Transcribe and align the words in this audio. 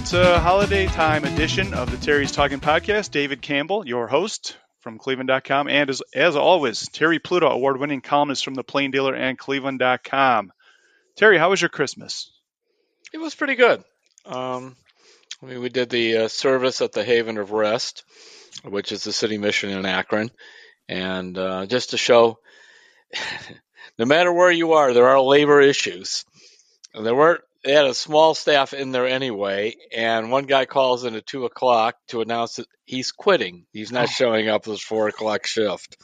It's 0.00 0.14
a 0.14 0.40
holiday 0.40 0.86
time 0.86 1.24
edition 1.24 1.74
of 1.74 1.90
the 1.90 1.98
Terry's 1.98 2.32
Talking 2.32 2.58
Podcast. 2.58 3.10
David 3.10 3.42
Campbell, 3.42 3.86
your 3.86 4.08
host 4.08 4.56
from 4.80 4.96
Cleveland.com, 4.96 5.68
and 5.68 5.90
as, 5.90 6.00
as 6.14 6.36
always, 6.36 6.88
Terry 6.88 7.18
Pluto, 7.18 7.48
award 7.48 7.78
winning 7.78 8.00
columnist 8.00 8.42
from 8.42 8.54
the 8.54 8.64
Plain 8.64 8.92
Dealer 8.92 9.14
and 9.14 9.36
Cleveland.com. 9.38 10.52
Terry, 11.16 11.36
how 11.36 11.50
was 11.50 11.60
your 11.60 11.68
Christmas? 11.68 12.32
It 13.12 13.18
was 13.18 13.34
pretty 13.34 13.56
good. 13.56 13.84
Um, 14.24 14.74
I 15.42 15.46
mean, 15.46 15.60
we 15.60 15.68
did 15.68 15.90
the 15.90 16.16
uh, 16.16 16.28
service 16.28 16.80
at 16.80 16.92
the 16.92 17.04
Haven 17.04 17.36
of 17.36 17.52
Rest, 17.52 18.02
which 18.64 18.92
is 18.92 19.04
the 19.04 19.12
city 19.12 19.36
mission 19.36 19.68
in 19.68 19.84
Akron, 19.84 20.30
and 20.88 21.36
uh, 21.36 21.66
just 21.66 21.90
to 21.90 21.98
show, 21.98 22.38
no 23.98 24.06
matter 24.06 24.32
where 24.32 24.50
you 24.50 24.72
are, 24.72 24.94
there 24.94 25.08
are 25.08 25.20
labor 25.20 25.60
issues. 25.60 26.24
And 26.94 27.04
there 27.04 27.14
weren't. 27.14 27.42
They 27.62 27.72
had 27.72 27.84
a 27.84 27.94
small 27.94 28.34
staff 28.34 28.72
in 28.72 28.90
there 28.90 29.06
anyway, 29.06 29.74
and 29.94 30.30
one 30.30 30.46
guy 30.46 30.64
calls 30.64 31.04
in 31.04 31.14
at 31.14 31.26
two 31.26 31.44
o'clock 31.44 31.96
to 32.08 32.22
announce 32.22 32.56
that 32.56 32.66
he's 32.86 33.12
quitting. 33.12 33.66
He's 33.72 33.92
not 33.92 34.08
showing 34.08 34.48
up 34.48 34.64
for 34.64 34.70
his 34.70 34.82
four 34.82 35.08
o'clock 35.08 35.46
shift. 35.46 35.98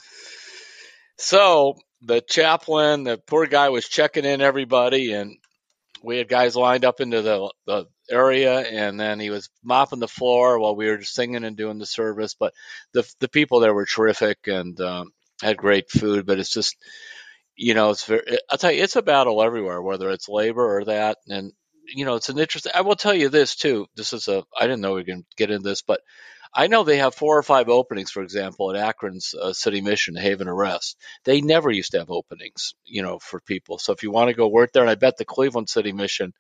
So 1.16 1.76
the 2.02 2.20
chaplain, 2.20 3.04
the 3.04 3.16
poor 3.16 3.46
guy, 3.46 3.70
was 3.70 3.88
checking 3.88 4.26
in 4.26 4.42
everybody, 4.42 5.12
and 5.12 5.38
we 6.02 6.18
had 6.18 6.28
guys 6.28 6.56
lined 6.56 6.84
up 6.84 7.00
into 7.00 7.22
the, 7.22 7.50
the 7.66 7.86
area, 8.10 8.60
and 8.60 9.00
then 9.00 9.18
he 9.18 9.30
was 9.30 9.48
mopping 9.64 9.98
the 9.98 10.08
floor 10.08 10.58
while 10.58 10.76
we 10.76 10.88
were 10.88 11.02
singing 11.02 11.42
and 11.42 11.56
doing 11.56 11.78
the 11.78 11.86
service. 11.86 12.34
But 12.38 12.52
the 12.92 13.10
the 13.20 13.28
people 13.28 13.60
there 13.60 13.74
were 13.74 13.86
terrific 13.86 14.46
and 14.46 14.78
um, 14.80 15.12
had 15.42 15.56
great 15.56 15.90
food. 15.90 16.26
But 16.26 16.38
it's 16.38 16.52
just, 16.52 16.76
you 17.56 17.74
know, 17.74 17.90
it's 17.90 18.04
very. 18.04 18.38
I'll 18.50 18.58
tell 18.58 18.72
you, 18.72 18.82
it's 18.82 18.96
a 18.96 19.02
battle 19.02 19.42
everywhere, 19.42 19.80
whether 19.82 20.10
it's 20.10 20.28
labor 20.28 20.78
or 20.78 20.84
that, 20.84 21.18
and 21.28 21.52
you 21.88 22.04
know, 22.04 22.16
it's 22.16 22.28
an 22.28 22.38
interesting. 22.38 22.72
I 22.74 22.82
will 22.82 22.96
tell 22.96 23.14
you 23.14 23.28
this 23.28 23.56
too. 23.56 23.86
This 23.96 24.12
is 24.12 24.28
a. 24.28 24.44
I 24.58 24.62
didn't 24.66 24.80
know 24.80 24.94
we 24.94 25.04
to 25.04 25.22
get 25.36 25.50
into 25.50 25.68
this, 25.68 25.82
but 25.82 26.00
I 26.52 26.68
know 26.68 26.84
they 26.84 26.98
have 26.98 27.14
four 27.14 27.36
or 27.36 27.42
five 27.42 27.68
openings, 27.68 28.10
for 28.10 28.22
example, 28.22 28.70
at 28.70 28.82
Akron's 28.82 29.34
uh, 29.34 29.52
City 29.52 29.80
Mission, 29.80 30.16
Haven 30.16 30.48
of 30.48 30.54
Rest. 30.54 30.96
They 31.24 31.40
never 31.40 31.70
used 31.70 31.92
to 31.92 31.98
have 31.98 32.10
openings, 32.10 32.74
you 32.84 33.02
know, 33.02 33.18
for 33.18 33.40
people. 33.40 33.78
So 33.78 33.92
if 33.92 34.02
you 34.02 34.10
want 34.10 34.28
to 34.28 34.36
go 34.36 34.48
work 34.48 34.72
there, 34.72 34.82
and 34.82 34.90
I 34.90 34.94
bet 34.94 35.16
the 35.16 35.24
Cleveland 35.24 35.68
City 35.68 35.92
Mission 35.92 36.32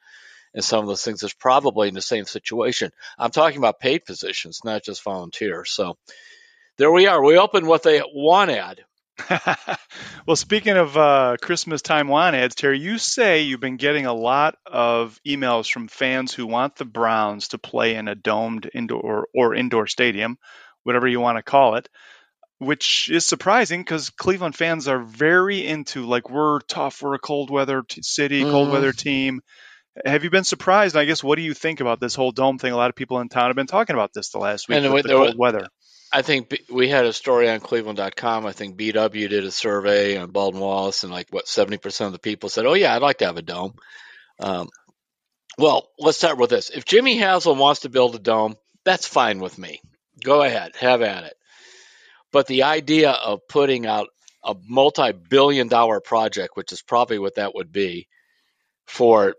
and 0.54 0.64
some 0.64 0.80
of 0.80 0.86
those 0.86 1.04
things 1.04 1.22
is 1.22 1.34
probably 1.34 1.88
in 1.88 1.94
the 1.94 2.02
same 2.02 2.24
situation. 2.24 2.90
I'm 3.18 3.30
talking 3.30 3.58
about 3.58 3.78
paid 3.78 4.04
positions, 4.04 4.60
not 4.64 4.82
just 4.82 5.02
volunteers. 5.02 5.70
So 5.70 5.98
there 6.78 6.90
we 6.90 7.06
are. 7.06 7.22
We 7.22 7.36
opened 7.36 7.68
with 7.68 7.86
a 7.86 8.00
one 8.12 8.50
ad. 8.50 8.80
well, 10.26 10.36
speaking 10.36 10.76
of 10.76 10.96
uh, 10.96 11.36
Christmas 11.40 11.82
time 11.82 12.08
want 12.08 12.36
ads, 12.36 12.54
Terry, 12.54 12.78
you 12.78 12.98
say 12.98 13.42
you've 13.42 13.60
been 13.60 13.76
getting 13.76 14.06
a 14.06 14.14
lot 14.14 14.56
of 14.66 15.18
emails 15.26 15.70
from 15.70 15.88
fans 15.88 16.34
who 16.34 16.46
want 16.46 16.76
the 16.76 16.84
Browns 16.84 17.48
to 17.48 17.58
play 17.58 17.94
in 17.94 18.08
a 18.08 18.14
domed 18.14 18.70
indoor 18.74 19.28
or 19.34 19.54
indoor 19.54 19.86
stadium, 19.86 20.38
whatever 20.82 21.08
you 21.08 21.20
want 21.20 21.38
to 21.38 21.42
call 21.42 21.76
it, 21.76 21.88
which 22.58 23.10
is 23.10 23.24
surprising 23.24 23.80
because 23.80 24.10
Cleveland 24.10 24.54
fans 24.54 24.88
are 24.88 25.02
very 25.02 25.66
into 25.66 26.06
like 26.06 26.30
we're 26.30 26.60
tough, 26.60 27.02
we're 27.02 27.14
a 27.14 27.18
cold 27.18 27.50
weather 27.50 27.82
t- 27.82 28.02
city, 28.02 28.42
cold 28.42 28.68
mm. 28.68 28.72
weather 28.72 28.92
team. 28.92 29.40
Have 30.04 30.24
you 30.24 30.30
been 30.30 30.44
surprised? 30.44 30.94
I 30.94 31.06
guess 31.06 31.24
what 31.24 31.36
do 31.36 31.42
you 31.42 31.54
think 31.54 31.80
about 31.80 32.00
this 32.00 32.14
whole 32.14 32.32
dome 32.32 32.58
thing? 32.58 32.72
A 32.72 32.76
lot 32.76 32.90
of 32.90 32.96
people 32.96 33.18
in 33.20 33.30
town 33.30 33.46
have 33.46 33.56
been 33.56 33.66
talking 33.66 33.94
about 33.94 34.12
this 34.12 34.28
the 34.28 34.38
last 34.38 34.68
week 34.68 34.76
and 34.76 34.92
with 34.92 35.06
the 35.06 35.12
cold 35.12 35.38
weather. 35.38 35.66
I 36.16 36.22
think 36.22 36.62
we 36.72 36.88
had 36.88 37.04
a 37.04 37.12
story 37.12 37.50
on 37.50 37.60
Cleveland.com. 37.60 38.46
I 38.46 38.52
think 38.52 38.78
BW 38.78 39.28
did 39.28 39.44
a 39.44 39.50
survey 39.50 40.16
on 40.16 40.30
Baldwin 40.30 40.62
Wallace, 40.62 41.04
and 41.04 41.12
like 41.12 41.26
what 41.28 41.46
seventy 41.46 41.76
percent 41.76 42.06
of 42.06 42.12
the 42.14 42.18
people 42.18 42.48
said, 42.48 42.64
"Oh 42.64 42.72
yeah, 42.72 42.96
I'd 42.96 43.02
like 43.02 43.18
to 43.18 43.26
have 43.26 43.36
a 43.36 43.42
dome." 43.42 43.74
Um, 44.40 44.70
well, 45.58 45.90
let's 45.98 46.16
start 46.16 46.38
with 46.38 46.48
this. 46.48 46.70
If 46.70 46.86
Jimmy 46.86 47.18
Haslam 47.18 47.58
wants 47.58 47.80
to 47.80 47.90
build 47.90 48.14
a 48.14 48.18
dome, 48.18 48.56
that's 48.82 49.06
fine 49.06 49.40
with 49.40 49.58
me. 49.58 49.82
Go 50.24 50.42
ahead, 50.42 50.74
have 50.76 51.02
at 51.02 51.24
it. 51.24 51.34
But 52.32 52.46
the 52.46 52.62
idea 52.62 53.10
of 53.10 53.46
putting 53.46 53.84
out 53.84 54.08
a 54.42 54.56
multi-billion-dollar 54.66 56.00
project, 56.00 56.56
which 56.56 56.72
is 56.72 56.80
probably 56.80 57.18
what 57.18 57.34
that 57.34 57.54
would 57.54 57.72
be, 57.72 58.08
for 58.86 59.34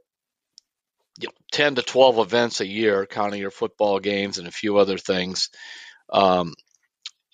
you 1.20 1.28
know, 1.28 1.34
10 1.54 1.76
to 1.76 1.82
12 1.82 2.20
events 2.20 2.62
a 2.62 2.68
year, 2.68 3.08
counting 3.08 3.42
your 3.42 3.50
football 3.50 4.00
games 4.00 4.38
and 4.38 4.48
a 4.48 4.52
few 4.52 4.78
other 4.78 5.00
things, 5.00 5.50
um, 6.12 6.54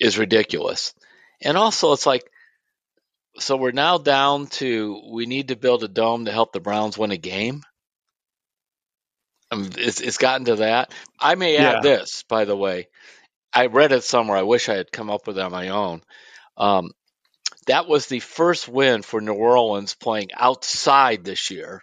is 0.03 0.17
ridiculous. 0.17 0.93
And 1.41 1.57
also, 1.57 1.93
it's 1.93 2.05
like, 2.05 2.29
so 3.39 3.55
we're 3.55 3.71
now 3.71 3.97
down 3.97 4.47
to 4.47 5.01
we 5.11 5.25
need 5.25 5.47
to 5.47 5.55
build 5.55 5.83
a 5.83 5.87
dome 5.87 6.25
to 6.25 6.31
help 6.31 6.51
the 6.51 6.59
Browns 6.59 6.97
win 6.97 7.11
a 7.11 7.17
game. 7.17 7.63
I 9.49 9.55
mean, 9.55 9.71
it's, 9.77 10.01
it's 10.01 10.17
gotten 10.17 10.45
to 10.45 10.57
that. 10.57 10.91
I 11.19 11.35
may 11.35 11.57
add 11.57 11.75
yeah. 11.75 11.79
this, 11.81 12.23
by 12.23 12.45
the 12.45 12.55
way. 12.55 12.89
I 13.53 13.67
read 13.67 13.91
it 13.91 14.03
somewhere. 14.03 14.37
I 14.37 14.43
wish 14.43 14.67
I 14.67 14.75
had 14.75 14.91
come 14.91 15.09
up 15.09 15.25
with 15.25 15.37
it 15.37 15.41
on 15.41 15.51
my 15.51 15.69
own. 15.69 16.01
Um, 16.57 16.91
that 17.67 17.87
was 17.87 18.07
the 18.07 18.19
first 18.19 18.67
win 18.67 19.03
for 19.03 19.21
New 19.21 19.33
Orleans 19.33 19.95
playing 19.95 20.29
outside 20.35 21.23
this 21.23 21.49
year 21.49 21.81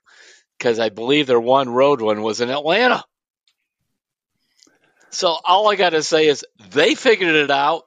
because 0.59 0.78
I 0.78 0.91
believe 0.91 1.26
their 1.26 1.41
one 1.41 1.70
road 1.70 2.03
one 2.03 2.22
was 2.22 2.41
in 2.41 2.50
Atlanta. 2.50 3.03
So 5.10 5.28
all 5.44 5.70
I 5.70 5.76
got 5.76 5.91
to 5.91 6.03
say 6.03 6.26
is 6.26 6.44
they 6.70 6.94
figured 6.94 7.34
it 7.34 7.50
out, 7.50 7.84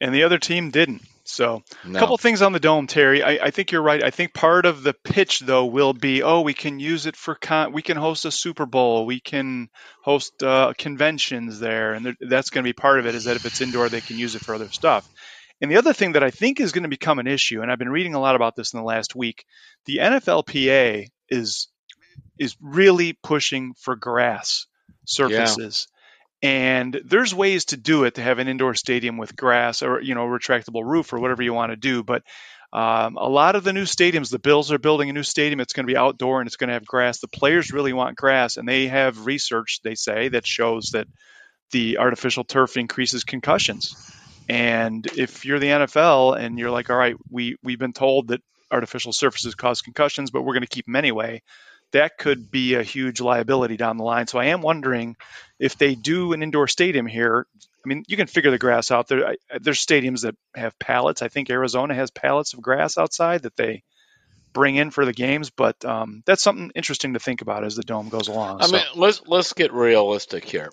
and 0.00 0.14
the 0.14 0.24
other 0.24 0.38
team 0.38 0.70
didn't. 0.70 1.02
So, 1.28 1.64
no. 1.84 1.98
a 1.98 2.00
couple 2.00 2.16
things 2.18 2.40
on 2.40 2.52
the 2.52 2.60
dome, 2.60 2.86
Terry. 2.86 3.22
I, 3.22 3.46
I, 3.46 3.50
think 3.50 3.72
you're 3.72 3.82
right. 3.82 4.02
I 4.02 4.10
think 4.10 4.32
part 4.32 4.64
of 4.64 4.84
the 4.84 4.94
pitch, 4.94 5.40
though, 5.40 5.66
will 5.66 5.92
be, 5.92 6.22
oh, 6.22 6.42
we 6.42 6.54
can 6.54 6.78
use 6.78 7.06
it 7.06 7.16
for 7.16 7.34
con- 7.34 7.72
we 7.72 7.82
can 7.82 7.96
host 7.96 8.24
a 8.26 8.30
Super 8.30 8.64
Bowl, 8.64 9.06
we 9.06 9.18
can 9.18 9.68
host 10.02 10.40
uh, 10.44 10.72
conventions 10.78 11.58
there, 11.58 11.94
and 11.94 12.16
that's 12.20 12.50
going 12.50 12.62
to 12.62 12.68
be 12.68 12.72
part 12.72 13.00
of 13.00 13.06
it. 13.06 13.16
Is 13.16 13.24
that 13.24 13.34
if 13.34 13.44
it's 13.44 13.60
indoor, 13.60 13.88
they 13.88 14.00
can 14.00 14.18
use 14.18 14.36
it 14.36 14.44
for 14.44 14.54
other 14.54 14.68
stuff. 14.68 15.08
And 15.60 15.70
the 15.70 15.78
other 15.78 15.92
thing 15.92 16.12
that 16.12 16.22
I 16.22 16.30
think 16.30 16.60
is 16.60 16.72
going 16.72 16.84
to 16.84 16.88
become 16.88 17.18
an 17.18 17.26
issue, 17.26 17.62
and 17.62 17.72
I've 17.72 17.78
been 17.78 17.88
reading 17.88 18.14
a 18.14 18.20
lot 18.20 18.36
about 18.36 18.54
this 18.54 18.72
in 18.72 18.78
the 18.78 18.84
last 18.84 19.16
week, 19.16 19.44
the 19.86 19.98
NFLPA 19.98 21.08
is 21.28 21.68
is 22.38 22.56
really 22.60 23.14
pushing 23.14 23.74
for 23.74 23.96
grass 23.96 24.66
surfaces. 25.06 25.88
Yeah. 25.88 25.95
And 26.42 27.00
there's 27.04 27.34
ways 27.34 27.66
to 27.66 27.76
do 27.76 28.04
it 28.04 28.16
to 28.16 28.22
have 28.22 28.38
an 28.38 28.48
indoor 28.48 28.74
stadium 28.74 29.16
with 29.16 29.36
grass 29.36 29.82
or 29.82 30.00
you 30.00 30.14
know 30.14 30.26
retractable 30.26 30.84
roof 30.84 31.12
or 31.12 31.18
whatever 31.18 31.42
you 31.42 31.54
want 31.54 31.72
to 31.72 31.76
do. 31.76 32.02
But 32.02 32.22
um, 32.72 33.16
a 33.16 33.28
lot 33.28 33.56
of 33.56 33.64
the 33.64 33.72
new 33.72 33.84
stadiums, 33.84 34.30
the 34.30 34.38
Bills 34.38 34.70
are 34.70 34.78
building 34.78 35.08
a 35.08 35.12
new 35.12 35.22
stadium. 35.22 35.60
It's 35.60 35.72
going 35.72 35.86
to 35.86 35.92
be 35.92 35.96
outdoor 35.96 36.40
and 36.40 36.46
it's 36.46 36.56
going 36.56 36.68
to 36.68 36.74
have 36.74 36.84
grass. 36.84 37.20
The 37.20 37.28
players 37.28 37.72
really 37.72 37.92
want 37.92 38.16
grass, 38.16 38.56
and 38.56 38.68
they 38.68 38.88
have 38.88 39.26
research 39.26 39.80
they 39.82 39.94
say 39.94 40.28
that 40.28 40.46
shows 40.46 40.90
that 40.92 41.06
the 41.70 41.98
artificial 41.98 42.44
turf 42.44 42.76
increases 42.76 43.24
concussions. 43.24 43.94
And 44.48 45.06
if 45.16 45.44
you're 45.44 45.58
the 45.58 45.66
NFL 45.66 46.38
and 46.38 46.58
you're 46.58 46.70
like, 46.70 46.90
all 46.90 46.96
right, 46.96 47.16
we 47.30 47.56
we've 47.62 47.78
been 47.78 47.92
told 47.92 48.28
that 48.28 48.42
artificial 48.70 49.12
surfaces 49.12 49.54
cause 49.54 49.82
concussions, 49.82 50.30
but 50.30 50.42
we're 50.42 50.54
going 50.54 50.62
to 50.62 50.68
keep 50.68 50.86
them 50.86 50.96
anyway. 50.96 51.42
That 51.92 52.18
could 52.18 52.50
be 52.50 52.74
a 52.74 52.82
huge 52.82 53.20
liability 53.20 53.76
down 53.76 53.96
the 53.96 54.04
line. 54.04 54.26
So 54.26 54.38
I 54.38 54.46
am 54.46 54.60
wondering 54.60 55.16
if 55.58 55.78
they 55.78 55.94
do 55.94 56.32
an 56.32 56.42
indoor 56.42 56.68
stadium 56.68 57.06
here. 57.06 57.46
I 57.84 57.88
mean, 57.88 58.04
you 58.08 58.16
can 58.16 58.26
figure 58.26 58.50
the 58.50 58.58
grass 58.58 58.90
out 58.90 59.08
there. 59.08 59.36
There's 59.60 59.84
stadiums 59.84 60.22
that 60.22 60.34
have 60.54 60.78
pallets. 60.78 61.22
I 61.22 61.28
think 61.28 61.48
Arizona 61.48 61.94
has 61.94 62.10
pallets 62.10 62.52
of 62.52 62.60
grass 62.60 62.98
outside 62.98 63.42
that 63.42 63.56
they 63.56 63.82
bring 64.52 64.76
in 64.76 64.90
for 64.90 65.04
the 65.04 65.12
games. 65.12 65.50
But 65.50 65.84
um, 65.84 66.22
that's 66.26 66.42
something 66.42 66.72
interesting 66.74 67.14
to 67.14 67.20
think 67.20 67.42
about 67.42 67.64
as 67.64 67.76
the 67.76 67.82
dome 67.82 68.08
goes 68.08 68.28
along. 68.28 68.62
I 68.62 68.66
so. 68.66 68.72
mean, 68.72 68.82
let's 68.96 69.22
let's 69.26 69.52
get 69.52 69.72
realistic 69.72 70.44
here. 70.44 70.70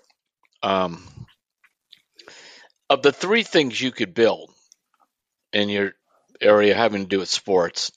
Um, 0.62 1.06
of 2.90 3.02
the 3.02 3.12
three 3.12 3.42
things 3.42 3.80
you 3.80 3.92
could 3.92 4.14
build 4.14 4.50
in 5.52 5.68
your 5.68 5.92
area 6.40 6.74
having 6.74 7.02
to 7.02 7.08
do 7.08 7.18
with 7.18 7.28
sports, 7.28 7.92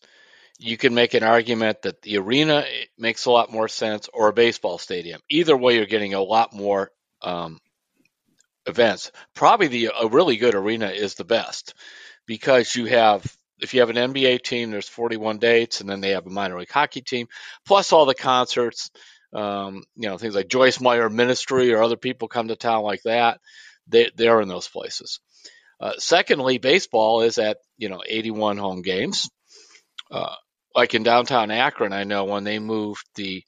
you 0.57 0.77
can 0.77 0.94
make 0.94 1.13
an 1.13 1.24
argument 1.24 1.83
that 1.83 2.01
the 2.01 2.18
arena 2.18 2.65
makes 2.98 3.25
a 3.25 3.31
lot 3.31 3.51
more 3.51 3.68
sense 3.68 4.09
or 4.13 4.30
a 4.30 4.33
baseball 4.33 4.77
stadium. 4.77 5.21
Either 5.30 5.56
way, 5.56 5.75
you're 5.75 5.86
getting 5.86 6.13
a 6.13 6.21
lot 6.21 6.54
more 6.54 6.92
um, 7.21 7.59
events. 8.65 9.12
Probably 9.36 9.68
the 9.68 9.89
a 10.00 10.07
really 10.07 10.38
good 10.38 10.56
arena 10.56 10.88
is 10.88 11.15
the 11.15 11.24
best 11.24 11.74
because 12.25 12.75
you 12.75 12.86
have 12.86 13.25
if 13.59 13.74
you 13.74 13.80
have 13.80 13.89
an 13.89 14.13
NBA 14.13 14.44
team, 14.44 14.69
there's 14.69 14.89
41 14.89 15.39
dates, 15.39 15.81
and 15.81 15.89
then 15.89 16.00
they 16.00 16.12
have 16.12 16.27
a 16.27 16.30
minor 16.30 16.59
league 16.59 16.69
hockey 16.69 17.01
team, 17.01 17.27
plus 17.65 17.92
all 17.92 18.06
the 18.06 18.15
concerts. 18.15 18.92
Um, 19.33 19.83
you 19.95 20.07
know, 20.07 20.18
things 20.18 20.36
like 20.36 20.48
Joyce 20.48 20.80
Meyer 20.80 21.09
Ministry 21.09 21.74
or 21.74 21.83
other 21.83 21.98
people 21.98 22.27
come 22.27 22.48
to 22.48 22.56
town 22.56 22.83
like 22.83 23.04
that 23.04 23.39
they 23.88 24.12
they're 24.15 24.42
in 24.42 24.48
those 24.48 24.68
places. 24.68 25.19
Uh, 25.80 25.94
secondly, 25.98 26.57
baseball 26.57 27.21
is 27.21 27.38
at 27.38 27.57
you 27.77 27.89
know 27.89 28.01
81 28.06 28.57
home 28.57 28.81
games. 28.81 29.30
Uh, 30.12 30.36
like 30.77 30.94
in 30.94 31.01
downtown 31.03 31.50
Akron, 31.50 31.91
I 31.91 32.03
know 32.03 32.25
when 32.25 32.44
they 32.44 32.59
moved 32.59 33.03
the 33.15 33.44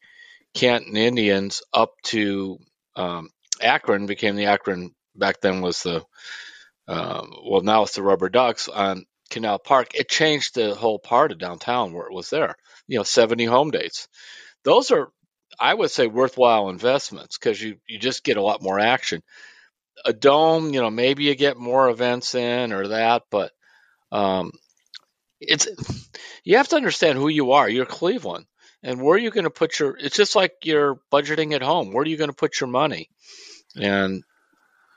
Canton 0.56 0.98
Indians 0.98 1.62
up 1.72 1.92
to 2.06 2.58
um, 2.96 3.30
Akron, 3.62 4.08
became 4.08 4.36
the 4.36 4.48
Akron 4.48 4.92
back 5.16 5.40
then 5.42 5.62
was 5.62 5.84
the 5.84 6.04
um, 6.88 7.32
well 7.46 7.62
now 7.62 7.84
it's 7.84 7.94
the 7.94 8.02
Rubber 8.02 8.30
Ducks 8.30 8.68
on 8.68 9.06
Canal 9.30 9.60
Park. 9.60 9.94
It 9.94 10.10
changed 10.10 10.56
the 10.56 10.74
whole 10.74 10.98
part 10.98 11.32
of 11.32 11.38
downtown 11.38 11.94
where 11.94 12.08
it 12.08 12.14
was 12.14 12.32
there. 12.32 12.56
You 12.88 12.98
know, 12.98 13.04
70 13.04 13.46
home 13.46 13.70
dates. 13.70 14.08
Those 14.64 14.90
are 14.90 15.10
I 15.60 15.76
would 15.76 15.92
say 15.92 16.08
worthwhile 16.08 16.70
investments 16.70 17.38
because 17.38 17.62
you 17.62 17.78
you 17.88 18.00
just 18.00 18.24
get 18.24 18.38
a 18.38 18.42
lot 18.42 18.64
more 18.64 18.80
action. 18.80 19.22
A 20.04 20.14
dome, 20.14 20.74
you 20.74 20.82
know, 20.82 20.90
maybe 20.90 21.26
you 21.26 21.36
get 21.36 21.58
more 21.58 21.90
events 21.90 22.34
in 22.34 22.74
or 22.74 22.88
that, 22.88 23.24
but 23.30 23.52
um, 24.12 24.52
it's 25.40 25.68
you 26.44 26.58
have 26.58 26.68
to 26.70 26.76
understand 26.76 27.18
who 27.18 27.28
you 27.28 27.54
are. 27.54 27.70
You're 27.70 27.86
Cleveland, 27.86 28.46
and 28.84 29.02
where 29.02 29.16
are 29.16 29.20
you 29.20 29.32
going 29.32 29.46
to 29.46 29.50
put 29.50 29.80
your? 29.80 29.98
It's 29.98 30.16
just 30.16 30.36
like 30.36 30.54
you're 30.64 31.00
budgeting 31.12 31.54
at 31.54 31.62
home. 31.62 31.94
Where 31.94 32.04
are 32.04 32.08
you 32.08 32.18
going 32.18 32.30
to 32.30 32.36
put 32.36 32.60
your 32.60 32.70
money? 32.70 33.10
And 33.76 34.24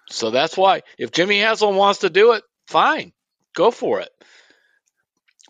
so 0.09 0.31
that's 0.31 0.57
why 0.57 0.83
if 0.99 1.13
Jimmy 1.13 1.41
Haslam 1.41 1.77
wants 1.77 2.01
to 2.01 2.11
do 2.11 2.33
it, 2.33 2.43
fine, 2.67 3.13
go 3.55 3.71
for 3.71 4.01
it. 4.01 4.11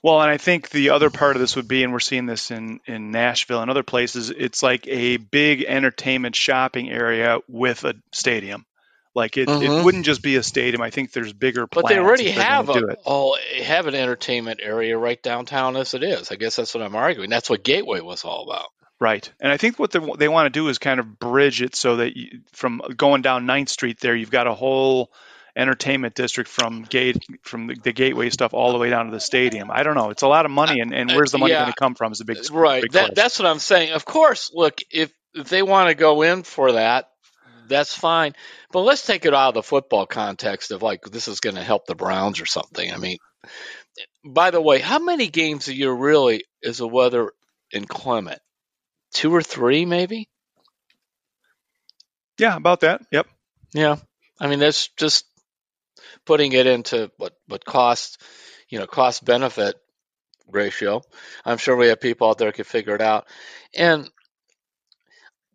Well, 0.02 0.20
and 0.20 0.30
I 0.30 0.36
think 0.36 0.70
the 0.70 0.90
other 0.90 1.10
part 1.10 1.36
of 1.36 1.40
this 1.40 1.54
would 1.54 1.68
be, 1.68 1.84
and 1.84 1.92
we're 1.92 2.00
seeing 2.00 2.26
this 2.26 2.50
in, 2.50 2.80
in 2.86 3.12
Nashville 3.12 3.62
and 3.62 3.70
other 3.70 3.84
places, 3.84 4.30
it's 4.30 4.60
like 4.60 4.88
a 4.88 5.16
big 5.16 5.62
entertainment 5.62 6.34
shopping 6.34 6.90
area 6.90 7.38
with 7.46 7.84
a 7.84 7.94
stadium. 8.12 8.66
Like 9.14 9.36
it, 9.36 9.48
mm-hmm. 9.48 9.62
it 9.62 9.84
wouldn't 9.84 10.06
just 10.06 10.22
be 10.22 10.36
a 10.36 10.42
stadium. 10.42 10.80
I 10.80 10.90
think 10.90 11.12
there's 11.12 11.32
bigger. 11.32 11.66
But 11.66 11.86
they 11.88 11.98
already 11.98 12.30
have 12.30 12.70
a 12.70 12.96
oh 13.04 13.36
have 13.62 13.86
an 13.86 13.94
entertainment 13.94 14.60
area 14.62 14.96
right 14.96 15.22
downtown 15.22 15.76
as 15.76 15.92
it 15.94 16.02
is. 16.02 16.30
I 16.30 16.36
guess 16.36 16.56
that's 16.56 16.74
what 16.74 16.82
I'm 16.82 16.96
arguing. 16.96 17.28
That's 17.28 17.50
what 17.50 17.62
Gateway 17.62 18.00
was 18.00 18.24
all 18.24 18.44
about. 18.44 18.66
Right, 18.98 19.30
and 19.40 19.50
I 19.50 19.56
think 19.56 19.78
what 19.78 19.90
they, 19.90 19.98
they 20.16 20.28
want 20.28 20.46
to 20.46 20.50
do 20.58 20.68
is 20.68 20.78
kind 20.78 21.00
of 21.00 21.18
bridge 21.18 21.60
it 21.60 21.74
so 21.74 21.96
that 21.96 22.16
you, 22.16 22.40
from 22.52 22.80
going 22.96 23.20
down 23.20 23.46
9th 23.46 23.68
Street 23.68 23.98
there, 23.98 24.14
you've 24.14 24.30
got 24.30 24.46
a 24.46 24.54
whole 24.54 25.10
entertainment 25.56 26.14
district 26.14 26.48
from 26.48 26.84
gate 26.84 27.26
from 27.42 27.66
the, 27.66 27.74
the, 27.74 27.92
gateway 27.92 28.30
stuff 28.30 28.54
all 28.54 28.72
the 28.72 28.78
way 28.78 28.90
down 28.90 29.06
to 29.06 29.12
the 29.12 29.20
stadium. 29.20 29.70
I 29.70 29.82
don't 29.82 29.96
know. 29.96 30.10
It's 30.10 30.22
a 30.22 30.28
lot 30.28 30.46
of 30.46 30.52
money, 30.52 30.80
and, 30.80 30.94
and 30.94 31.10
where's 31.10 31.32
the 31.32 31.38
money 31.38 31.52
yeah, 31.52 31.62
going 31.62 31.72
to 31.72 31.78
come 31.78 31.94
from? 31.94 32.12
Is 32.12 32.20
a 32.20 32.24
big 32.24 32.38
right. 32.52 32.82
Big 32.82 32.92
that, 32.92 33.14
that's 33.14 33.38
what 33.38 33.46
I'm 33.46 33.58
saying. 33.58 33.92
Of 33.92 34.04
course, 34.04 34.50
look 34.54 34.80
if 34.90 35.12
if 35.34 35.48
they 35.48 35.62
want 35.62 35.88
to 35.88 35.94
go 35.94 36.22
in 36.22 36.42
for 36.42 36.72
that, 36.72 37.10
that's 37.68 37.94
fine. 37.94 38.34
But 38.70 38.80
let's 38.80 39.06
take 39.06 39.24
it 39.24 39.34
out 39.34 39.48
of 39.48 39.54
the 39.54 39.62
football 39.62 40.06
context 40.06 40.70
of 40.70 40.82
like 40.82 41.02
this 41.02 41.28
is 41.28 41.40
going 41.40 41.56
to 41.56 41.62
help 41.62 41.86
the 41.86 41.94
Browns 41.94 42.40
or 42.40 42.46
something. 42.46 42.92
I 42.92 42.96
mean, 42.96 43.18
by 44.24 44.50
the 44.50 44.60
way, 44.60 44.80
how 44.80 44.98
many 44.98 45.28
games 45.28 45.68
a 45.68 45.74
year 45.74 45.92
really 45.92 46.44
is 46.62 46.78
the 46.78 46.88
weather 46.88 47.32
inclement? 47.72 48.40
Two 49.12 49.34
or 49.34 49.42
three, 49.42 49.84
maybe. 49.84 50.28
Yeah, 52.38 52.56
about 52.56 52.80
that. 52.80 53.02
Yep. 53.10 53.26
Yeah. 53.74 53.96
I 54.40 54.48
mean, 54.48 54.58
that's 54.58 54.88
just 54.96 55.26
putting 56.24 56.52
it 56.52 56.66
into 56.66 57.10
what 57.16 57.34
what 57.46 57.64
cost, 57.64 58.20
you 58.68 58.78
know, 58.78 58.86
cost 58.86 59.24
benefit 59.24 59.76
ratio. 60.48 61.02
I'm 61.44 61.58
sure 61.58 61.76
we 61.76 61.88
have 61.88 62.00
people 62.00 62.28
out 62.28 62.38
there 62.38 62.48
who 62.48 62.52
can 62.52 62.64
figure 62.64 62.94
it 62.94 63.00
out. 63.00 63.26
And 63.74 64.08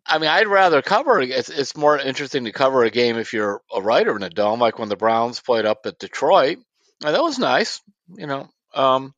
I 0.08 0.18
mean, 0.18 0.30
I'd 0.30 0.48
rather 0.48 0.82
cover. 0.82 1.20
It's, 1.20 1.48
it's 1.48 1.76
more 1.76 1.98
interesting 1.98 2.44
to 2.44 2.52
cover 2.52 2.82
a 2.84 2.90
game 2.90 3.16
if 3.16 3.32
you're 3.32 3.60
a 3.72 3.82
writer 3.82 4.16
in 4.16 4.22
a 4.22 4.30
dome, 4.30 4.60
like 4.60 4.78
when 4.78 4.88
the 4.88 4.96
Browns 4.96 5.40
played 5.40 5.66
up 5.66 5.80
at 5.84 5.98
Detroit. 5.98 6.58
And 7.04 7.14
that 7.14 7.22
was 7.22 7.38
nice, 7.38 7.80
you 8.08 8.26
know. 8.26 8.48
Um, 8.74 9.14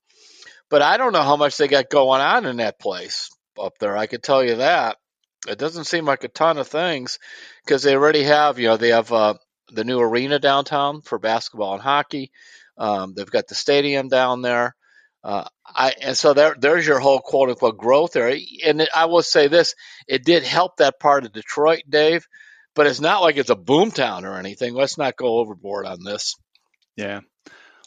but 0.68 0.82
I 0.82 0.96
don't 0.96 1.12
know 1.12 1.22
how 1.22 1.36
much 1.36 1.56
they 1.56 1.68
got 1.68 1.90
going 1.90 2.20
on 2.20 2.46
in 2.46 2.58
that 2.58 2.78
place 2.78 3.30
up 3.58 3.78
there. 3.78 3.96
I 3.96 4.06
could 4.06 4.22
tell 4.22 4.44
you 4.44 4.56
that 4.56 4.96
it 5.48 5.58
doesn't 5.58 5.84
seem 5.84 6.04
like 6.04 6.24
a 6.24 6.28
ton 6.28 6.58
of 6.58 6.68
things 6.68 7.18
because 7.64 7.82
they 7.82 7.94
already 7.94 8.24
have, 8.24 8.58
you 8.58 8.68
know, 8.68 8.76
they 8.76 8.90
have 8.90 9.12
uh, 9.12 9.34
the 9.72 9.84
new 9.84 10.00
arena 10.00 10.38
downtown 10.38 11.00
for 11.00 11.18
basketball 11.18 11.74
and 11.74 11.82
hockey. 11.82 12.30
Um, 12.76 13.14
they've 13.14 13.30
got 13.30 13.48
the 13.48 13.54
stadium 13.54 14.08
down 14.08 14.42
there. 14.42 14.74
Uh, 15.22 15.44
I 15.74 15.94
and 16.00 16.16
so 16.16 16.34
there, 16.34 16.56
there's 16.58 16.86
your 16.86 16.98
whole 16.98 17.20
quote 17.20 17.50
unquote 17.50 17.78
growth 17.78 18.12
there. 18.12 18.28
And 18.28 18.80
it, 18.80 18.88
I 18.94 19.06
will 19.06 19.22
say 19.22 19.48
this: 19.48 19.74
it 20.06 20.24
did 20.24 20.42
help 20.42 20.76
that 20.76 21.00
part 21.00 21.24
of 21.24 21.32
Detroit, 21.32 21.82
Dave, 21.88 22.26
but 22.74 22.86
it's 22.86 23.00
not 23.00 23.22
like 23.22 23.36
it's 23.36 23.50
a 23.50 23.56
boomtown 23.56 24.24
or 24.24 24.36
anything. 24.36 24.74
Let's 24.74 24.98
not 24.98 25.16
go 25.16 25.38
overboard 25.38 25.86
on 25.86 26.04
this. 26.04 26.36
Yeah. 26.96 27.20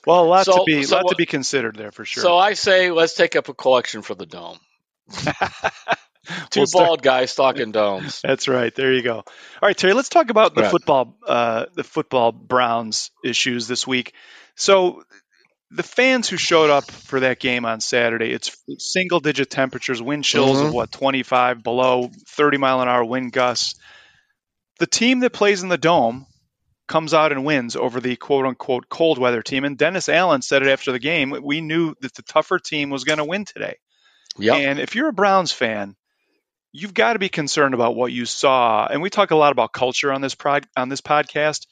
Well, 0.06 0.24
a 0.24 0.28
lot 0.28 0.46
so, 0.46 0.58
to 0.58 0.64
be 0.66 0.84
so, 0.84 0.98
lot 0.98 1.10
to 1.10 1.16
be 1.16 1.26
considered 1.26 1.76
there 1.76 1.92
for 1.92 2.04
sure. 2.04 2.24
So 2.24 2.38
I 2.38 2.54
say 2.54 2.92
let's 2.92 3.14
take 3.14 3.36
up 3.36 3.48
a 3.48 3.54
collection 3.54 4.02
for 4.02 4.16
the 4.16 4.26
dome. 4.26 4.60
Two 6.50 6.62
we'll 6.62 6.68
bald 6.72 7.00
start... 7.00 7.02
guys 7.02 7.36
talking 7.36 7.72
domes. 7.72 8.22
That's 8.24 8.48
right. 8.48 8.74
There 8.74 8.94
you 8.94 9.02
go. 9.02 9.18
All 9.18 9.26
right, 9.62 9.78
Terry. 9.78 9.94
Let's 9.94 10.10
talk 10.10 10.30
about 10.30 10.56
the 10.56 10.62
right. 10.62 10.72
football, 10.72 11.18
uh, 11.28 11.66
the 11.74 11.84
football 11.84 12.32
Browns 12.32 13.12
issues 13.24 13.68
this 13.68 13.86
week. 13.86 14.14
So, 14.56 15.04
the 15.74 15.84
fans 15.84 16.30
who 16.30 16.38
showed 16.38 16.70
up 16.70 16.90
for 16.90 17.22
that 17.22 17.40
game 17.40 17.66
on 17.66 17.82
Saturday, 17.82 18.32
it's 18.32 18.56
single-digit 18.78 19.50
temperatures, 19.50 20.02
wind 20.02 20.24
chills 20.24 20.58
mm-hmm. 20.58 20.68
of 20.68 20.74
what 20.74 20.92
25 20.92 21.64
below, 21.64 22.10
30 22.28 22.58
mile 22.58 22.82
an 22.82 22.88
hour 22.88 23.04
wind 23.04 23.32
gusts. 23.32 23.80
The 24.80 24.88
team 24.88 25.20
that 25.22 25.34
plays 25.34 25.64
in 25.64 25.70
the 25.70 25.78
dome 25.78 26.28
comes 26.88 27.14
out 27.14 27.32
and 27.32 27.46
wins 27.46 27.76
over 27.76 28.00
the 28.00 28.16
quote-unquote 28.16 28.90
cold 28.90 29.18
weather 29.18 29.42
team. 29.42 29.64
And 29.64 29.78
Dennis 29.78 30.10
Allen 30.10 30.42
said 30.42 30.62
it 30.62 30.68
after 30.68 30.92
the 30.92 31.00
game. 31.00 31.36
We 31.42 31.62
knew 31.62 31.96
that 32.02 32.14
the 32.14 32.24
tougher 32.24 32.60
team 32.60 32.90
was 32.90 33.04
going 33.04 33.20
to 33.20 33.26
win 33.26 33.46
today. 33.46 33.78
Yep. 34.38 34.56
And 34.56 34.80
if 34.80 34.96
you're 34.96 35.10
a 35.10 35.14
Browns 35.14 35.52
fan, 35.52 35.96
you've 36.72 36.94
got 36.94 37.14
to 37.14 37.20
be 37.20 37.30
concerned 37.30 37.74
about 37.74 37.96
what 37.96 38.12
you 38.12 38.26
saw. 38.26 38.86
And 38.86 39.02
we 39.02 39.10
talk 39.10 39.32
a 39.32 39.36
lot 39.36 39.52
about 39.52 39.74
culture 39.74 40.12
on 40.12 40.22
this 40.22 40.36
prod, 40.36 40.68
on 40.76 40.90
this 40.90 41.02
podcast. 41.02 41.66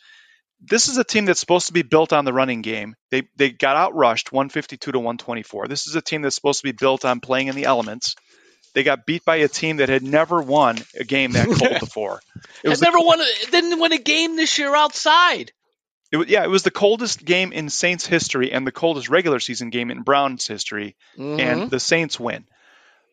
This 0.62 0.88
is 0.88 0.98
a 0.98 1.04
team 1.04 1.26
that's 1.26 1.40
supposed 1.40 1.68
to 1.68 1.74
be 1.74 1.82
built 1.82 2.14
on 2.14 2.26
the 2.26 2.34
running 2.34 2.62
game. 2.62 2.96
They 3.10 3.24
they 3.36 3.50
got 3.50 3.76
out 3.76 3.96
rushed 3.96 4.32
152 4.32 4.92
to 4.92 5.00
124. 5.00 5.68
This 5.68 5.88
is 5.88 5.96
a 5.96 6.02
team 6.02 6.22
that's 6.22 6.36
supposed 6.36 6.62
to 6.62 6.68
be 6.68 6.72
built 6.72 7.06
on 7.06 7.20
playing 7.20 7.48
in 7.48 7.56
the 7.56 7.66
elements. 7.66 8.16
They 8.74 8.84
got 8.84 9.06
beat 9.06 9.26
by 9.26 9.38
a 9.38 9.48
team 9.48 9.78
that 9.78 9.90
had 9.90 10.04
never 10.04 10.42
won 10.42 10.78
a 10.98 11.04
game 11.04 11.34
that 11.34 11.48
cold 11.48 11.80
before. 11.80 12.22
It 12.64 12.70
was 12.70 12.82
never 12.82 13.00
won. 13.00 13.20
Didn't 13.52 13.80
win 13.80 13.92
a 13.92 13.98
game 13.98 14.36
this 14.36 14.58
year 14.58 14.76
outside. 14.76 15.52
It, 16.12 16.30
yeah, 16.30 16.44
it 16.44 16.50
was 16.50 16.64
the 16.64 16.72
coldest 16.72 17.24
game 17.24 17.54
in 17.54 17.70
Saints 17.70 18.06
history 18.06 18.52
and 18.52 18.68
the 18.68 18.72
coldest 18.72 19.10
regular 19.10 19.40
season 19.40 19.70
game 19.70 19.92
in 19.92 20.04
Browns 20.04 20.46
history, 20.46 20.96
mm-hmm. 21.18 21.40
and 21.40 21.70
the 21.70 21.80
Saints 21.80 22.20
win 22.20 22.46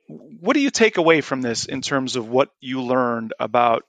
what 0.08 0.54
do 0.54 0.60
you 0.60 0.70
take 0.70 0.96
away 0.96 1.20
from 1.20 1.42
this 1.42 1.66
in 1.66 1.82
terms 1.82 2.16
of 2.16 2.28
what 2.28 2.48
you 2.60 2.82
learned 2.82 3.34
about 3.38 3.84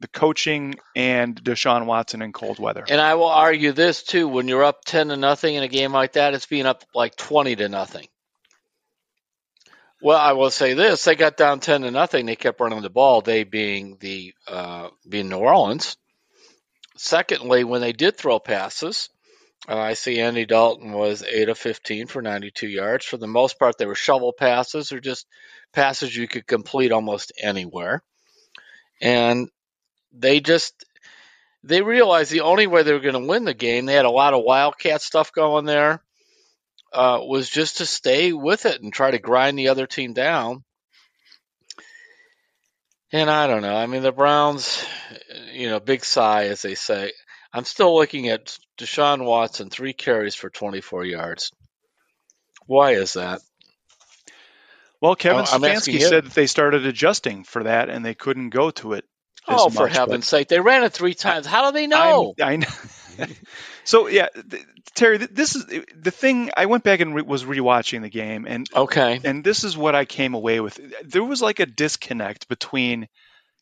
the 0.00 0.08
coaching 0.08 0.76
and 0.96 1.42
Deshaun 1.42 1.86
Watson 1.86 2.22
in 2.22 2.32
cold 2.32 2.58
weather? 2.58 2.84
And 2.88 3.00
I 3.00 3.14
will 3.14 3.26
argue 3.26 3.72
this 3.72 4.02
too: 4.02 4.28
when 4.28 4.48
you're 4.48 4.64
up 4.64 4.84
ten 4.84 5.08
to 5.08 5.16
nothing 5.16 5.54
in 5.54 5.62
a 5.62 5.68
game 5.68 5.92
like 5.92 6.12
that, 6.12 6.34
it's 6.34 6.46
being 6.46 6.66
up 6.66 6.84
like 6.94 7.16
twenty 7.16 7.56
to 7.56 7.68
nothing. 7.68 8.06
Well, 10.02 10.18
I 10.18 10.32
will 10.32 10.50
say 10.50 10.74
this: 10.74 11.04
they 11.04 11.14
got 11.14 11.36
down 11.36 11.60
ten 11.60 11.82
to 11.82 11.90
nothing. 11.90 12.26
They 12.26 12.36
kept 12.36 12.60
running 12.60 12.82
the 12.82 12.90
ball. 12.90 13.20
They 13.20 13.44
being 13.44 13.98
the 14.00 14.34
uh, 14.48 14.88
being 15.08 15.28
New 15.28 15.38
Orleans. 15.38 15.96
Secondly, 16.96 17.64
when 17.64 17.80
they 17.80 17.92
did 17.92 18.16
throw 18.16 18.38
passes, 18.38 19.08
uh, 19.68 19.78
I 19.78 19.94
see 19.94 20.20
Andy 20.20 20.46
Dalton 20.46 20.92
was 20.92 21.22
8 21.22 21.48
of 21.48 21.58
15 21.58 22.06
for 22.06 22.22
92 22.22 22.66
yards. 22.66 23.06
For 23.06 23.16
the 23.16 23.26
most 23.26 23.58
part, 23.58 23.78
they 23.78 23.86
were 23.86 23.94
shovel 23.94 24.32
passes 24.32 24.92
or 24.92 25.00
just 25.00 25.26
passes 25.72 26.14
you 26.14 26.28
could 26.28 26.46
complete 26.46 26.92
almost 26.92 27.32
anywhere. 27.40 28.02
And 29.00 29.48
they 30.12 30.40
just 30.40 30.74
they 31.62 31.82
realized 31.82 32.30
the 32.30 32.40
only 32.40 32.66
way 32.66 32.82
they 32.82 32.92
were 32.92 33.00
going 33.00 33.20
to 33.20 33.28
win 33.28 33.44
the 33.44 33.54
game, 33.54 33.86
they 33.86 33.94
had 33.94 34.06
a 34.06 34.10
lot 34.10 34.34
of 34.34 34.44
wildcat 34.44 35.02
stuff 35.02 35.32
going 35.32 35.66
there, 35.66 36.02
uh, 36.92 37.20
was 37.22 37.48
just 37.48 37.78
to 37.78 37.86
stay 37.86 38.32
with 38.32 38.66
it 38.66 38.82
and 38.82 38.92
try 38.92 39.10
to 39.10 39.18
grind 39.18 39.58
the 39.58 39.68
other 39.68 39.86
team 39.86 40.12
down. 40.12 40.64
And 43.12 43.28
I 43.28 43.46
don't 43.46 43.62
know. 43.62 43.74
I 43.74 43.86
mean, 43.86 44.02
the 44.02 44.12
Browns, 44.12 44.84
you 45.52 45.68
know, 45.68 45.80
big 45.80 46.04
sigh, 46.04 46.46
as 46.46 46.62
they 46.62 46.76
say. 46.76 47.12
I'm 47.52 47.64
still 47.64 47.94
looking 47.94 48.28
at 48.28 48.56
Deshaun 48.78 49.24
Watson, 49.24 49.68
three 49.68 49.92
carries 49.92 50.36
for 50.36 50.48
24 50.48 51.04
yards. 51.04 51.50
Why 52.66 52.92
is 52.92 53.14
that? 53.14 53.40
Well, 55.00 55.16
Kevin 55.16 55.44
Stefanski 55.44 56.00
said 56.00 56.26
that 56.26 56.34
they 56.34 56.46
started 56.46 56.86
adjusting 56.86 57.42
for 57.42 57.64
that 57.64 57.88
and 57.88 58.04
they 58.04 58.14
couldn't 58.14 58.50
go 58.50 58.70
to 58.70 58.92
it. 58.92 59.04
Oh, 59.48 59.68
much, 59.68 59.74
for 59.74 59.88
heaven's 59.88 60.28
sake! 60.28 60.48
They 60.48 60.60
ran 60.60 60.84
it 60.84 60.92
three 60.92 61.14
times. 61.14 61.46
How 61.46 61.70
do 61.70 61.74
they 61.74 61.86
know? 61.86 62.34
I, 62.40 62.52
I 62.52 62.56
know. 62.56 62.68
so 63.84 64.06
yeah, 64.08 64.28
Terry, 64.94 65.18
this 65.18 65.56
is 65.56 65.64
the 65.96 66.10
thing. 66.10 66.50
I 66.56 66.66
went 66.66 66.84
back 66.84 67.00
and 67.00 67.14
re- 67.14 67.22
was 67.22 67.44
rewatching 67.44 68.02
the 68.02 68.10
game, 68.10 68.46
and 68.46 68.66
okay, 68.74 69.20
and 69.24 69.42
this 69.42 69.64
is 69.64 69.76
what 69.76 69.94
I 69.94 70.04
came 70.04 70.34
away 70.34 70.60
with. 70.60 70.80
There 71.04 71.24
was 71.24 71.42
like 71.42 71.60
a 71.60 71.66
disconnect 71.66 72.48
between 72.48 73.08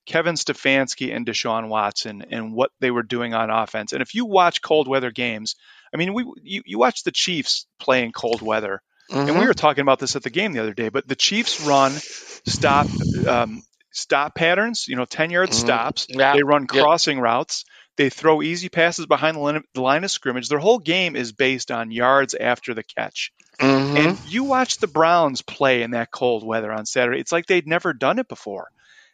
Kevin 0.08 0.36
Stefanski 0.36 1.14
and 1.14 1.26
Deshaun 1.26 1.68
Watson 1.68 2.24
and 2.30 2.54
what 2.54 2.70
they 2.80 2.90
were 2.90 3.02
doing 3.02 3.34
on 3.34 3.50
offense. 3.50 3.92
And 3.92 4.00
if 4.00 4.14
you 4.14 4.24
watch 4.24 4.62
cold 4.62 4.88
weather 4.88 5.10
games, 5.10 5.54
I 5.92 5.98
mean, 5.98 6.14
we 6.14 6.24
you, 6.42 6.62
you 6.64 6.78
watch 6.78 7.02
the 7.02 7.12
Chiefs 7.12 7.66
play 7.78 8.02
in 8.02 8.12
cold 8.12 8.40
weather, 8.40 8.80
mm-hmm. 9.10 9.18
and 9.18 9.28
we 9.28 9.34
mm-hmm. 9.34 9.46
were 9.46 9.54
talking 9.54 9.82
about 9.82 9.98
this 9.98 10.16
at 10.16 10.22
the 10.22 10.30
game 10.30 10.52
the 10.52 10.62
other 10.62 10.74
day. 10.74 10.88
But 10.88 11.06
the 11.06 11.14
Chiefs 11.14 11.60
run 11.60 11.92
stop 11.92 12.86
um, 13.26 13.62
stop 13.90 14.34
patterns, 14.34 14.86
you 14.88 14.96
know, 14.96 15.04
ten 15.04 15.30
yard 15.30 15.50
mm-hmm. 15.50 15.58
stops. 15.58 16.06
Yeah. 16.08 16.34
They 16.34 16.42
run 16.42 16.66
crossing 16.66 17.20
routes. 17.20 17.64
They 17.96 18.10
throw 18.10 18.42
easy 18.42 18.68
passes 18.68 19.06
behind 19.06 19.36
the 19.36 19.40
line, 19.40 19.62
the 19.74 19.82
line, 19.82 20.04
of 20.04 20.10
scrimmage. 20.10 20.48
Their 20.48 20.60
whole 20.60 20.78
game 20.78 21.16
is 21.16 21.32
based 21.32 21.72
on 21.72 21.90
yards 21.90 22.34
after 22.34 22.72
the 22.72 22.84
catch. 22.84 23.32
Mm-hmm. 23.58 23.96
And 23.96 24.18
you 24.28 24.44
watch 24.44 24.78
the 24.78 24.86
Browns 24.86 25.42
play 25.42 25.82
in 25.82 25.90
that 25.90 26.12
cold 26.12 26.46
weather 26.46 26.72
on 26.72 26.86
Saturday. 26.86 27.18
It's 27.18 27.32
like 27.32 27.46
they'd 27.46 27.66
never 27.66 27.92
done 27.92 28.20
it 28.20 28.28
before 28.28 28.68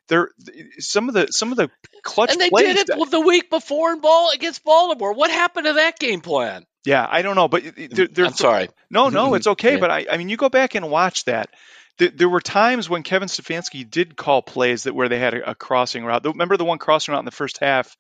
they're 0.08 0.30
some 0.78 1.08
of 1.08 1.14
the 1.14 1.28
some 1.30 1.50
of 1.50 1.56
the 1.56 1.70
clutch 2.02 2.32
and 2.32 2.40
they 2.40 2.50
did 2.50 2.76
it 2.76 3.10
the 3.10 3.20
week 3.20 3.50
before 3.50 3.92
in 3.92 4.00
ball 4.00 4.30
against 4.34 4.64
Baltimore. 4.64 5.12
What 5.12 5.30
happened 5.30 5.66
to 5.66 5.74
that 5.74 5.98
game 5.98 6.20
plan? 6.20 6.66
Yeah, 6.84 7.06
I 7.08 7.22
don't 7.22 7.36
know, 7.36 7.48
but 7.48 7.62
they're, 7.76 8.08
they're, 8.08 8.26
I'm 8.26 8.34
sorry. 8.34 8.68
No, 8.90 9.08
no, 9.08 9.34
it's 9.34 9.46
okay. 9.46 9.74
yeah. 9.74 9.80
But 9.80 9.90
I, 9.90 10.06
I 10.10 10.16
mean, 10.18 10.28
you 10.28 10.36
go 10.36 10.50
back 10.50 10.74
and 10.74 10.90
watch 10.90 11.24
that. 11.24 11.48
There, 11.98 12.10
there 12.10 12.28
were 12.28 12.40
times 12.40 12.90
when 12.90 13.02
Kevin 13.02 13.28
Stefanski 13.28 13.88
did 13.88 14.16
call 14.16 14.42
plays 14.42 14.84
that 14.84 14.94
where 14.94 15.08
they 15.08 15.18
had 15.18 15.34
a, 15.34 15.50
a 15.50 15.54
crossing 15.54 16.04
route. 16.04 16.24
Remember 16.24 16.56
the 16.56 16.64
one 16.64 16.78
crossing 16.78 17.12
route 17.12 17.20
in 17.20 17.24
the 17.24 17.30
first 17.30 17.58
half 17.58 17.96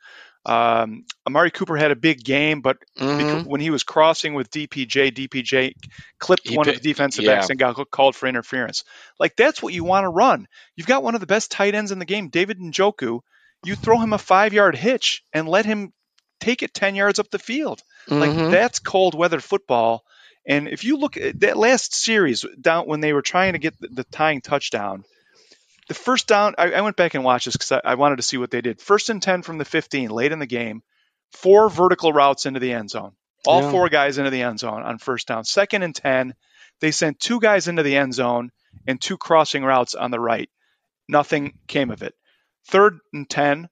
um, 0.46 1.04
Amari 1.26 1.50
Cooper 1.50 1.76
had 1.76 1.90
a 1.90 1.96
big 1.96 2.22
game, 2.22 2.60
but 2.60 2.76
mm-hmm. 2.98 3.48
when 3.48 3.60
he 3.60 3.70
was 3.70 3.82
crossing 3.82 4.34
with 4.34 4.50
DPJ, 4.50 5.12
DPJ 5.12 5.72
clipped 6.18 6.48
he 6.48 6.56
one 6.56 6.68
of 6.68 6.74
the 6.74 6.80
defensive 6.80 7.24
yeah. 7.24 7.36
backs 7.36 7.50
and 7.50 7.58
got 7.58 7.90
called 7.90 8.14
for 8.14 8.26
interference. 8.26 8.84
Like 9.18 9.36
that's 9.36 9.62
what 9.62 9.72
you 9.72 9.84
want 9.84 10.04
to 10.04 10.10
run. 10.10 10.46
You've 10.76 10.86
got 10.86 11.02
one 11.02 11.14
of 11.14 11.22
the 11.22 11.26
best 11.26 11.50
tight 11.50 11.74
ends 11.74 11.92
in 11.92 11.98
the 11.98 12.04
game, 12.04 12.28
David 12.28 12.58
Njoku. 12.58 13.20
You 13.64 13.74
throw 13.74 13.98
him 13.98 14.12
a 14.12 14.18
five 14.18 14.52
yard 14.52 14.76
hitch 14.76 15.22
and 15.32 15.48
let 15.48 15.64
him 15.64 15.94
take 16.40 16.62
it 16.62 16.74
10 16.74 16.94
yards 16.94 17.18
up 17.18 17.30
the 17.30 17.38
field. 17.38 17.82
Mm-hmm. 18.08 18.20
Like 18.20 18.50
that's 18.50 18.80
cold 18.80 19.14
weather 19.14 19.40
football. 19.40 20.04
And 20.46 20.68
if 20.68 20.84
you 20.84 20.98
look 20.98 21.16
at 21.16 21.40
that 21.40 21.56
last 21.56 21.94
series 21.94 22.44
down 22.60 22.86
when 22.86 23.00
they 23.00 23.12
were 23.12 23.22
trying 23.22 23.54
to 23.54 23.58
get 23.58 23.78
the, 23.80 23.88
the 23.88 24.04
tying 24.04 24.40
touchdown, 24.40 25.04
the 25.88 25.94
first 25.94 26.26
down, 26.26 26.54
I, 26.58 26.72
I 26.72 26.80
went 26.82 26.96
back 26.96 27.14
and 27.14 27.24
watched 27.24 27.46
this 27.46 27.56
because 27.56 27.72
I, 27.72 27.80
I, 27.84 27.94
wanted 27.94 28.16
to 28.16 28.22
see 28.22 28.36
what 28.36 28.50
they 28.50 28.60
did. 28.60 28.80
First 28.80 29.10
and 29.10 29.22
10 29.22 29.42
from 29.42 29.58
the 29.58 29.64
15, 29.64 30.10
late 30.10 30.32
in 30.32 30.38
the 30.38 30.46
game, 30.46 30.82
four 31.32 31.68
vertical 31.68 32.12
routes 32.12 32.46
into 32.46 32.60
the 32.60 32.72
end 32.72 32.90
zone. 32.90 33.12
All 33.46 33.62
yeah. 33.62 33.70
four 33.70 33.88
guys 33.88 34.18
into 34.18 34.30
the 34.30 34.42
end 34.42 34.58
zone 34.58 34.82
on 34.82 34.98
first 34.98 35.28
down. 35.28 35.44
Second 35.44 35.82
and 35.82 35.94
10, 35.94 36.34
they 36.80 36.90
sent 36.90 37.20
two 37.20 37.40
guys 37.40 37.68
into 37.68 37.82
the 37.82 37.96
end 37.96 38.14
zone 38.14 38.50
and 38.86 39.00
two 39.00 39.18
crossing 39.18 39.64
routes 39.64 39.94
on 39.94 40.10
the 40.10 40.20
right. 40.20 40.48
Nothing 41.08 41.58
came 41.66 41.90
of 41.90 42.02
it. 42.02 42.14
Third 42.66 42.98
and 43.12 43.28
10, 43.28 43.68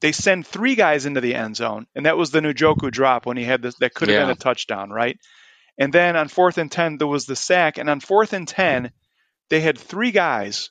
they 0.00 0.12
send 0.12 0.46
three 0.46 0.76
guys 0.76 1.06
into 1.06 1.20
the 1.20 1.34
end 1.34 1.56
zone, 1.56 1.86
and 1.94 2.06
that 2.06 2.16
was 2.16 2.30
the 2.30 2.40
Njoku 2.40 2.90
drop 2.90 3.26
when 3.26 3.36
he 3.36 3.44
had 3.44 3.60
this. 3.60 3.74
That 3.76 3.92
could 3.92 4.08
have 4.08 4.14
yeah. 4.14 4.22
been 4.22 4.30
a 4.30 4.36
touchdown, 4.36 4.90
right? 4.90 5.18
And 5.80 5.92
then 5.92 6.14
on 6.14 6.28
fourth 6.28 6.58
and 6.58 6.70
10, 6.70 6.98
there 6.98 7.08
was 7.08 7.24
the 7.24 7.34
sack. 7.34 7.78
And 7.78 7.88
on 7.88 8.00
fourth 8.00 8.34
and 8.34 8.46
10, 8.46 8.92
they 9.48 9.60
had 9.60 9.78
three 9.78 10.12
guys 10.12 10.70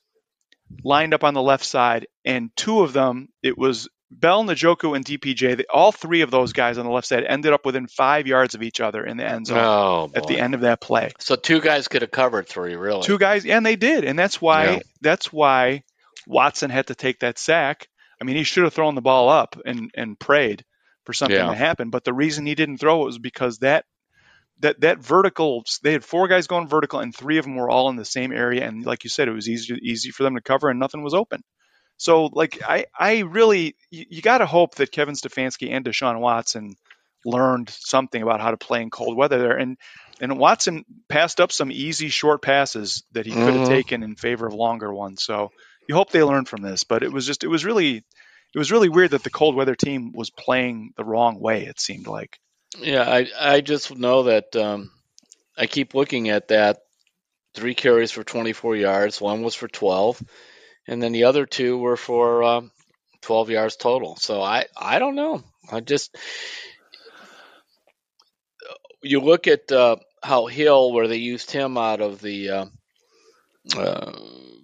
lined 0.84 1.16
up 1.16 1.24
on 1.24 1.34
the 1.34 1.42
left 1.42 1.66
side, 1.66 2.08
and 2.24 2.56
two 2.56 2.82
of 2.82 2.94
them, 2.94 3.30
it 3.42 3.58
was 3.58 3.90
Bell, 4.12 4.44
Njoku, 4.44 4.96
and 4.96 5.06
DPJ. 5.06 5.58
They, 5.58 5.66
all 5.72 5.92
three 5.92 6.22
of 6.22 6.32
those 6.32 6.54
guys 6.54 6.78
on 6.78 6.86
the 6.86 6.92
left 6.92 7.08
side 7.08 7.24
ended 7.24 7.54
up 7.54 7.66
within 7.66 7.88
five 7.88 8.28
yards 8.28 8.56
of 8.56 8.64
each 8.64 8.80
other 8.80 9.04
in 9.04 9.18
the 9.18 9.26
end 9.26 9.48
zone 9.48 9.58
oh, 9.58 10.12
at 10.16 10.28
the 10.28 10.40
end 10.40 10.56
of 10.56 10.62
that 10.62 10.82
play. 10.82 11.12
So 11.20 11.36
two 11.36 11.60
guys 11.60 11.88
could 11.88 12.02
have 12.02 12.12
covered 12.12 12.48
three, 12.48 12.76
really. 12.76 13.04
Two 13.04 13.20
guys, 13.20 13.46
and 13.46 13.66
they 13.66 13.76
did, 13.76 14.06
and 14.06 14.18
that's 14.18 14.42
why 14.42 14.66
yeah. 14.66 14.80
that's 15.02 15.32
why 15.32 15.84
Watson 16.26 16.70
had 16.70 16.88
to 16.88 16.96
take 16.96 17.20
that 17.20 17.38
sack. 17.38 17.88
I 18.22 18.26
mean, 18.26 18.36
he 18.36 18.44
should 18.44 18.64
have 18.64 18.74
thrown 18.74 18.96
the 18.96 19.02
ball 19.02 19.30
up 19.30 19.60
and 19.66 19.92
and 19.94 20.20
prayed 20.20 20.66
for 21.06 21.14
something 21.14 21.38
yeah. 21.38 21.48
to 21.48 21.56
happen. 21.56 21.90
But 21.90 22.04
the 22.04 22.14
reason 22.14 22.46
he 22.46 22.56
didn't 22.56 22.80
throw 22.80 23.04
it 23.04 23.06
was 23.06 23.20
because 23.20 23.60
that 23.60 23.86
that 24.60 24.82
that 24.82 25.00
vertical 25.00 25.64
they 25.84 25.94
had 25.94 26.04
four 26.04 26.28
guys 26.28 26.48
going 26.48 26.68
vertical 26.68 27.00
and 27.00 27.16
three 27.16 27.38
of 27.38 27.46
them 27.46 27.56
were 27.56 27.70
all 27.70 27.90
in 27.90 27.96
the 27.96 28.06
same 28.06 28.32
area. 28.32 28.68
And 28.68 28.86
like 28.86 29.04
you 29.04 29.10
said 29.10 29.28
it 29.28 29.34
was 29.34 29.50
easy 29.50 29.80
easy 29.82 30.12
for 30.12 30.24
them 30.24 30.36
to 30.36 30.42
cover 30.42 30.70
and 30.70 30.80
nothing 30.80 31.04
was 31.04 31.14
open. 31.14 31.44
So 31.98 32.26
like 32.26 32.62
i 32.68 32.86
i 32.98 33.20
really 33.20 33.76
you, 33.92 34.06
you 34.10 34.22
got 34.22 34.40
to 34.40 34.46
hope 34.46 34.76
that 34.76 34.92
kevin 34.92 35.16
stefanski 35.16 35.72
and 35.72 35.86
deshaun 35.86 36.20
watson 36.20 36.76
learned 37.26 37.70
something 37.70 38.22
about 38.22 38.40
how 38.40 38.52
to 38.52 38.58
play 38.58 38.82
in 38.82 38.90
cold 38.90 39.16
weather 39.16 39.40
there. 39.40 39.58
And 39.58 39.78
and 40.22 40.38
watson 40.38 40.84
passed 41.08 41.40
up 41.40 41.52
some 41.52 41.72
easy 41.72 42.10
short 42.10 42.42
passes 42.42 43.04
that 43.14 43.26
he 43.26 43.32
could 43.32 43.42
have 43.42 43.54
mm-hmm. 43.56 43.70
taken 43.70 44.04
in 44.04 44.16
favor 44.16 44.46
of 44.46 44.54
longer 44.54 44.94
ones. 44.94 45.24
So 45.24 45.52
you 45.88 45.96
hope 45.96 46.12
they 46.12 46.24
learned 46.24 46.50
from 46.50 46.62
this 46.62 46.84
but 46.84 47.04
it 47.04 47.12
was 47.12 47.26
just 47.26 47.44
it 47.44 47.50
was 47.50 47.66
really 47.66 48.04
it 48.54 48.58
was 48.58 48.72
really 48.72 48.90
weird 48.90 49.12
that 49.12 49.24
the 49.24 49.30
cold 49.30 49.56
weather 49.56 49.76
team 49.76 50.12
was 50.14 50.32
playing 50.32 50.92
the 50.98 51.06
wrong 51.06 51.40
way 51.40 51.66
it 51.66 51.80
seemed 51.80 52.08
like 52.08 52.40
yeah, 52.78 53.04
I 53.04 53.28
I 53.40 53.62
just 53.62 53.96
know 53.96 54.24
that 54.24 54.56
um, 54.56 54.92
I 55.58 55.68
keep 55.68 55.94
looking 55.94 56.30
at 56.30 56.50
that. 56.50 56.80
Three 57.56 57.74
carries 57.74 58.12
for 58.12 58.24
24 58.24 58.76
yards. 58.76 59.20
One 59.20 59.42
was 59.42 59.56
for 59.56 59.68
12, 59.68 60.22
and 60.88 61.02
then 61.02 61.12
the 61.12 61.24
other 61.24 61.48
two 61.48 61.78
were 61.78 61.98
for 61.98 62.44
um, 62.44 62.72
12 63.22 63.50
yards 63.50 63.76
total. 63.76 64.16
So 64.18 64.42
I 64.42 64.66
I 64.80 65.00
don't 65.00 65.16
know. 65.16 65.44
I 65.72 65.80
just 65.80 66.16
you 69.02 69.20
look 69.22 69.48
at 69.48 69.72
uh, 69.72 69.98
how 70.22 70.46
Hill, 70.46 70.92
where 70.92 71.08
they 71.08 71.18
used 71.18 71.52
him 71.52 71.78
out 71.78 72.02
of 72.02 72.22
the 72.22 72.50
uh, 72.50 72.66
uh, 73.76 74.12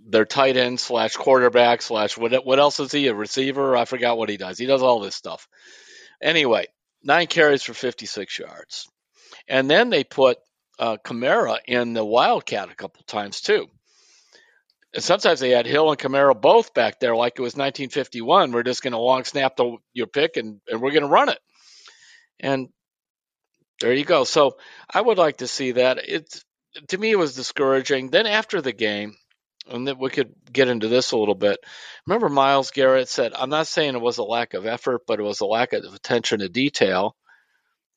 their 0.07 0.25
tight 0.25 0.57
end 0.57 0.79
slash 0.79 1.15
quarterback 1.15 1.81
slash 1.81 2.17
what 2.17 2.45
what 2.45 2.59
else 2.59 2.79
is 2.79 2.91
he 2.91 3.07
a 3.07 3.15
receiver? 3.15 3.75
I 3.75 3.85
forgot 3.85 4.17
what 4.17 4.29
he 4.29 4.37
does. 4.37 4.57
He 4.57 4.65
does 4.65 4.81
all 4.81 4.99
this 4.99 5.15
stuff. 5.15 5.47
Anyway, 6.21 6.67
nine 7.05 7.27
carries 7.27 7.63
for 7.63 7.73
56 7.73 8.39
yards. 8.39 8.89
And 9.47 9.69
then 9.69 9.89
they 9.89 10.03
put 10.03 10.37
uh, 10.79 10.97
Kamara 10.97 11.59
in 11.65 11.93
the 11.93 12.03
Wildcat 12.03 12.69
a 12.69 12.75
couple 12.75 13.03
times 13.03 13.39
too. 13.39 13.67
And 14.93 15.03
sometimes 15.03 15.39
they 15.39 15.51
had 15.51 15.65
Hill 15.65 15.89
and 15.89 15.99
Kamara 15.99 16.39
both 16.39 16.73
back 16.73 16.99
there, 16.99 17.15
like 17.15 17.33
it 17.37 17.41
was 17.41 17.53
1951. 17.53 18.51
We're 18.51 18.63
just 18.63 18.81
going 18.81 18.93
to 18.93 18.97
long 18.97 19.23
snap 19.23 19.55
the, 19.55 19.77
your 19.93 20.07
pick 20.07 20.37
and, 20.37 20.59
and 20.67 20.81
we're 20.81 20.91
going 20.91 21.03
to 21.03 21.09
run 21.09 21.29
it. 21.29 21.39
And 22.39 22.69
there 23.79 23.93
you 23.93 24.05
go. 24.05 24.23
So 24.23 24.57
I 24.89 25.01
would 25.01 25.17
like 25.17 25.37
to 25.37 25.47
see 25.47 25.73
that. 25.73 25.99
It's 26.03 26.43
to 26.89 26.97
me 26.97 27.11
it 27.11 27.19
was 27.19 27.35
discouraging. 27.35 28.09
Then 28.09 28.25
after 28.25 28.61
the 28.61 28.73
game, 28.73 29.15
and 29.69 29.87
that 29.87 29.99
we 29.99 30.09
could 30.09 30.33
get 30.51 30.67
into 30.67 30.87
this 30.87 31.11
a 31.11 31.17
little 31.17 31.35
bit. 31.35 31.59
Remember, 32.05 32.29
Myles 32.29 32.71
Garrett 32.71 33.09
said, 33.09 33.33
"I'm 33.35 33.49
not 33.49 33.67
saying 33.67 33.95
it 33.95 34.01
was 34.01 34.17
a 34.17 34.23
lack 34.23 34.53
of 34.53 34.65
effort, 34.65 35.01
but 35.07 35.19
it 35.19 35.23
was 35.23 35.41
a 35.41 35.45
lack 35.45 35.73
of 35.73 35.93
attention 35.93 36.39
to 36.39 36.49
detail." 36.49 37.15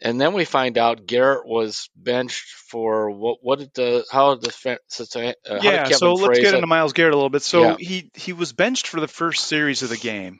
And 0.01 0.21
then 0.21 0.33
we 0.33 0.45
find 0.45 0.79
out 0.79 1.07
Garrett 1.07 1.45
was 1.45 1.91
benched 1.97 2.47
for 2.71 3.11
what? 3.11 3.39
What 3.43 3.59
did 3.59 3.75
the 3.75 4.05
how 4.11 4.35
did 4.37 4.45
the 4.45 5.35
uh, 5.49 5.59
yeah? 5.61 5.89
so 5.89 6.15
let's 6.15 6.39
get 6.39 6.55
it? 6.55 6.55
into 6.55 6.69
Myles 6.69 6.93
Garrett 6.93 7.15
a 7.15 7.17
little 7.17 7.31
bit. 7.31 7.43
So 7.43 7.63
yeah. 7.63 7.77
he 7.79 8.11
he 8.15 8.33
was 8.33 8.53
benched 8.53 8.87
for 8.87 9.01
the 9.01 9.09
first 9.09 9.47
series 9.47 9.83
of 9.83 9.89
the 9.89 9.97
game, 9.97 10.39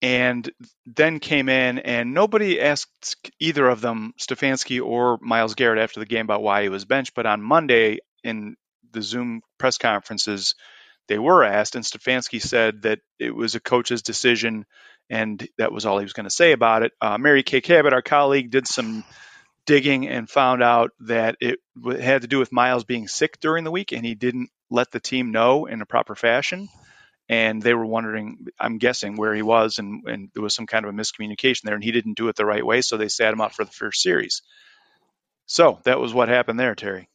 and 0.00 0.50
then 0.86 1.20
came 1.20 1.50
in, 1.50 1.78
and 1.78 2.14
nobody 2.14 2.58
asked 2.58 3.16
either 3.38 3.68
of 3.68 3.82
them, 3.82 4.14
Stefanski 4.18 4.82
or 4.82 5.18
Myles 5.20 5.54
Garrett, 5.54 5.82
after 5.82 6.00
the 6.00 6.06
game 6.06 6.24
about 6.24 6.42
why 6.42 6.62
he 6.62 6.70
was 6.70 6.86
benched. 6.86 7.14
But 7.14 7.26
on 7.26 7.42
Monday 7.42 7.98
in 8.24 8.56
the 8.92 9.02
Zoom 9.02 9.42
press 9.58 9.78
conferences, 9.78 10.54
they 11.08 11.18
were 11.18 11.44
asked, 11.44 11.74
and 11.74 11.84
Stefanski 11.84 12.40
said 12.40 12.82
that 12.82 13.00
it 13.18 13.34
was 13.34 13.54
a 13.54 13.60
coach's 13.60 14.02
decision, 14.02 14.64
and 15.08 15.46
that 15.58 15.72
was 15.72 15.84
all 15.86 15.98
he 15.98 16.04
was 16.04 16.12
going 16.12 16.24
to 16.24 16.30
say 16.30 16.52
about 16.52 16.82
it. 16.82 16.92
Uh, 17.00 17.18
Mary 17.18 17.42
Kay 17.42 17.60
Cabot, 17.60 17.92
our 17.92 18.02
colleague, 18.02 18.50
did 18.50 18.66
some 18.66 19.04
digging 19.66 20.08
and 20.08 20.28
found 20.28 20.62
out 20.62 20.90
that 21.00 21.36
it 21.40 21.58
had 22.00 22.22
to 22.22 22.28
do 22.28 22.38
with 22.38 22.52
Myles 22.52 22.84
being 22.84 23.08
sick 23.08 23.40
during 23.40 23.64
the 23.64 23.70
week, 23.70 23.92
and 23.92 24.06
he 24.06 24.14
didn't 24.14 24.50
let 24.70 24.90
the 24.90 25.00
team 25.00 25.32
know 25.32 25.66
in 25.66 25.82
a 25.82 25.86
proper 25.86 26.14
fashion. 26.14 26.68
And 27.28 27.62
they 27.62 27.74
were 27.74 27.86
wondering, 27.86 28.46
I'm 28.58 28.78
guessing, 28.78 29.16
where 29.16 29.34
he 29.34 29.42
was, 29.42 29.78
and, 29.78 30.02
and 30.08 30.30
there 30.34 30.42
was 30.42 30.54
some 30.54 30.66
kind 30.66 30.84
of 30.84 30.92
a 30.92 30.96
miscommunication 30.96 31.62
there, 31.62 31.74
and 31.74 31.84
he 31.84 31.92
didn't 31.92 32.16
do 32.16 32.28
it 32.28 32.36
the 32.36 32.46
right 32.46 32.64
way, 32.64 32.80
so 32.80 32.96
they 32.96 33.08
sat 33.08 33.32
him 33.32 33.40
out 33.40 33.54
for 33.54 33.64
the 33.64 33.70
first 33.70 34.02
series. 34.02 34.42
So 35.46 35.80
that 35.84 36.00
was 36.00 36.14
what 36.14 36.28
happened 36.28 36.58
there, 36.58 36.76
Terry. 36.76 37.09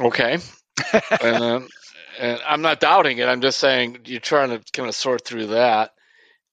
Okay. 0.00 0.38
and, 1.22 1.42
uh, 1.42 1.60
and 2.18 2.40
I'm 2.46 2.62
not 2.62 2.80
doubting 2.80 3.18
it. 3.18 3.28
I'm 3.28 3.40
just 3.40 3.58
saying 3.58 3.98
you're 4.04 4.20
trying 4.20 4.50
to 4.50 4.62
kind 4.72 4.88
of 4.88 4.94
sort 4.94 5.24
through 5.24 5.48
that. 5.48 5.92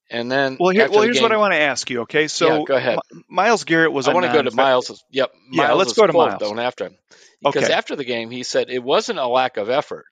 And 0.08 0.30
then, 0.30 0.56
well, 0.60 0.70
here, 0.70 0.88
well, 0.88 1.02
here's 1.02 1.16
game, 1.16 1.24
what 1.24 1.32
I 1.32 1.36
want 1.36 1.52
to 1.52 1.58
ask 1.58 1.90
you. 1.90 2.02
Okay, 2.02 2.28
so 2.28 2.58
yeah, 2.58 2.64
go 2.64 2.76
ahead. 2.76 2.98
Myles 3.28 3.64
Garrett 3.64 3.92
was. 3.92 4.06
I 4.06 4.14
want 4.14 4.24
to 4.26 4.32
go 4.32 4.40
to 4.40 4.54
Myles. 4.54 5.04
Yep. 5.10 5.32
Yeah, 5.50 5.72
let's 5.72 5.94
go 5.94 6.06
to 6.06 6.12
Myles. 6.12 6.38
Don't 6.38 6.60
after 6.60 6.86
him 6.86 6.96
because 7.42 7.64
okay. 7.64 7.72
after 7.72 7.96
the 7.96 8.04
game 8.04 8.30
he 8.30 8.42
said 8.42 8.70
it 8.70 8.82
wasn't 8.82 9.18
a 9.18 9.26
lack 9.26 9.56
of 9.56 9.68
effort. 9.68 10.04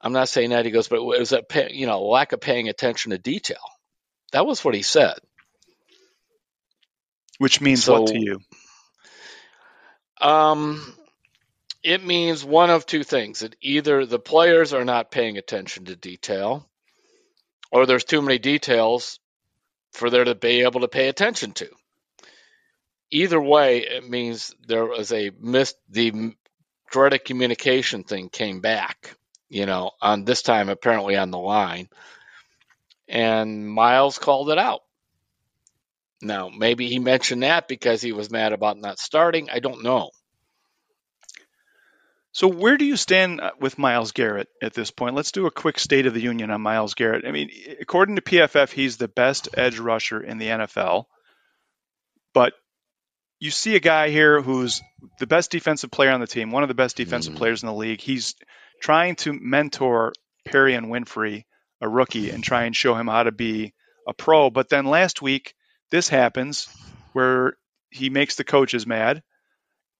I'm 0.00 0.12
not 0.12 0.28
saying 0.28 0.50
that 0.50 0.64
he 0.64 0.70
goes, 0.70 0.88
but 0.88 0.96
it 0.96 1.18
was 1.18 1.32
a 1.32 1.42
you 1.70 1.86
know 1.86 2.02
lack 2.04 2.32
of 2.32 2.40
paying 2.40 2.68
attention 2.68 3.10
to 3.10 3.18
detail. 3.18 3.58
That 4.32 4.46
was 4.46 4.64
what 4.64 4.74
he 4.74 4.82
said. 4.82 5.18
Which 7.38 7.60
means 7.60 7.84
so, 7.84 8.00
what 8.00 8.08
to 8.08 8.18
you? 8.18 8.40
Um, 10.20 10.94
it 11.84 12.02
means 12.02 12.42
one 12.42 12.70
of 12.70 12.86
two 12.86 13.04
things. 13.04 13.40
That 13.40 13.54
either 13.60 14.06
the 14.06 14.18
players 14.18 14.72
are 14.72 14.86
not 14.86 15.10
paying 15.10 15.36
attention 15.36 15.84
to 15.84 15.94
detail 15.94 16.66
or 17.70 17.86
there's 17.86 18.04
too 18.04 18.22
many 18.22 18.38
details 18.38 19.20
for 19.92 20.10
there 20.10 20.24
to 20.24 20.34
be 20.34 20.62
able 20.62 20.80
to 20.80 20.88
pay 20.88 21.08
attention 21.08 21.52
to. 21.52 21.68
Either 23.10 23.40
way 23.40 23.80
it 23.80 24.08
means 24.08 24.54
there 24.66 24.86
was 24.86 25.12
a 25.12 25.30
miss 25.38 25.74
the 25.90 26.34
of 26.94 27.24
communication 27.24 28.04
thing 28.04 28.28
came 28.28 28.60
back 28.60 29.16
you 29.48 29.66
know 29.66 29.90
on 30.00 30.24
this 30.24 30.42
time 30.42 30.68
apparently 30.68 31.16
on 31.16 31.30
the 31.30 31.38
line. 31.38 31.88
And 33.06 33.68
Myles 33.68 34.18
called 34.18 34.50
it 34.50 34.58
out. 34.58 34.80
Now 36.22 36.48
maybe 36.48 36.88
he 36.88 36.98
mentioned 36.98 37.42
that 37.42 37.68
because 37.68 38.00
he 38.00 38.12
was 38.12 38.30
mad 38.30 38.52
about 38.52 38.78
not 38.78 38.98
starting. 38.98 39.50
I 39.50 39.58
don't 39.58 39.82
know 39.82 40.10
So 42.34 42.48
where 42.48 42.76
do 42.76 42.84
you 42.84 42.96
stand 42.96 43.40
uh, 43.40 43.52
with 43.60 43.78
Myles 43.78 44.10
Garrett 44.10 44.48
at 44.60 44.74
this 44.74 44.90
point? 44.90 45.14
Let's 45.14 45.30
do 45.30 45.46
a 45.46 45.52
quick 45.52 45.78
state 45.78 46.06
of 46.06 46.14
the 46.14 46.20
union 46.20 46.50
on 46.50 46.60
Myles 46.60 46.94
Garrett. 46.94 47.24
I 47.24 47.30
mean, 47.30 47.48
according 47.80 48.16
to 48.16 48.22
PFF, 48.22 48.72
he's 48.72 48.96
the 48.96 49.06
best 49.06 49.48
edge 49.56 49.78
rusher 49.78 50.20
in 50.20 50.38
the 50.38 50.48
NFL. 50.48 51.04
But 52.34 52.52
you 53.38 53.52
see 53.52 53.76
a 53.76 53.80
guy 53.80 54.10
here 54.10 54.42
who's 54.42 54.82
the 55.20 55.28
best 55.28 55.52
defensive 55.52 55.92
player 55.92 56.10
on 56.10 56.18
the 56.18 56.26
team, 56.26 56.50
one 56.50 56.64
of 56.64 56.68
the 56.68 56.74
best 56.74 56.96
defensive 56.96 57.34
mm-hmm. 57.34 57.38
players 57.38 57.62
in 57.62 57.68
the 57.68 57.72
league. 57.72 58.00
He's 58.00 58.34
trying 58.82 59.14
to 59.16 59.32
mentor 59.32 60.12
Perrion 60.44 60.86
Winfrey, 60.86 61.44
a 61.80 61.88
rookie, 61.88 62.30
and 62.30 62.42
try 62.42 62.64
and 62.64 62.74
show 62.74 62.96
him 62.96 63.06
how 63.06 63.22
to 63.22 63.32
be 63.32 63.74
a 64.08 64.12
pro. 64.12 64.50
But 64.50 64.68
then 64.68 64.86
last 64.86 65.22
week, 65.22 65.54
this 65.92 66.08
happens 66.08 66.68
where 67.12 67.54
he 67.90 68.10
makes 68.10 68.34
the 68.34 68.44
coaches 68.44 68.88
mad 68.88 69.22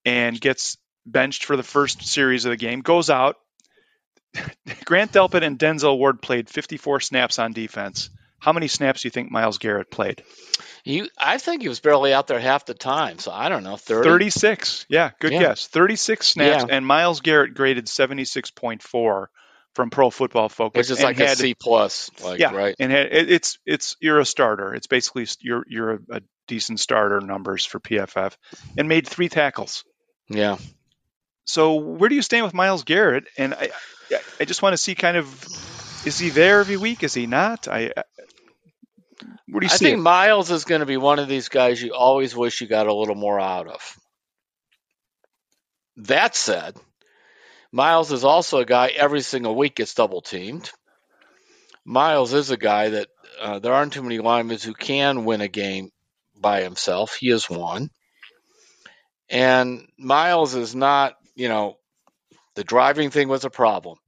and 0.05 0.41
gets 0.41 0.79
benched 1.07 1.45
for 1.45 1.57
the 1.57 1.63
first 1.63 2.07
series 2.07 2.45
of 2.45 2.51
the 2.51 2.57
game, 2.57 2.81
goes 2.81 3.11
out. 3.11 3.37
Grant 4.85 5.13
Delpit 5.13 5.43
and 5.43 5.59
Denzel 5.59 5.99
Ward 5.99 6.21
played 6.21 6.49
54 6.49 7.01
snaps 7.01 7.39
on 7.39 7.53
defense. 7.53 8.11
How 8.39 8.53
many 8.53 8.69
snaps 8.69 9.03
do 9.03 9.07
you 9.07 9.11
think 9.11 9.31
Myles 9.31 9.59
Garrett 9.59 9.91
played? 9.91 10.23
You, 10.85 11.09
I 11.17 11.39
think 11.39 11.63
he 11.63 11.69
was 11.69 11.81
barely 11.81 12.13
out 12.13 12.27
there 12.27 12.39
half 12.39 12.67
the 12.67 12.75
time, 12.75 13.19
so 13.19 13.33
I 13.33 13.49
don't 13.49 13.63
know, 13.63 13.77
30? 13.77 14.07
36. 14.07 14.85
Yeah, 14.91 15.13
good 15.19 15.33
yeah. 15.33 15.41
guess. 15.41 15.67
36 15.67 16.27
snaps, 16.27 16.65
yeah. 16.69 16.77
and 16.77 16.87
Myles 16.87 17.21
Garrett 17.21 17.55
graded 17.55 17.87
76.4 17.87 19.27
from 19.75 19.91
Pro 19.91 20.11
Football 20.11 20.49
Focus, 20.49 20.91
which 20.91 20.99
is 20.99 21.03
like 21.03 21.17
had, 21.17 21.33
a 21.33 21.37
C 21.37 21.55
plus, 21.55 22.11
like 22.23 22.39
yeah, 22.39 22.55
right? 22.55 22.77
And 22.79 22.93
had, 22.93 23.07
it, 23.07 23.31
it's 23.31 23.59
it's 23.67 23.97
you're 24.01 24.21
a 24.21 24.25
starter. 24.25 24.75
It's 24.75 24.87
basically 24.87 25.27
you're 25.41 25.65
you're 25.69 25.91
a, 25.93 25.99
a 26.11 26.21
decent 26.47 26.81
starter 26.81 27.21
numbers 27.21 27.65
for 27.65 27.81
PFF, 27.81 28.37
and 28.79 28.89
made 28.89 29.09
three 29.09 29.29
tackles. 29.29 29.85
Yeah, 30.29 30.59
so 31.45 31.75
where 31.75 32.09
do 32.09 32.15
you 32.15 32.23
stand 32.23 32.45
with 32.45 32.55
Myles 32.55 32.85
Garrett? 32.85 33.25
And 33.37 33.55
I, 33.55 33.71
I 34.41 34.45
just 34.45 34.63
want 34.63 34.73
to 34.73 34.79
see 34.79 34.95
kind 34.95 35.17
of, 35.17 35.27
is 36.07 36.19
he 36.19 36.31
there 36.31 36.61
every 36.61 36.77
week? 36.77 37.03
Is 37.03 37.15
he 37.15 37.27
not? 37.27 37.69
I, 37.69 37.93
where 39.49 39.61
do 39.61 39.67
you 39.67 39.73
I 39.73 39.77
see? 39.77 39.87
I 39.87 39.89
think 39.91 39.99
it? 39.99 40.03
Myles 40.03 40.51
is 40.51 40.65
going 40.65 40.81
to 40.81 40.87
be 40.87 40.97
one 40.97 41.19
of 41.19 41.29
these 41.29 41.49
guys 41.49 41.83
you 41.83 41.95
always 41.95 42.35
wish 42.35 42.61
you 42.61 42.67
got 42.67 42.87
a 42.87 42.95
little 42.95 43.15
more 43.15 43.39
out 43.39 43.69
of. 43.69 43.97
That 45.97 46.35
said, 46.35 46.77
Myles 47.71 48.11
is 48.11 48.25
also 48.25 48.59
a 48.59 48.65
guy 48.65 48.89
every 48.89 49.21
single 49.21 49.55
week 49.55 49.77
gets 49.77 49.95
double 49.95 50.23
teamed. 50.23 50.71
Myles 51.85 52.33
is 52.33 52.51
a 52.51 52.57
guy 52.57 52.91
that 52.91 53.09
uh, 53.41 53.59
there 53.59 53.75
aren't 53.75 53.93
too 53.93 54.03
many 54.03 54.19
linemen 54.19 54.59
who 54.59 54.75
can 54.75 55.25
win 55.25 55.41
a 55.41 55.49
game 55.49 55.91
by 56.41 56.63
himself. 56.63 57.15
He 57.15 57.31
is 57.31 57.49
one. 57.51 57.91
And 59.29 59.87
Myles 59.99 60.55
is 60.55 60.75
not 60.75 61.15
you 61.35 61.49
know, 61.49 61.77
the 62.55 62.65
driving 62.65 63.11
thing 63.11 63.29
was 63.29 63.45
a 63.45 63.51
problem. 63.51 63.99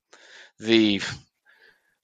The 0.59 1.01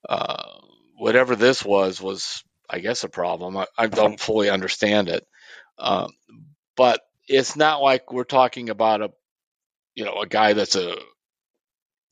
uh, 0.09 0.59
whatever 0.97 1.37
this 1.37 1.65
was 1.65 2.01
was, 2.01 2.43
I 2.69 2.81
guess, 2.81 3.05
a 3.05 3.09
problem. 3.09 3.57
I, 3.57 3.67
I 3.79 3.87
don't 3.87 4.21
fully 4.21 4.51
understand 4.51 5.09
it, 5.09 5.27
um, 5.79 6.11
but 6.77 7.01
it's 7.29 7.57
not 7.57 7.83
like 7.83 8.13
we're 8.13 8.25
talking 8.25 8.71
about 8.71 9.03
a, 9.03 9.11
you 9.95 10.05
know, 10.05 10.21
a 10.21 10.27
guy 10.27 10.55
that's 10.55 10.77
a 10.77 10.97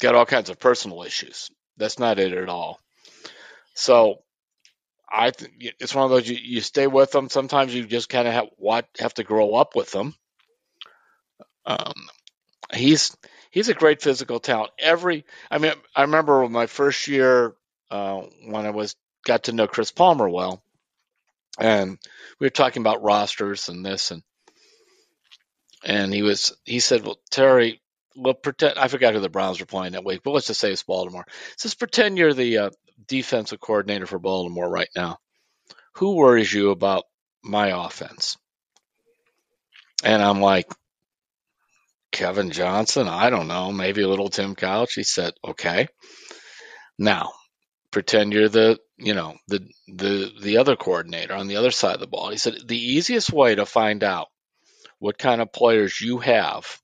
got 0.00 0.14
all 0.14 0.26
kinds 0.26 0.50
of 0.50 0.59
personal 0.59 1.02
issues. 1.02 1.50
That's 1.76 1.99
not 1.99 2.19
it 2.19 2.33
at 2.33 2.49
all. 2.49 2.79
So 3.75 4.23
I 5.11 5.31
think 5.31 5.55
it's 5.79 5.95
one 5.95 6.05
of 6.05 6.11
those 6.11 6.28
you, 6.28 6.37
you 6.41 6.61
stay 6.61 6.87
with 6.87 7.11
them. 7.11 7.28
Sometimes 7.28 7.75
you 7.75 7.85
just 7.85 8.08
kind 8.08 8.28
of 8.28 8.35
have 8.35 8.49
what 8.56 8.87
have 8.99 9.15
to 9.15 9.25
grow 9.25 9.54
up 9.54 9.75
with 9.75 9.91
them. 9.91 10.15
Um, 11.67 11.95
he's 12.73 13.17
he's 13.50 13.69
a 13.69 13.75
great 13.75 14.02
physical 14.02 14.41
talent. 14.41 14.73
Every 14.78 15.25
I 15.50 15.59
mean, 15.59 15.73
I 15.95 16.02
remember 16.02 16.49
my 16.49 16.67
first 16.67 17.06
year 17.09 17.54
uh, 17.91 18.23
when 18.47 18.67
I 18.67 18.71
was 18.71 18.97
got 19.25 19.45
to 19.45 19.52
know 19.52 19.67
Chris 19.67 19.91
Palmer 19.91 20.28
well, 20.28 20.63
and 21.59 21.99
we 22.39 22.47
were 22.47 22.50
talking 22.50 22.83
about 22.83 23.02
rosters 23.02 23.69
and 23.69 23.85
this 23.85 24.11
and 24.11 24.23
and 25.85 26.13
he 26.13 26.23
was 26.23 26.56
he 26.65 26.80
said, 26.80 27.04
"Well, 27.04 27.19
Terry, 27.30 27.80
well, 28.17 28.35
pretend 28.35 28.78
I 28.78 28.89
forgot 28.89 29.15
who 29.15 29.21
the 29.21 29.28
Browns 29.28 29.61
were 29.61 29.67
playing 29.67 29.93
that 29.93 30.04
week, 30.04 30.23
but 30.23 30.33
let's 30.33 30.47
just 30.47 30.61
say 30.61 30.73
it's 30.73 30.83
Baltimore. 30.83 31.26
Just 31.59 31.78
pretend 31.78 32.19
you're 32.19 32.35
the 32.35 32.59
uh, 32.59 32.71
defensive 33.06 33.61
coordinator 33.61 34.06
for 34.06 34.19
Baltimore 34.19 34.69
right 34.69 34.91
now. 34.95 35.19
Who 35.95 36.17
worries 36.17 36.52
you 36.52 36.71
about 36.71 37.04
my 37.43 37.87
offense?" 37.87 38.37
And 40.02 40.23
I'm 40.23 40.41
like, 40.41 40.67
Kevin 42.13 42.51
Johnson, 42.51 43.09
I 43.09 43.31
don't 43.31 43.49
know, 43.49 43.73
maybe 43.73 44.03
a 44.03 44.09
little 44.09 44.29
Tim 44.29 44.55
Couch. 44.55 44.95
He 44.95 45.03
said, 45.03 45.33
okay. 45.45 45.89
Now, 46.99 47.33
pretend 47.91 48.33
you're 48.33 48.49
the, 48.49 48.79
you 48.99 49.15
know, 49.15 49.37
the 49.49 49.67
the 49.89 50.33
the 50.41 50.57
other 50.59 50.77
coordinator 50.77 51.35
on 51.35 51.47
the 51.47 51.57
other 51.57 51.71
side 51.71 51.95
of 51.95 52.01
the 52.01 52.07
ball. 52.07 52.31
He 52.31 52.37
said 52.37 52.55
the 52.67 52.79
easiest 52.79 53.33
way 53.33 53.55
to 53.55 53.65
find 53.65 54.05
out 54.05 54.29
what 54.99 55.19
kind 55.19 55.41
of 55.41 55.53
players 55.53 56.01
you 56.01 56.19
have 56.19 56.81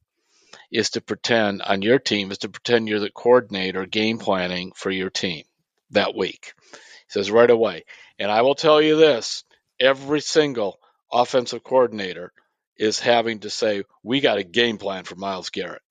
is 0.70 0.90
to 0.90 1.00
pretend 1.00 1.62
on 1.62 1.82
your 1.82 1.98
team 1.98 2.30
is 2.30 2.38
to 2.38 2.48
pretend 2.48 2.88
you're 2.88 3.00
the 3.00 3.10
coordinator 3.10 3.86
game 3.86 4.18
planning 4.18 4.72
for 4.74 4.90
your 4.90 5.10
team 5.10 5.44
that 5.90 6.16
week. 6.16 6.54
He 6.72 6.78
says 7.08 7.30
right 7.30 7.50
away. 7.50 7.84
And 8.18 8.30
I 8.30 8.42
will 8.42 8.54
tell 8.54 8.80
you 8.80 8.96
this, 8.96 9.44
every 9.78 10.20
single 10.20 10.78
offensive 11.12 11.62
coordinator 11.62 12.32
is 12.78 13.00
having 13.00 13.40
to 13.40 13.50
say, 13.50 13.84
we 14.02 14.20
got 14.20 14.38
a 14.38 14.44
game 14.44 14.78
plan 14.78 15.04
for 15.04 15.16
Myles 15.16 15.50
Garrett. 15.50 15.82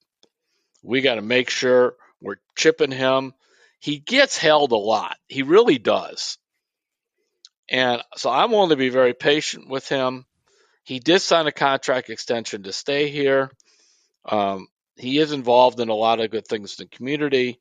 We 0.82 1.00
got 1.00 1.16
to 1.16 1.22
make 1.22 1.50
sure 1.50 1.96
we're 2.20 2.36
chipping 2.56 2.92
him. 2.92 3.34
He 3.80 3.98
gets 3.98 4.38
held 4.38 4.72
a 4.72 4.76
lot. 4.76 5.16
He 5.28 5.42
really 5.42 5.78
does. 5.78 6.38
And 7.68 8.02
so 8.16 8.30
I'm 8.30 8.52
willing 8.52 8.70
to 8.70 8.76
be 8.76 8.88
very 8.88 9.14
patient 9.14 9.68
with 9.68 9.88
him. 9.88 10.24
He 10.84 11.00
did 11.00 11.20
sign 11.20 11.46
a 11.46 11.52
contract 11.52 12.10
extension 12.10 12.62
to 12.62 12.72
stay 12.72 13.10
here. 13.10 13.50
Um, 14.24 14.68
he 14.96 15.18
is 15.18 15.32
involved 15.32 15.80
in 15.80 15.88
a 15.88 15.94
lot 15.94 16.20
of 16.20 16.30
good 16.30 16.46
things 16.46 16.78
in 16.78 16.84
the 16.84 16.96
community. 16.96 17.60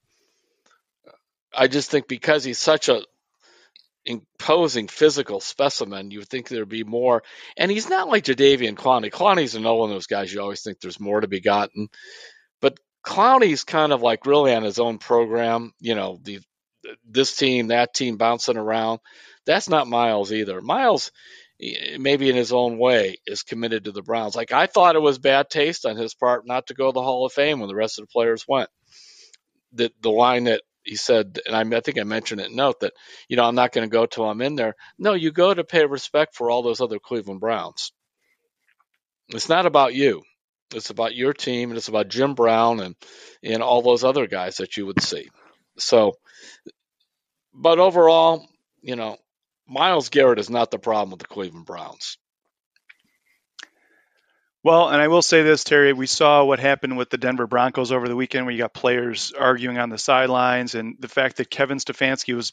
I 1.53 1.67
just 1.67 1.89
think 1.89 2.07
because 2.07 2.43
he's 2.43 2.59
such 2.59 2.89
a 2.89 3.01
imposing 4.05 4.87
physical 4.87 5.39
specimen, 5.39 6.11
you 6.11 6.19
would 6.19 6.29
think 6.29 6.47
there'd 6.47 6.69
be 6.69 6.83
more. 6.83 7.23
And 7.57 7.71
he's 7.71 7.89
not 7.89 8.07
like 8.07 8.25
Jadeveon 8.25 8.75
Clowney. 8.75 9.11
Clowney's 9.11 9.55
another 9.55 9.75
one 9.75 9.89
of 9.89 9.95
those 9.95 10.07
guys 10.07 10.33
you 10.33 10.41
always 10.41 10.61
think 10.61 10.79
there's 10.79 10.99
more 10.99 11.21
to 11.21 11.27
be 11.27 11.41
gotten. 11.41 11.87
But 12.61 12.77
Clowney's 13.05 13.63
kind 13.63 13.91
of 13.91 14.01
like 14.01 14.25
really 14.25 14.53
on 14.53 14.63
his 14.63 14.79
own 14.79 14.97
program, 14.97 15.73
you 15.79 15.95
know, 15.95 16.19
the 16.23 16.39
this 17.03 17.35
team, 17.35 17.67
that 17.67 17.93
team 17.93 18.17
bouncing 18.17 18.57
around. 18.57 18.99
That's 19.45 19.69
not 19.69 19.87
Myles 19.87 20.31
either. 20.31 20.61
Myles, 20.61 21.11
maybe 21.59 22.29
in 22.29 22.35
his 22.35 22.53
own 22.53 22.77
way, 22.77 23.17
is 23.25 23.41
committed 23.41 23.85
to 23.85 23.91
the 23.91 24.03
Browns. 24.03 24.35
Like 24.35 24.51
I 24.51 24.67
thought 24.67 24.95
it 24.95 25.01
was 25.01 25.17
bad 25.17 25.49
taste 25.49 25.85
on 25.85 25.97
his 25.97 26.13
part 26.13 26.45
not 26.45 26.67
to 26.67 26.75
go 26.75 26.87
to 26.87 26.93
the 26.93 27.01
Hall 27.01 27.25
of 27.25 27.33
Fame 27.33 27.59
when 27.59 27.69
the 27.69 27.75
rest 27.75 27.97
of 27.97 28.03
the 28.03 28.11
players 28.11 28.45
went. 28.47 28.69
The 29.73 29.91
the 30.01 30.11
line 30.11 30.43
that 30.45 30.61
he 30.85 30.95
said, 30.95 31.39
and 31.45 31.55
I, 31.55 31.77
I 31.77 31.81
think 31.81 31.99
I 31.99 32.03
mentioned 32.03 32.41
it 32.41 32.49
in 32.49 32.55
note 32.55 32.81
that, 32.81 32.93
you 33.27 33.37
know, 33.37 33.43
I'm 33.43 33.55
not 33.55 33.71
going 33.71 33.87
to 33.87 33.93
go 33.93 34.05
till 34.05 34.29
I'm 34.29 34.41
in 34.41 34.55
there. 34.55 34.75
No, 34.97 35.13
you 35.13 35.31
go 35.31 35.53
to 35.53 35.63
pay 35.63 35.85
respect 35.85 36.35
for 36.35 36.49
all 36.49 36.61
those 36.61 36.81
other 36.81 36.99
Cleveland 36.99 37.41
Browns. 37.41 37.91
It's 39.29 39.49
not 39.49 39.65
about 39.65 39.95
you. 39.95 40.21
It's 40.73 40.89
about 40.89 41.15
your 41.15 41.33
team, 41.33 41.69
and 41.69 41.77
it's 41.77 41.87
about 41.87 42.09
Jim 42.09 42.33
Brown 42.33 42.79
and 42.79 42.95
and 43.43 43.61
all 43.61 43.81
those 43.81 44.03
other 44.03 44.27
guys 44.27 44.57
that 44.57 44.77
you 44.77 44.85
would 44.85 45.01
see. 45.01 45.29
So, 45.77 46.13
but 47.53 47.79
overall, 47.79 48.47
you 48.81 48.95
know, 48.95 49.17
Myles 49.67 50.09
Garrett 50.09 50.39
is 50.39 50.49
not 50.49 50.71
the 50.71 50.79
problem 50.79 51.11
with 51.11 51.19
the 51.19 51.27
Cleveland 51.27 51.65
Browns. 51.65 52.17
Well, 54.65 54.89
and 54.89 54.99
I 54.99 55.09
will 55.09 55.21
say 55.21 55.43
this, 55.43 55.63
Terry, 55.63 55.93
we 55.93 56.07
saw 56.07 56.43
what 56.43 56.57
happened 56.57 56.97
with 56.97 57.11
the 57.11 57.19
Denver 57.19 57.45
Broncos 57.45 57.91
over 57.91 58.07
the 58.07 58.15
weekend 58.15 58.47
where 58.47 58.51
you 58.51 58.57
got 58.57 58.73
players 58.73 59.31
arguing 59.31 59.77
on 59.77 59.91
the 59.91 59.99
sidelines 59.99 60.73
and 60.73 60.95
the 60.99 61.07
fact 61.07 61.37
that 61.37 61.51
Kevin 61.51 61.77
Stefanski 61.77 62.35
was 62.35 62.51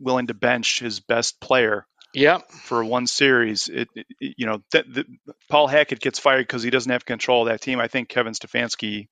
willing 0.00 0.26
to 0.26 0.34
bench 0.34 0.80
his 0.80 0.98
best 0.98 1.40
player 1.40 1.86
yep. 2.14 2.50
for 2.50 2.84
one 2.84 3.06
series. 3.06 3.68
It, 3.68 3.86
it 3.94 4.06
you 4.18 4.46
know, 4.46 4.60
th- 4.72 4.92
th- 4.92 5.06
Paul 5.48 5.68
Hackett 5.68 6.00
gets 6.00 6.18
fired 6.18 6.48
because 6.48 6.64
he 6.64 6.70
doesn't 6.70 6.90
have 6.90 7.06
control 7.06 7.42
of 7.42 7.52
that 7.52 7.60
team. 7.60 7.78
I 7.78 7.86
think 7.86 8.08
Kevin 8.08 8.32
Stefanski 8.32 9.06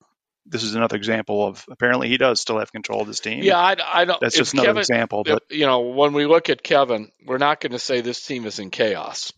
this 0.46 0.64
is 0.64 0.74
another 0.74 0.96
example 0.96 1.46
of 1.46 1.64
apparently 1.70 2.08
he 2.08 2.16
does 2.16 2.40
still 2.40 2.58
have 2.58 2.72
control 2.72 3.02
of 3.02 3.06
this 3.06 3.20
team. 3.20 3.44
Yeah, 3.44 3.58
I, 3.58 3.76
I 3.92 4.04
don't. 4.06 4.20
That's 4.20 4.34
just 4.34 4.54
another 4.54 4.68
Kevin, 4.68 4.80
example. 4.80 5.22
But 5.22 5.44
if, 5.48 5.58
you 5.58 5.66
know, 5.66 5.80
when 5.80 6.14
we 6.14 6.26
look 6.26 6.48
at 6.48 6.62
Kevin, 6.62 7.12
we're 7.24 7.38
not 7.38 7.60
going 7.60 7.72
to 7.72 7.78
say 7.78 8.00
this 8.00 8.26
team 8.26 8.46
is 8.46 8.58
in 8.58 8.70
chaos 8.70 9.32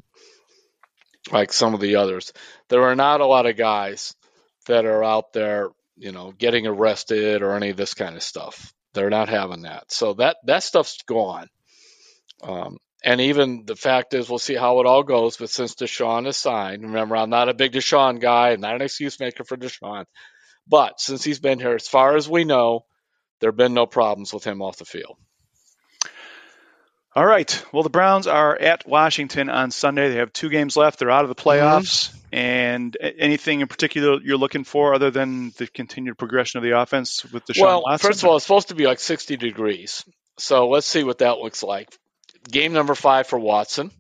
like 1.31 1.53
some 1.53 1.75
of 1.75 1.81
the 1.81 1.97
others. 1.97 2.33
There 2.69 2.83
are 2.85 2.97
not 2.97 3.21
a 3.21 3.27
lot 3.27 3.47
of 3.47 3.57
guys 3.57 4.15
that 4.67 4.85
are 4.85 5.05
out 5.05 5.33
there, 5.33 5.69
you 5.97 6.13
know, 6.13 6.33
getting 6.33 6.67
arrested 6.67 7.43
or 7.43 7.55
any 7.55 7.71
of 7.71 7.77
this 7.77 7.95
kind 7.95 8.17
of 8.17 8.23
stuff. 8.23 8.73
They're 8.95 9.11
not 9.11 9.29
having 9.29 9.63
that. 9.63 9.93
So 9.93 10.15
that 10.15 10.37
that 10.47 10.63
stuff's 10.63 11.03
gone. 11.07 11.49
Um, 12.43 12.79
and 13.05 13.21
even 13.21 13.65
the 13.67 13.77
fact 13.77 14.15
is, 14.15 14.29
we'll 14.29 14.39
see 14.39 14.55
how 14.55 14.81
it 14.81 14.87
all 14.87 15.03
goes. 15.03 15.37
But 15.37 15.51
since 15.51 15.75
Deshaun 15.75 16.27
is 16.27 16.37
signed, 16.37 16.83
remember, 16.83 17.17
I'm 17.17 17.31
not 17.31 17.49
a 17.49 17.55
big 17.55 17.73
Deshaun 17.73 18.21
guy. 18.21 18.55
Not 18.57 18.77
an 18.77 18.83
excuse 18.83 19.19
maker 19.19 19.45
for 19.45 19.57
Deshaun. 19.57 20.05
But 20.69 21.01
since 21.01 21.25
he's 21.25 21.41
been 21.41 21.59
here, 21.59 21.75
as 21.75 21.89
far 21.89 22.17
as 22.17 22.29
we 22.29 22.45
know, 22.45 22.85
there 23.41 23.51
have 23.51 23.57
been 23.57 23.75
no 23.75 23.87
problems 23.87 24.33
with 24.33 24.45
him 24.45 24.63
off 24.63 24.77
the 24.77 24.85
field. 24.85 25.17
All 27.15 27.27
right. 27.27 27.65
Well, 27.73 27.83
the 27.83 27.91
Browns 27.91 28.27
are 28.27 28.57
at 28.57 28.89
Washington 28.89 29.51
on 29.51 29.71
Sunday. 29.71 30.09
They 30.09 30.17
have 30.17 30.33
two 30.33 30.49
games 30.49 30.77
left. 30.77 30.99
They're 30.99 31.11
out 31.11 31.25
of 31.25 31.29
the 31.29 31.35
playoffs. 31.35 32.09
Mm-hmm. 32.09 32.19
And 32.35 32.97
anything 33.01 33.61
in 33.61 33.69
particular 33.69 34.19
you're 34.23 34.39
looking 34.39 34.65
for 34.65 34.95
other 34.95 35.11
than 35.11 35.51
the 35.59 35.67
continued 35.67 36.17
progression 36.17 36.57
of 36.59 36.65
the 36.65 36.79
offense 36.79 37.23
with 37.31 37.45
the 37.45 37.55
Well, 37.61 37.83
Watson? 37.83 38.09
first 38.09 38.23
of 38.23 38.29
all, 38.31 38.37
it's 38.37 38.47
supposed 38.47 38.69
to 38.69 38.75
be 38.75 38.87
like 38.87 39.01
60 39.01 39.37
degrees. 39.37 40.05
So 40.39 40.69
let's 40.69 40.87
see 40.87 41.05
what 41.05 41.19
that 41.19 41.39
looks 41.39 41.63
like. 41.63 41.95
Game 42.51 42.73
number 42.73 42.95
five 42.95 43.27
for 43.27 43.39
Watson. 43.39 43.91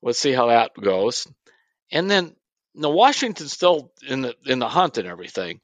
Let's 0.00 0.18
see 0.18 0.32
how 0.32 0.46
that 0.46 0.72
goes. 0.80 1.26
And 1.92 2.10
then, 2.10 2.34
the 2.74 2.88
Washington's 2.88 3.52
still 3.52 3.92
in 4.06 4.22
the 4.22 4.34
in 4.46 4.58
the 4.60 4.68
hunt 4.68 4.98
and 4.98 5.08
everything. 5.08 5.60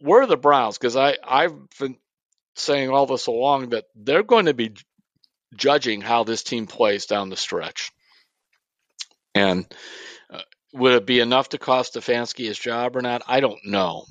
Where 0.00 0.22
are 0.22 0.26
the 0.26 0.36
Browns? 0.36 0.76
Because 0.76 0.96
I 0.96 1.16
I've 1.24 1.54
been 1.78 1.96
saying 2.56 2.90
all 2.90 3.06
this 3.06 3.26
along 3.26 3.70
that 3.70 3.84
they're 3.94 4.22
going 4.24 4.46
to 4.46 4.54
be 4.54 4.74
judging 5.54 6.00
how 6.00 6.24
this 6.24 6.42
team 6.42 6.66
plays 6.66 7.06
down 7.06 7.28
the 7.28 7.36
stretch. 7.36 7.92
And 9.34 9.66
uh, 10.30 10.40
would 10.72 10.94
it 10.94 11.06
be 11.06 11.20
enough 11.20 11.50
to 11.50 11.58
cost 11.58 11.94
Stefanski 11.94 12.46
his 12.46 12.58
job 12.58 12.96
or 12.96 13.02
not? 13.02 13.22
I 13.26 13.40
don't 13.40 13.64
know. 13.64 14.04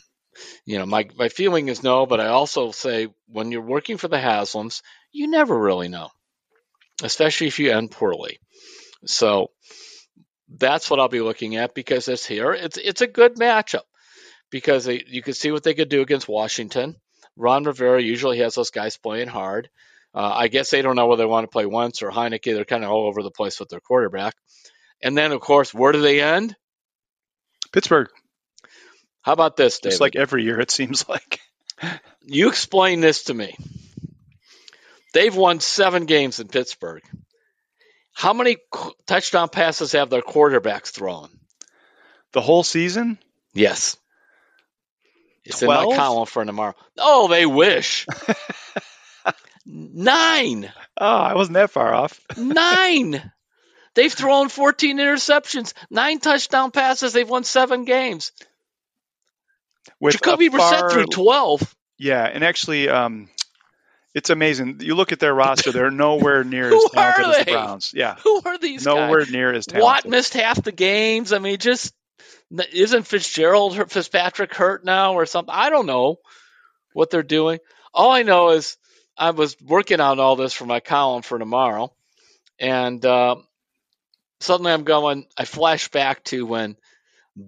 You 0.65 0.79
know, 0.79 0.85
my 0.85 1.07
my 1.15 1.29
feeling 1.29 1.69
is 1.69 1.83
no, 1.83 2.05
but 2.05 2.19
I 2.19 2.27
also 2.27 2.71
say 2.71 3.07
when 3.27 3.51
you're 3.51 3.61
working 3.61 3.97
for 3.97 4.09
the 4.09 4.17
Haslams, 4.17 4.81
you 5.11 5.27
never 5.27 5.57
really 5.57 5.87
know, 5.87 6.09
especially 7.01 7.47
if 7.47 7.59
you 7.59 7.71
end 7.71 7.91
poorly. 7.91 8.39
So 9.05 9.51
that's 10.49 10.89
what 10.89 10.99
I'll 10.99 11.07
be 11.07 11.21
looking 11.21 11.55
at 11.55 11.73
because 11.73 12.07
it's 12.07 12.25
here. 12.25 12.53
It's 12.53 12.77
it's 12.77 13.01
a 13.01 13.07
good 13.07 13.35
matchup 13.35 13.83
because 14.49 14.85
they, 14.85 15.03
you 15.07 15.21
can 15.21 15.33
see 15.33 15.51
what 15.51 15.63
they 15.63 15.73
could 15.73 15.89
do 15.89 16.01
against 16.01 16.27
Washington. 16.27 16.95
Ron 17.35 17.63
Rivera 17.63 18.01
usually 18.01 18.39
has 18.39 18.55
those 18.55 18.71
guys 18.71 18.97
playing 18.97 19.27
hard. 19.27 19.69
Uh, 20.15 20.31
I 20.33 20.47
guess 20.47 20.69
they 20.69 20.81
don't 20.81 20.95
know 20.95 21.07
whether 21.07 21.23
they 21.23 21.27
want 21.27 21.43
to 21.43 21.51
play 21.51 21.65
Wentz 21.65 22.01
or 22.01 22.09
Heineke. 22.09 22.45
They're 22.45 22.63
kind 22.63 22.85
of 22.85 22.89
all 22.89 23.07
over 23.07 23.21
the 23.21 23.31
place 23.31 23.59
with 23.59 23.67
their 23.67 23.81
quarterback. 23.81 24.33
And 25.03 25.17
then, 25.17 25.33
of 25.33 25.41
course, 25.41 25.73
where 25.73 25.91
do 25.91 26.01
they 26.01 26.21
end? 26.21 26.55
Pittsburgh. 27.73 28.07
How 29.21 29.33
about 29.33 29.57
this, 29.57 29.79
David? 29.79 29.91
Just 29.91 30.01
like 30.01 30.15
every 30.15 30.43
year, 30.43 30.59
it 30.61 30.71
seems 30.71 31.09
like. 31.09 31.41
you 32.21 32.47
explain 32.47 33.01
this 33.01 33.25
to 33.25 33.33
me. 33.33 33.57
They've 35.13 35.35
won 35.35 35.59
seven 35.59 36.05
games 36.05 36.39
in 36.39 36.47
Pittsburgh. 36.47 37.03
How 38.13 38.31
many 38.31 38.57
touchdown 39.05 39.49
passes 39.49 39.91
have 39.91 40.09
their 40.09 40.21
quarterbacks 40.21 40.91
thrown? 40.91 41.29
The 42.31 42.41
whole 42.41 42.63
season? 42.63 43.19
Yes. 43.53 43.97
It's 45.43 45.59
12? 45.59 45.83
in 45.83 45.89
my 45.89 45.95
column 45.95 46.25
for 46.25 46.45
tomorrow. 46.45 46.75
Oh, 46.97 47.27
they 47.27 47.45
wish. 47.45 48.07
Nine. 49.65 50.71
Oh, 50.97 51.05
I 51.05 51.33
wasn't 51.35 51.55
that 51.55 51.71
far 51.71 51.93
off. 51.93 52.19
Nine. 52.37 53.31
They've 53.95 54.13
thrown 54.13 54.49
14 54.49 54.97
interceptions, 54.97 55.73
nine 55.89 56.19
touchdown 56.19 56.71
passes. 56.71 57.13
They've 57.13 57.29
won 57.29 57.45
seven 57.45 57.85
games. 57.85 58.33
With 60.01 60.15
Jacoby 60.15 60.49
far, 60.49 60.59
Brissett 60.59 60.91
threw 60.91 61.05
12. 61.05 61.75
Yeah, 61.97 62.25
and 62.25 62.43
actually, 62.43 62.89
um, 62.89 63.29
it's 64.13 64.29
amazing. 64.29 64.81
You 64.81 64.95
look 64.95 65.13
at 65.13 65.19
their 65.19 65.33
roster; 65.33 65.71
they're 65.71 65.91
nowhere 65.91 66.43
near 66.43 66.73
as 66.73 66.91
talented 66.91 67.25
as 67.25 67.45
the 67.45 67.51
Browns. 67.51 67.93
Yeah, 67.95 68.15
who 68.15 68.41
are 68.43 68.57
these? 68.57 68.85
Nowhere 68.85 69.19
guys? 69.19 69.31
near 69.31 69.53
as 69.53 69.65
talented. 69.65 69.83
Watt 69.83 70.05
missed 70.07 70.33
half 70.33 70.61
the 70.61 70.73
games. 70.73 71.31
I 71.31 71.39
mean, 71.39 71.57
just 71.57 71.93
isn't 72.73 73.03
Fitzgerald 73.03 73.91
Fitzpatrick 73.91 74.53
hurt 74.53 74.83
now 74.83 75.13
or 75.13 75.25
something? 75.25 75.55
I 75.55 75.69
don't 75.69 75.85
know 75.85 76.17
what 76.93 77.09
they're 77.09 77.23
doing. 77.23 77.59
All 77.93 78.11
I 78.11 78.23
know 78.23 78.49
is 78.49 78.77
I 79.17 79.31
was 79.31 79.55
working 79.61 79.99
on 79.99 80.19
all 80.19 80.35
this 80.35 80.53
for 80.53 80.65
my 80.65 80.79
column 80.79 81.21
for 81.21 81.39
tomorrow, 81.39 81.93
and 82.59 83.03
uh, 83.05 83.37
suddenly 84.39 84.71
I'm 84.71 84.83
going. 84.83 85.25
I 85.37 85.45
flash 85.45 85.89
back 85.89 86.23
to 86.25 86.45
when 86.45 86.75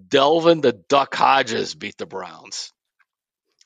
Devlin 0.08 0.60
the 0.60 0.72
Duck 0.72 1.14
Hodges 1.14 1.74
beat 1.74 1.96
the 1.98 2.06
Browns. 2.06 2.72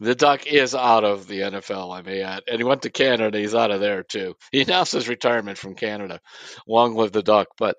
The 0.01 0.17
Duck 0.17 0.47
is 0.47 0.75
out 0.75 1.05
of 1.05 1.29
the 1.29 1.41
NFL, 1.41 1.97
I 1.97 2.03
may 2.03 2.23
add, 2.23 2.43
and 2.49 2.59
he 2.59 2.65
went 2.65 2.83
to 2.83 2.91
Canada. 2.91 3.39
He's 3.39 3.55
out 3.55 3.71
of 3.71 3.81
there 3.81 4.03
too. 4.03 4.35
He 4.51 4.63
announced 4.63 4.93
his 4.93 5.09
retirement 5.09 5.59
from 5.59 5.77
Canada. 5.77 6.21
Long 6.67 6.97
live 6.97 7.13
the 7.13 7.23
Duck! 7.23 7.49
But 7.57 7.77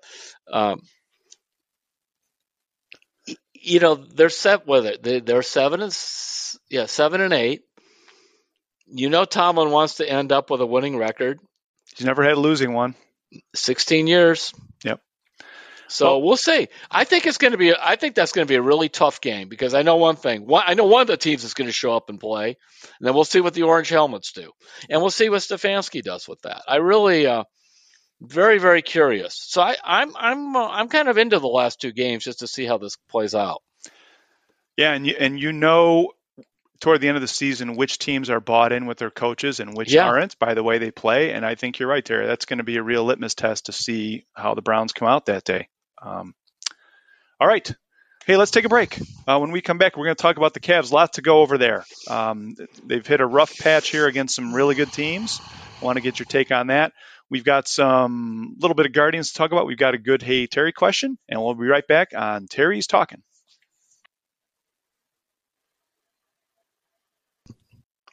um, 0.50 0.80
you 3.52 3.80
know 3.80 3.94
they're 3.94 4.30
set 4.30 4.66
with 4.66 4.86
it. 4.86 5.26
They're 5.26 5.42
seven 5.42 5.82
and 5.82 5.92
yeah, 6.70 6.86
seven 6.86 7.20
and 7.20 7.34
eight 7.34 7.62
you 8.94 9.10
know 9.10 9.24
Tomlin 9.24 9.70
wants 9.70 9.96
to 9.96 10.08
end 10.08 10.32
up 10.32 10.50
with 10.50 10.60
a 10.60 10.66
winning 10.66 10.96
record. 10.96 11.40
He's 11.96 12.06
never 12.06 12.22
had 12.22 12.34
a 12.34 12.40
losing 12.40 12.72
one. 12.72 12.94
16 13.54 14.06
years. 14.06 14.54
Yep. 14.84 15.00
So 15.88 16.06
well, 16.06 16.22
we'll 16.22 16.36
see. 16.36 16.68
I 16.90 17.04
think 17.04 17.26
it's 17.26 17.38
going 17.38 17.52
to 17.52 17.58
be. 17.58 17.74
I 17.74 17.96
think 17.96 18.14
that's 18.14 18.32
going 18.32 18.46
to 18.46 18.50
be 18.50 18.56
a 18.56 18.62
really 18.62 18.88
tough 18.88 19.20
game 19.20 19.48
because 19.48 19.74
I 19.74 19.82
know 19.82 19.96
one 19.96 20.16
thing. 20.16 20.46
One, 20.46 20.62
I 20.66 20.74
know 20.74 20.86
one 20.86 21.02
of 21.02 21.08
the 21.08 21.16
teams 21.16 21.44
is 21.44 21.54
going 21.54 21.66
to 21.66 21.72
show 21.72 21.94
up 21.94 22.08
and 22.08 22.18
play, 22.18 22.46
and 22.46 23.06
then 23.06 23.14
we'll 23.14 23.24
see 23.24 23.40
what 23.40 23.54
the 23.54 23.64
orange 23.64 23.90
helmets 23.90 24.32
do, 24.32 24.50
and 24.88 25.00
we'll 25.00 25.10
see 25.10 25.28
what 25.28 25.42
Stefanski 25.42 26.02
does 26.02 26.26
with 26.26 26.40
that. 26.42 26.62
I 26.66 26.76
really, 26.76 27.26
uh, 27.26 27.44
very, 28.20 28.58
very 28.58 28.80
curious. 28.80 29.34
So 29.36 29.60
I, 29.60 29.76
I'm, 29.84 30.16
I'm, 30.16 30.56
uh, 30.56 30.68
I'm 30.68 30.88
kind 30.88 31.08
of 31.08 31.18
into 31.18 31.38
the 31.38 31.48
last 31.48 31.80
two 31.80 31.92
games 31.92 32.24
just 32.24 32.38
to 32.38 32.46
see 32.46 32.64
how 32.64 32.78
this 32.78 32.96
plays 33.10 33.34
out. 33.34 33.60
Yeah, 34.76 34.92
and 34.94 35.06
you, 35.06 35.14
and 35.18 35.38
you 35.38 35.52
know 35.52 36.12
toward 36.84 37.00
the 37.00 37.08
end 37.08 37.16
of 37.16 37.22
the 37.22 37.26
season 37.28 37.76
which 37.76 37.98
teams 37.98 38.28
are 38.28 38.40
bought 38.40 38.70
in 38.70 38.84
with 38.84 38.98
their 38.98 39.10
coaches 39.10 39.58
and 39.58 39.74
which 39.74 39.90
yeah. 39.90 40.06
aren't 40.06 40.38
by 40.38 40.52
the 40.52 40.62
way 40.62 40.76
they 40.76 40.90
play. 40.90 41.32
And 41.32 41.44
I 41.44 41.54
think 41.54 41.78
you're 41.78 41.88
right, 41.88 42.04
Terry. 42.04 42.26
That's 42.26 42.44
going 42.44 42.58
to 42.58 42.64
be 42.64 42.76
a 42.76 42.82
real 42.82 43.04
litmus 43.04 43.34
test 43.34 43.66
to 43.66 43.72
see 43.72 44.26
how 44.34 44.52
the 44.52 44.60
Browns 44.60 44.92
come 44.92 45.08
out 45.08 45.24
that 45.26 45.44
day. 45.44 45.70
Um, 46.02 46.34
all 47.40 47.48
right. 47.48 47.74
Hey, 48.26 48.36
let's 48.36 48.50
take 48.50 48.66
a 48.66 48.68
break. 48.68 49.00
Uh, 49.26 49.38
when 49.38 49.50
we 49.50 49.62
come 49.62 49.78
back, 49.78 49.96
we're 49.96 50.04
going 50.04 50.16
to 50.16 50.20
talk 50.22 50.36
about 50.36 50.52
the 50.52 50.60
Cavs. 50.60 50.92
Lots 50.92 51.16
to 51.16 51.22
go 51.22 51.40
over 51.40 51.56
there. 51.56 51.86
Um, 52.06 52.54
they've 52.84 53.06
hit 53.06 53.22
a 53.22 53.26
rough 53.26 53.56
patch 53.56 53.88
here 53.88 54.06
against 54.06 54.34
some 54.34 54.54
really 54.54 54.74
good 54.74 54.92
teams. 54.92 55.40
I 55.80 55.84
want 55.86 55.96
to 55.96 56.02
get 56.02 56.18
your 56.18 56.26
take 56.26 56.52
on 56.52 56.66
that. 56.66 56.92
We've 57.30 57.44
got 57.44 57.66
some 57.66 58.56
little 58.58 58.74
bit 58.74 58.84
of 58.84 58.92
Guardians 58.92 59.28
to 59.28 59.38
talk 59.38 59.52
about. 59.52 59.66
We've 59.66 59.78
got 59.78 59.94
a 59.94 59.98
good 59.98 60.22
Hey 60.22 60.46
Terry 60.46 60.72
question, 60.72 61.16
and 61.30 61.42
we'll 61.42 61.54
be 61.54 61.66
right 61.66 61.86
back 61.86 62.10
on 62.14 62.46
Terry's 62.46 62.86
Talking. 62.86 63.22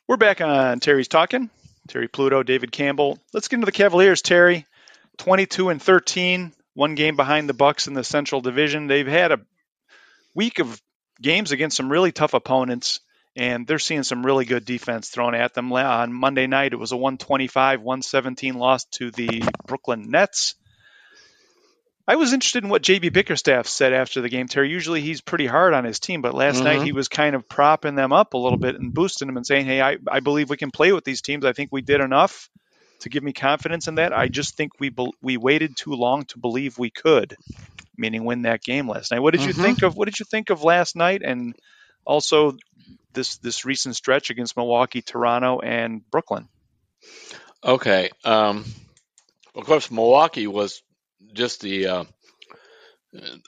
We're 0.08 0.18
back 0.18 0.42
on 0.42 0.80
Terry's 0.80 1.08
Talking. 1.08 1.50
Terry 1.88 2.08
Pluto, 2.08 2.44
David 2.44 2.72
Campbell. 2.72 3.20
Let's 3.34 3.48
get 3.48 3.58
into 3.58 3.66
the 3.66 3.72
Cavaliers, 3.72 4.22
Terry. 4.22 4.66
22 5.20 5.70
and 5.70 5.82
13, 5.82 6.52
one 6.74 6.96
game 6.96 7.16
behind 7.16 7.48
the 7.48 7.54
Bucks 7.54 7.88
in 7.88 7.94
the 7.94 8.04
Central 8.04 8.42
Division. 8.42 8.88
They've 8.88 9.08
had 9.08 9.32
a 9.32 9.40
week 10.34 10.60
of 10.60 10.82
games 11.22 11.52
against 11.52 11.78
some 11.78 11.92
really 11.92 12.12
tough 12.12 12.34
opponents, 12.34 13.00
and 13.36 13.68
they're 13.68 13.80
seeing 13.80 14.04
some 14.04 14.26
really 14.26 14.46
good 14.46 14.66
defense 14.66 15.10
thrown 15.10 15.36
at 15.36 15.54
them. 15.54 15.72
On 15.72 16.12
Monday 16.12 16.48
night, 16.48 16.74
it 16.74 16.80
was 16.80 16.92
a 16.92 16.96
125-117 16.96 18.56
loss 18.56 18.86
to 18.94 19.12
the 19.12 19.44
Brooklyn 19.68 20.10
Nets. 20.10 20.56
I 22.08 22.16
was 22.16 22.34
interested 22.34 22.64
in 22.64 22.70
what 22.70 22.82
JB 22.82 23.14
Bickerstaff 23.14 23.68
said 23.68 23.94
after 23.94 24.22
the 24.22 24.30
game. 24.30 24.48
Terry, 24.48 24.70
usually 24.70 25.02
he's 25.02 25.22
pretty 25.22 25.46
hard 25.46 25.74
on 25.74 25.84
his 25.84 26.00
team, 26.00 26.22
but 26.22 26.34
last 26.34 26.56
mm-hmm. 26.56 26.64
night 26.66 26.84
he 26.84 26.92
was 26.92 27.08
kind 27.08 27.36
of 27.36 27.48
propping 27.48 27.96
them 27.96 28.12
up 28.12 28.34
a 28.34 28.38
little 28.38 28.58
bit 28.58 28.76
and 28.76 28.94
boosting 28.94 29.28
them 29.28 29.38
and 29.38 29.46
saying, 29.46 29.66
"Hey, 29.66 29.82
I, 29.82 29.98
I 30.08 30.20
believe 30.20 30.50
we 30.50 30.58
can 30.58 30.72
play 30.72 30.92
with 30.92 31.04
these 31.04 31.22
teams. 31.22 31.46
I 31.46 31.54
think 31.54 31.70
we 31.72 31.82
did 31.82 32.02
enough 32.02 32.50
to 33.02 33.10
give 33.10 33.24
me 33.24 33.34
confidence 33.34 33.88
in 33.88 33.96
that. 33.96 34.14
I 34.14 34.28
just 34.28 34.56
think 34.56 34.80
we 34.80 34.90
be- 34.90 35.14
we 35.22 35.38
waited 35.38 35.76
too 35.76 35.94
long 35.94 36.26
to 36.26 36.40
believe 36.40 36.78
we 36.78 36.90
could, 36.90 37.36
meaning 37.98 38.24
win 38.26 38.44
that 38.44 38.64
game 38.64 38.88
last 38.90 39.12
night. 39.12 39.20
What 39.20 39.32
did 39.32 39.42
mm-hmm. 39.42 39.48
you 39.50 39.54
think 39.54 39.84
of 39.84 39.96
what 39.96 40.06
did 40.06 40.20
you 40.20 40.26
think 40.26 40.50
of 40.50 40.64
last 40.64 40.96
night 40.96 41.22
and 41.24 41.56
also 42.06 42.58
this 43.14 43.38
this 43.38 43.66
recent 43.66 43.96
stretch 43.96 44.30
against 44.30 44.58
Milwaukee, 44.58 45.02
Toronto, 45.02 45.60
and 45.60 46.10
Brooklyn? 46.10 46.48
Okay. 47.64 48.10
Um, 48.24 48.66
of 49.56 49.66
course, 49.66 49.92
Milwaukee 49.92 50.48
was 50.48 50.82
just 51.34 51.62
the 51.62 51.88
uh, 51.88 52.04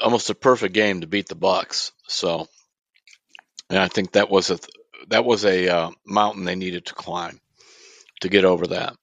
almost 0.01 0.29
a 0.29 0.35
perfect 0.35 0.73
game 0.73 1.01
to 1.01 1.07
beat 1.07 1.27
the 1.27 1.35
Bucks. 1.35 1.91
So, 2.07 2.47
and 3.69 3.79
I 3.79 3.87
think 3.87 4.13
that 4.13 4.29
was 4.29 4.49
a 4.49 4.59
that 5.09 5.25
was 5.25 5.45
a 5.45 5.69
uh, 5.69 5.91
mountain 6.05 6.45
they 6.45 6.55
needed 6.55 6.85
to 6.87 6.93
climb 6.93 7.39
to 8.21 8.29
get 8.29 8.45
over 8.45 8.67
that. 8.67 8.95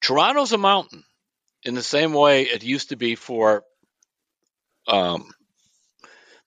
Toronto's 0.00 0.52
a 0.52 0.58
mountain 0.58 1.04
in 1.64 1.74
the 1.74 1.82
same 1.82 2.12
way 2.12 2.42
it 2.42 2.62
used 2.62 2.90
to 2.90 2.96
be 2.96 3.14
for 3.14 3.64
um, 4.86 5.28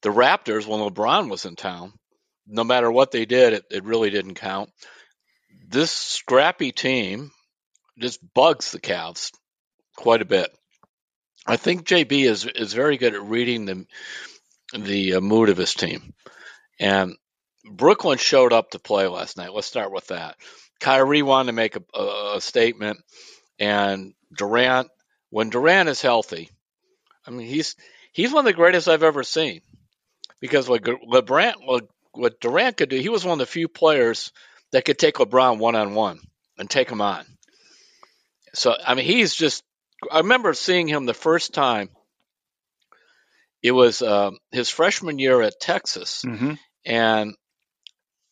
the 0.01 0.09
Raptors 0.09 0.65
when 0.65 0.79
LeBron 0.79 1.29
was 1.29 1.45
in 1.45 1.55
town. 1.55 1.93
No 2.47 2.63
matter 2.63 2.91
what 2.91 3.11
they 3.11 3.25
did, 3.25 3.53
it, 3.53 3.65
it 3.69 3.83
really 3.83 4.09
didn't 4.09 4.35
count. 4.35 4.69
This 5.67 5.91
scrappy 5.91 6.71
team 6.71 7.31
just 7.99 8.19
bugs 8.33 8.71
the 8.71 8.79
Cavs 8.79 9.31
quite 9.95 10.21
a 10.21 10.25
bit. 10.25 10.49
I 11.45 11.57
think 11.57 11.85
JB 11.85 12.25
is 12.29 12.45
is 12.45 12.73
very 12.73 12.97
good 12.97 13.15
at 13.15 13.23
reading 13.23 13.65
the 13.65 13.85
the 14.77 15.15
uh, 15.15 15.21
mood 15.21 15.49
of 15.49 15.57
his 15.57 15.73
team, 15.73 16.13
and 16.79 17.15
Brooklyn 17.65 18.17
showed 18.17 18.53
up 18.53 18.71
to 18.71 18.79
play 18.79 19.07
last 19.07 19.37
night. 19.37 19.53
Let's 19.53 19.67
start 19.67 19.91
with 19.91 20.07
that. 20.07 20.37
Kyrie 20.79 21.21
wanted 21.21 21.47
to 21.47 21.53
make 21.53 21.75
a, 21.75 21.83
a, 21.93 22.37
a 22.37 22.41
statement, 22.41 22.99
and 23.59 24.13
Durant, 24.35 24.89
when 25.29 25.49
Durant 25.49 25.89
is 25.89 26.01
healthy, 26.01 26.49
I 27.25 27.31
mean 27.31 27.47
he's 27.47 27.75
he's 28.11 28.31
one 28.31 28.45
of 28.45 28.45
the 28.45 28.53
greatest 28.53 28.87
I've 28.87 29.03
ever 29.03 29.23
seen. 29.23 29.61
Because 30.39 30.67
what 30.67 30.83
LeBron, 30.83 31.53
what 32.13 32.39
Durant 32.39 32.77
could 32.77 32.89
do, 32.89 32.97
he 32.97 33.09
was 33.09 33.23
one 33.23 33.33
of 33.33 33.39
the 33.39 33.45
few 33.45 33.67
players 33.67 34.31
that 34.71 34.85
could 34.85 34.97
take 34.97 35.15
LeBron 35.15 35.59
one 35.59 35.75
on 35.75 35.93
one 35.93 36.19
and 36.57 36.69
take 36.69 36.89
him 36.89 37.01
on. 37.01 37.25
So 38.53 38.75
I 38.85 38.95
mean, 38.95 39.05
he's 39.05 39.33
just. 39.33 39.63
I 40.09 40.19
remember 40.19 40.53
seeing 40.53 40.87
him 40.87 41.05
the 41.05 41.13
first 41.13 41.53
time. 41.53 41.89
It 43.61 43.71
was 43.71 44.01
uh, 44.01 44.31
his 44.51 44.69
freshman 44.69 45.19
year 45.19 45.41
at 45.41 45.59
Texas, 45.59 46.23
mm-hmm. 46.25 46.53
and 46.83 47.35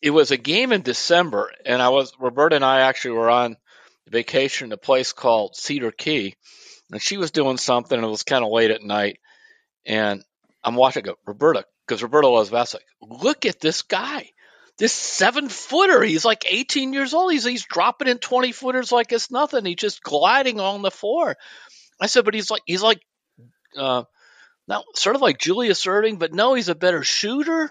it 0.02 0.10
was 0.10 0.32
a 0.32 0.36
game 0.36 0.72
in 0.72 0.82
December. 0.82 1.52
And 1.64 1.80
I 1.80 1.90
was 1.90 2.12
Roberta 2.18 2.56
and 2.56 2.64
I 2.64 2.80
actually 2.80 3.12
were 3.12 3.30
on 3.30 3.56
vacation 4.08 4.66
in 4.66 4.72
a 4.72 4.76
place 4.76 5.12
called 5.12 5.54
Cedar 5.54 5.92
Key, 5.92 6.34
and 6.90 7.00
she 7.00 7.16
was 7.16 7.30
doing 7.30 7.58
something. 7.58 7.96
And 7.96 8.04
it 8.04 8.10
was 8.10 8.24
kind 8.24 8.44
of 8.44 8.50
late 8.50 8.72
at 8.72 8.82
night, 8.82 9.20
and 9.86 10.24
I'm 10.64 10.74
watching. 10.74 11.04
Go, 11.04 11.14
Roberta, 11.24 11.64
because 11.86 12.02
Roberta 12.02 12.26
loves 12.26 12.50
basketball. 12.50 13.18
Look 13.22 13.46
at 13.46 13.60
this 13.60 13.82
guy 13.82 14.30
this 14.80 14.94
seven 14.94 15.50
footer. 15.50 16.02
He's 16.02 16.24
like 16.24 16.46
18 16.48 16.94
years 16.94 17.12
old. 17.12 17.30
He's 17.30 17.44
he's 17.44 17.66
dropping 17.66 18.08
in 18.08 18.16
20 18.16 18.50
footers 18.52 18.90
like 18.90 19.12
it's 19.12 19.30
nothing. 19.30 19.66
He's 19.66 19.76
just 19.76 20.02
gliding 20.02 20.58
on 20.58 20.80
the 20.80 20.90
floor. 20.90 21.36
I 22.00 22.06
said, 22.06 22.24
but 22.24 22.32
he's 22.32 22.50
like 22.50 22.62
he's 22.64 22.82
like 22.82 23.00
uh, 23.76 24.04
now 24.66 24.84
sort 24.94 25.16
of 25.16 25.22
like 25.22 25.38
Julius 25.38 25.84
Erving, 25.84 26.18
but 26.18 26.32
no, 26.32 26.54
he's 26.54 26.70
a 26.70 26.74
better 26.74 27.04
shooter. 27.04 27.70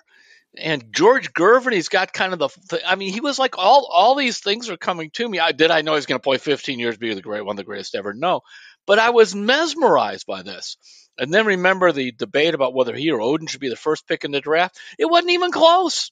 And 0.56 0.94
George 0.94 1.34
Gervin, 1.34 1.74
he's 1.74 1.90
got 1.90 2.14
kind 2.14 2.32
of 2.34 2.40
the. 2.40 2.80
I 2.88 2.96
mean, 2.96 3.12
he 3.12 3.22
was 3.22 3.40
like 3.40 3.58
all 3.58 3.90
all 3.92 4.14
these 4.14 4.38
things 4.38 4.70
are 4.70 4.78
coming 4.78 5.10
to 5.14 5.28
me. 5.28 5.40
I 5.40 5.52
did 5.52 5.72
I 5.72 5.82
know 5.82 5.96
he's 5.96 6.06
going 6.06 6.20
to 6.20 6.24
play 6.24 6.38
15 6.38 6.78
years, 6.78 6.98
be 6.98 7.16
the 7.16 7.22
great 7.24 7.44
one, 7.44 7.56
the 7.56 7.64
greatest 7.64 7.96
ever? 7.96 8.14
No, 8.14 8.42
but 8.86 9.00
I 9.00 9.10
was 9.10 9.34
mesmerized 9.34 10.28
by 10.28 10.44
this. 10.44 10.78
And 11.18 11.34
then 11.34 11.48
remember 11.48 11.92
the 11.92 12.12
debate 12.12 12.54
about 12.54 12.76
whether 12.76 12.96
he 12.96 13.10
or 13.10 13.20
Oden 13.20 13.50
should 13.50 13.60
be 13.60 13.70
the 13.70 13.76
first 13.76 14.08
pick 14.08 14.26
in 14.26 14.32
the 14.32 14.42
draft. 14.42 14.80
It 15.00 15.06
wasn't 15.06 15.32
even 15.32 15.52
close. 15.52 16.12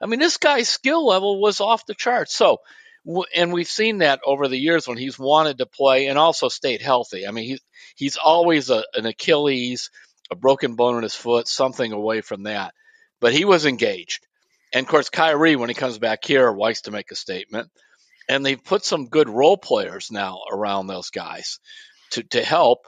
I 0.00 0.06
mean, 0.06 0.20
this 0.20 0.38
guy's 0.38 0.68
skill 0.68 1.06
level 1.06 1.40
was 1.40 1.60
off 1.60 1.86
the 1.86 1.94
charts. 1.94 2.34
So, 2.34 2.58
and 3.34 3.52
we've 3.52 3.68
seen 3.68 3.98
that 3.98 4.20
over 4.24 4.48
the 4.48 4.58
years 4.58 4.86
when 4.86 4.98
he's 4.98 5.18
wanted 5.18 5.58
to 5.58 5.66
play 5.66 6.06
and 6.06 6.18
also 6.18 6.48
stayed 6.48 6.82
healthy. 6.82 7.26
I 7.26 7.30
mean, 7.30 7.44
he's 7.46 7.60
he's 7.96 8.16
always 8.16 8.70
a, 8.70 8.84
an 8.94 9.06
Achilles, 9.06 9.90
a 10.30 10.36
broken 10.36 10.74
bone 10.74 10.96
in 10.96 11.02
his 11.02 11.14
foot, 11.14 11.48
something 11.48 11.92
away 11.92 12.20
from 12.20 12.44
that. 12.44 12.74
But 13.20 13.32
he 13.32 13.44
was 13.44 13.66
engaged. 13.66 14.26
And 14.72 14.84
of 14.84 14.90
course, 14.90 15.10
Kyrie, 15.10 15.56
when 15.56 15.68
he 15.68 15.74
comes 15.74 15.98
back 15.98 16.24
here, 16.24 16.52
likes 16.52 16.82
to 16.82 16.90
make 16.90 17.10
a 17.10 17.16
statement. 17.16 17.70
And 18.28 18.46
they've 18.46 18.62
put 18.62 18.84
some 18.84 19.08
good 19.08 19.28
role 19.28 19.56
players 19.56 20.10
now 20.10 20.40
around 20.50 20.86
those 20.86 21.10
guys 21.10 21.58
to, 22.12 22.22
to 22.22 22.42
help. 22.44 22.86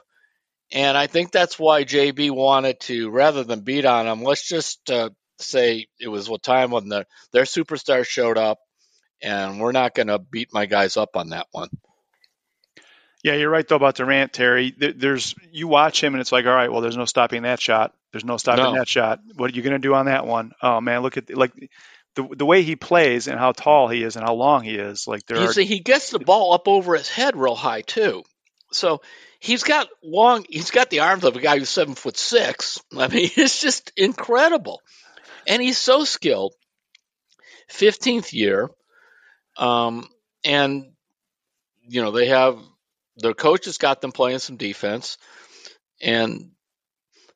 And 0.71 0.97
I 0.97 1.07
think 1.07 1.31
that's 1.31 1.59
why 1.59 1.83
JB 1.83 2.31
wanted 2.31 2.79
to, 2.81 3.09
rather 3.09 3.43
than 3.43 3.61
beat 3.61 3.85
on 3.85 4.07
him, 4.07 4.23
let's 4.23 4.47
just 4.47 4.89
uh, 4.89 5.09
say 5.39 5.87
it 5.99 6.07
was 6.07 6.29
a 6.29 6.37
time 6.37 6.71
when 6.71 6.89
the, 6.89 7.05
their 7.31 7.43
superstar 7.43 8.05
showed 8.05 8.37
up, 8.37 8.59
and 9.21 9.59
we're 9.59 9.71
not 9.71 9.95
going 9.95 10.07
to 10.07 10.19
beat 10.19 10.49
my 10.53 10.65
guys 10.65 10.97
up 10.97 11.15
on 11.15 11.29
that 11.29 11.47
one. 11.51 11.69
Yeah, 13.23 13.35
you're 13.35 13.49
right 13.49 13.65
though 13.65 13.77
about 13.77 13.95
Durant, 13.95 14.33
Terry. 14.33 14.75
There's 14.77 15.33
you 15.51 15.69
watch 15.69 16.03
him 16.03 16.13
and 16.13 16.19
it's 16.19 16.33
like, 16.33 16.45
all 16.45 16.53
right, 16.53 16.69
well, 16.69 16.81
there's 16.81 16.97
no 16.97 17.05
stopping 17.05 17.43
that 17.43 17.61
shot. 17.61 17.93
There's 18.11 18.25
no 18.25 18.35
stopping 18.35 18.65
no. 18.65 18.75
that 18.75 18.87
shot. 18.87 19.21
What 19.35 19.49
are 19.49 19.55
you 19.55 19.61
going 19.61 19.73
to 19.73 19.79
do 19.79 19.93
on 19.93 20.07
that 20.07 20.27
one? 20.27 20.51
Oh 20.61 20.81
man, 20.81 21.01
look 21.01 21.15
at 21.15 21.35
like 21.35 21.53
the 22.15 22.27
the 22.35 22.45
way 22.45 22.63
he 22.63 22.75
plays 22.75 23.29
and 23.29 23.39
how 23.39 23.53
tall 23.53 23.87
he 23.87 24.03
is 24.03 24.17
and 24.17 24.25
how 24.25 24.33
long 24.33 24.63
he 24.63 24.75
is. 24.75 25.07
Like 25.07 25.25
there, 25.25 25.37
you 25.37 25.47
are... 25.47 25.53
he 25.53 25.79
gets 25.79 26.09
the 26.09 26.19
ball 26.19 26.53
up 26.53 26.67
over 26.67 26.95
his 26.95 27.07
head 27.07 27.37
real 27.37 27.55
high 27.55 27.81
too. 27.81 28.23
So 28.73 29.01
he's 29.39 29.63
got 29.63 29.87
long. 30.03 30.45
He's 30.49 30.71
got 30.71 30.89
the 30.89 30.99
arms 30.99 31.23
of 31.23 31.35
a 31.37 31.39
guy 31.39 31.57
who's 31.57 31.69
seven 31.69 31.95
foot 31.95 32.17
six. 32.17 32.81
I 32.97 33.07
mean, 33.07 33.29
it's 33.37 33.61
just 33.61 33.93
incredible 33.95 34.81
and 35.47 35.61
he's 35.61 35.77
so 35.77 36.03
skilled. 36.03 36.53
15th 37.71 38.33
year, 38.33 38.69
um, 39.57 40.07
and 40.43 40.91
you 41.87 42.01
know 42.01 42.11
they 42.11 42.27
have 42.27 42.57
their 43.17 43.33
coach 43.33 43.65
has 43.65 43.77
got 43.77 44.01
them 44.01 44.11
playing 44.11 44.39
some 44.39 44.57
defense. 44.57 45.17
And 46.01 46.51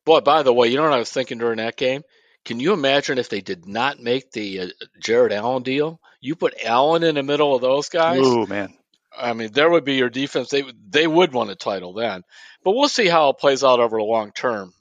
boy, 0.05 0.21
by 0.21 0.43
the 0.43 0.53
way, 0.53 0.67
you 0.67 0.77
know 0.77 0.83
what 0.83 0.93
I 0.93 0.99
was 0.99 1.11
thinking 1.11 1.37
during 1.37 1.57
that 1.57 1.77
game? 1.77 2.03
Can 2.45 2.59
you 2.59 2.73
imagine 2.73 3.17
if 3.17 3.29
they 3.29 3.41
did 3.41 3.67
not 3.67 3.99
make 3.99 4.31
the 4.31 4.61
uh, 4.61 4.67
Jarrett 5.01 5.33
Allen 5.33 5.63
deal? 5.63 5.99
You 6.21 6.35
put 6.35 6.63
Allen 6.63 7.03
in 7.03 7.15
the 7.15 7.23
middle 7.23 7.55
of 7.55 7.61
those 7.61 7.89
guys. 7.89 8.21
Oh 8.23 8.45
man. 8.45 8.73
I 9.19 9.33
mean, 9.33 9.51
there 9.51 9.69
would 9.69 9.83
be 9.83 9.95
your 9.95 10.09
defense. 10.09 10.49
They 10.49 10.63
they 10.87 11.07
would 11.07 11.33
want 11.33 11.49
a 11.49 11.55
title 11.55 11.93
then, 11.93 12.23
but 12.63 12.75
we'll 12.75 12.89
see 12.89 13.07
how 13.07 13.29
it 13.29 13.39
plays 13.39 13.63
out 13.63 13.79
over 13.79 13.97
the 13.97 14.03
long 14.03 14.31
term. 14.31 14.73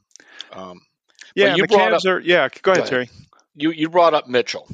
Um, 0.53 0.81
yeah, 1.37 1.55
you 1.55 1.67
brought 1.67 1.93
up, 1.93 2.05
are. 2.05 2.21
Yeah, 2.21 2.49
go 2.49 2.49
ahead, 2.49 2.63
go 2.63 2.73
ahead. 2.73 2.87
Terry 2.87 3.11
you 3.57 3.71
you 3.71 3.89
brought 3.89 4.15
up 4.15 4.29
Mitchell. 4.29 4.69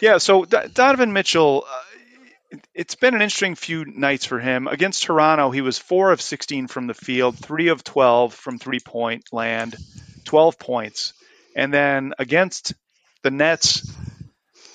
Yeah, 0.00 0.18
so 0.18 0.44
D- 0.44 0.56
Donovan 0.72 1.12
Mitchell. 1.12 1.66
Uh, 1.68 2.58
it's 2.72 2.94
been 2.94 3.14
an 3.14 3.20
interesting 3.20 3.56
few 3.56 3.84
nights 3.84 4.24
for 4.24 4.38
him. 4.38 4.68
Against 4.68 5.02
Toronto, 5.02 5.50
he 5.50 5.60
was 5.60 5.76
four 5.76 6.12
of 6.12 6.22
16 6.22 6.68
from 6.68 6.86
the 6.86 6.94
field, 6.94 7.36
three 7.36 7.68
of 7.68 7.84
12 7.84 8.32
from 8.32 8.58
three 8.58 8.80
point 8.80 9.24
land, 9.32 9.76
12 10.24 10.58
points. 10.58 11.12
And 11.54 11.74
then 11.74 12.14
against 12.18 12.72
the 13.22 13.30
Nets, 13.30 13.92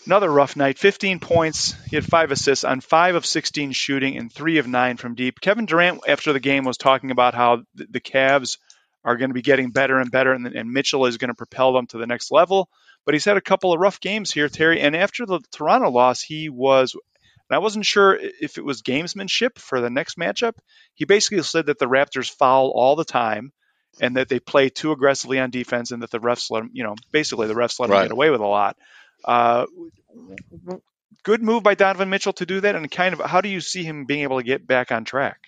another 0.06 0.30
rough 0.30 0.56
night, 0.56 0.78
15 0.78 1.20
points. 1.20 1.74
He 1.90 1.96
had 1.96 2.06
five 2.06 2.30
assists 2.30 2.64
on 2.64 2.82
five 2.82 3.16
of 3.16 3.26
16 3.26 3.72
shooting 3.72 4.18
and 4.18 4.32
three 4.32 4.60
of 4.60 4.68
nine 4.68 4.98
from 4.98 5.16
deep. 5.16 5.42
Kevin 5.42 5.66
Durant, 5.66 6.02
after 6.08 6.32
the 6.32 6.40
game, 6.40 6.66
was 6.66 6.78
talking 6.78 7.10
about 7.10 7.34
how 7.34 7.64
the 7.74 8.02
Cavs 8.02 8.58
are 9.04 9.18
going 9.18 9.30
to 9.30 9.34
be 9.34 9.42
getting 9.42 9.72
better 9.72 10.00
and 10.00 10.12
better, 10.12 10.32
and, 10.32 10.48
and 10.48 10.72
Mitchell 10.72 11.06
is 11.06 11.18
going 11.18 11.30
to 11.30 11.36
propel 11.36 11.74
them 11.74 11.88
to 11.88 11.98
the 11.98 12.08
next 12.08 12.32
level. 12.32 12.70
But 13.06 13.16
he's 13.16 13.26
had 13.26 13.38
a 13.38 13.42
couple 13.42 13.74
of 13.74 13.80
rough 13.80 14.00
games 14.00 14.32
here, 14.32 14.48
Terry. 14.48 14.80
And 14.80 14.96
after 14.96 15.26
the 15.26 15.42
Toronto 15.52 15.90
loss, 15.90 16.22
he 16.22 16.50
was, 16.50 16.96
and 17.50 17.56
I 17.56 17.60
wasn't 17.60 17.86
sure 17.86 18.16
if 18.16 18.58
it 18.58 18.64
was 18.64 18.82
gamesmanship 18.82 19.58
for 19.58 19.82
the 19.82 19.90
next 19.90 20.18
matchup. 20.18 20.54
He 20.94 21.06
basically 21.06 21.44
said 21.44 21.66
that 21.66 21.80
the 21.80 21.88
Raptors 21.88 22.32
foul 22.32 22.72
all 22.74 22.96
the 22.96 23.04
time 23.04 23.52
and 24.02 24.18
that 24.18 24.30
they 24.30 24.40
play 24.40 24.70
too 24.70 24.92
aggressively 24.92 25.40
on 25.40 25.50
defense 25.50 25.92
and 25.92 26.02
that 26.02 26.12
the 26.12 26.20
refs 26.20 26.50
let 26.50 26.62
them, 26.62 26.72
you 26.74 26.84
know, 26.84 26.96
basically 27.12 27.48
the 27.48 27.54
refs 27.54 27.80
let 27.80 27.88
them 27.88 27.98
right. 27.98 28.04
get 28.04 28.12
away 28.12 28.30
with 28.30 28.42
a 28.42 28.46
lot. 28.46 28.78
Uh, 29.24 29.66
good 31.24 31.44
move 31.44 31.64
by 31.64 31.76
Donovan 31.76 32.10
Mitchell 32.10 32.34
to 32.34 32.46
do 32.46 32.62
that. 32.62 32.76
And 32.76 32.90
kind 32.90 33.14
of 33.14 33.20
how 33.20 33.42
do 33.42 33.50
you 33.50 33.62
see 33.62 33.84
him 33.84 34.06
being 34.06 34.22
able 34.22 34.40
to 34.40 34.44
get 34.44 34.66
back 34.66 34.92
on 34.92 35.06
track? 35.06 35.40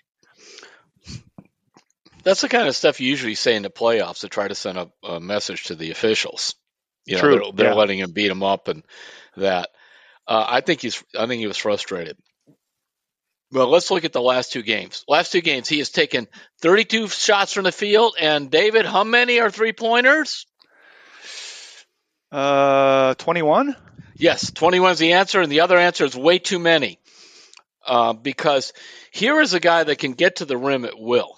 That's 2.25 2.41
the 2.41 2.49
kind 2.49 2.67
of 2.67 2.75
stuff 2.75 2.99
you 2.99 3.07
usually 3.07 3.35
say 3.35 3.55
in 3.55 3.61
the 3.61 3.69
playoffs 3.69 4.21
to 4.21 4.29
try 4.29 4.47
to 4.47 4.55
send 4.55 4.79
a, 4.79 4.89
a 5.03 5.19
message 5.19 5.65
to 5.65 5.75
the 5.75 5.91
officials. 5.91 6.55
You 7.05 7.15
know, 7.15 7.21
True. 7.21 7.35
they're, 7.35 7.51
they're 7.53 7.73
yeah. 7.73 7.79
letting 7.79 7.99
him 7.99 8.11
beat 8.11 8.31
him 8.31 8.41
up 8.41 8.67
and 8.67 8.83
that. 9.37 9.69
Uh, 10.27 10.43
I 10.47 10.61
think 10.61 10.81
he's. 10.81 11.01
I 11.17 11.27
think 11.27 11.39
he 11.39 11.47
was 11.47 11.57
frustrated. 11.57 12.17
Well, 13.51 13.69
let's 13.69 13.91
look 13.91 14.05
at 14.05 14.11
the 14.11 14.21
last 14.21 14.51
two 14.51 14.63
games. 14.63 15.05
Last 15.07 15.31
two 15.31 15.41
games, 15.41 15.69
he 15.69 15.77
has 15.77 15.91
taken 15.91 16.27
32 16.61 17.09
shots 17.09 17.53
from 17.53 17.63
the 17.63 17.71
field. 17.71 18.15
And 18.19 18.49
David, 18.49 18.87
how 18.87 19.03
many 19.03 19.39
are 19.39 19.51
three 19.51 19.71
pointers? 19.71 20.47
Uh, 22.31 23.13
21. 23.13 23.75
Yes, 24.15 24.51
21 24.51 24.93
is 24.93 24.99
the 24.99 25.13
answer, 25.13 25.41
and 25.41 25.51
the 25.51 25.61
other 25.61 25.77
answer 25.77 26.05
is 26.05 26.15
way 26.15 26.39
too 26.39 26.57
many. 26.57 26.99
Uh, 27.85 28.13
because 28.13 28.73
here 29.11 29.39
is 29.39 29.53
a 29.53 29.59
guy 29.59 29.83
that 29.83 29.99
can 29.99 30.13
get 30.13 30.37
to 30.37 30.45
the 30.45 30.57
rim 30.57 30.83
at 30.83 30.99
will. 30.99 31.37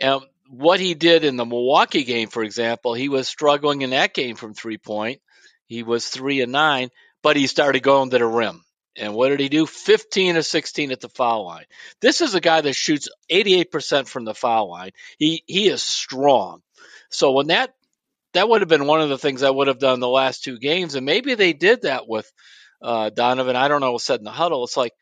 And 0.00 0.22
what 0.48 0.80
he 0.80 0.94
did 0.94 1.24
in 1.24 1.36
the 1.36 1.44
Milwaukee 1.44 2.04
game, 2.04 2.28
for 2.28 2.42
example, 2.42 2.94
he 2.94 3.08
was 3.08 3.28
struggling 3.28 3.82
in 3.82 3.90
that 3.90 4.14
game 4.14 4.36
from 4.36 4.54
three 4.54 4.78
point. 4.78 5.20
He 5.66 5.82
was 5.82 6.08
three 6.08 6.40
and 6.40 6.52
nine, 6.52 6.88
but 7.22 7.36
he 7.36 7.46
started 7.46 7.82
going 7.82 8.10
to 8.10 8.18
the 8.18 8.26
rim. 8.26 8.64
And 8.96 9.14
what 9.14 9.28
did 9.28 9.40
he 9.40 9.48
do? 9.48 9.66
15 9.66 10.36
of 10.36 10.44
16 10.44 10.90
at 10.90 11.00
the 11.00 11.08
foul 11.08 11.46
line. 11.46 11.64
This 12.00 12.20
is 12.20 12.34
a 12.34 12.40
guy 12.40 12.60
that 12.60 12.74
shoots 12.74 13.08
88% 13.30 14.08
from 14.08 14.24
the 14.24 14.34
foul 14.34 14.68
line. 14.70 14.90
He 15.18 15.44
he 15.46 15.68
is 15.68 15.82
strong. 15.82 16.62
So 17.10 17.32
when 17.32 17.48
that 17.48 17.72
that 18.32 18.48
would 18.48 18.62
have 18.62 18.68
been 18.68 18.86
one 18.86 19.00
of 19.00 19.08
the 19.08 19.18
things 19.18 19.42
I 19.42 19.50
would 19.50 19.68
have 19.68 19.78
done 19.78 20.00
the 20.00 20.08
last 20.08 20.44
two 20.44 20.58
games, 20.58 20.94
and 20.94 21.06
maybe 21.06 21.34
they 21.34 21.52
did 21.52 21.82
that 21.82 22.08
with 22.08 22.30
uh, 22.82 23.10
Donovan. 23.10 23.56
I 23.56 23.68
don't 23.68 23.80
know. 23.80 23.92
What 23.92 24.02
said 24.02 24.20
in 24.20 24.24
the 24.24 24.30
huddle, 24.30 24.64
it's 24.64 24.76
like, 24.76 24.92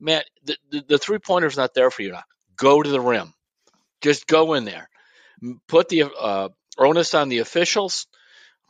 man, 0.00 0.22
the, 0.44 0.56
the, 0.70 0.84
the 0.88 0.98
three 0.98 1.18
pointer's 1.18 1.56
not 1.56 1.74
there 1.74 1.90
for 1.90 2.02
you 2.02 2.12
now. 2.12 2.22
Go 2.56 2.82
to 2.82 2.88
the 2.88 3.00
rim. 3.00 3.32
Just 4.00 4.26
go 4.26 4.54
in 4.54 4.64
there 4.64 4.88
put 5.66 5.88
the 5.88 6.04
uh, 6.04 6.48
onus 6.76 7.14
on 7.14 7.28
the 7.28 7.38
officials. 7.38 8.06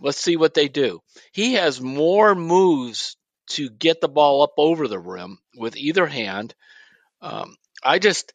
Let's 0.00 0.18
see 0.18 0.36
what 0.36 0.54
they 0.54 0.68
do. 0.68 1.00
He 1.32 1.54
has 1.54 1.80
more 1.80 2.34
moves 2.34 3.16
to 3.50 3.70
get 3.70 4.00
the 4.00 4.08
ball 4.08 4.42
up 4.42 4.52
over 4.56 4.86
the 4.86 4.98
rim 4.98 5.38
with 5.56 5.76
either 5.76 6.06
hand. 6.06 6.54
Um, 7.20 7.56
I 7.82 7.98
just 7.98 8.32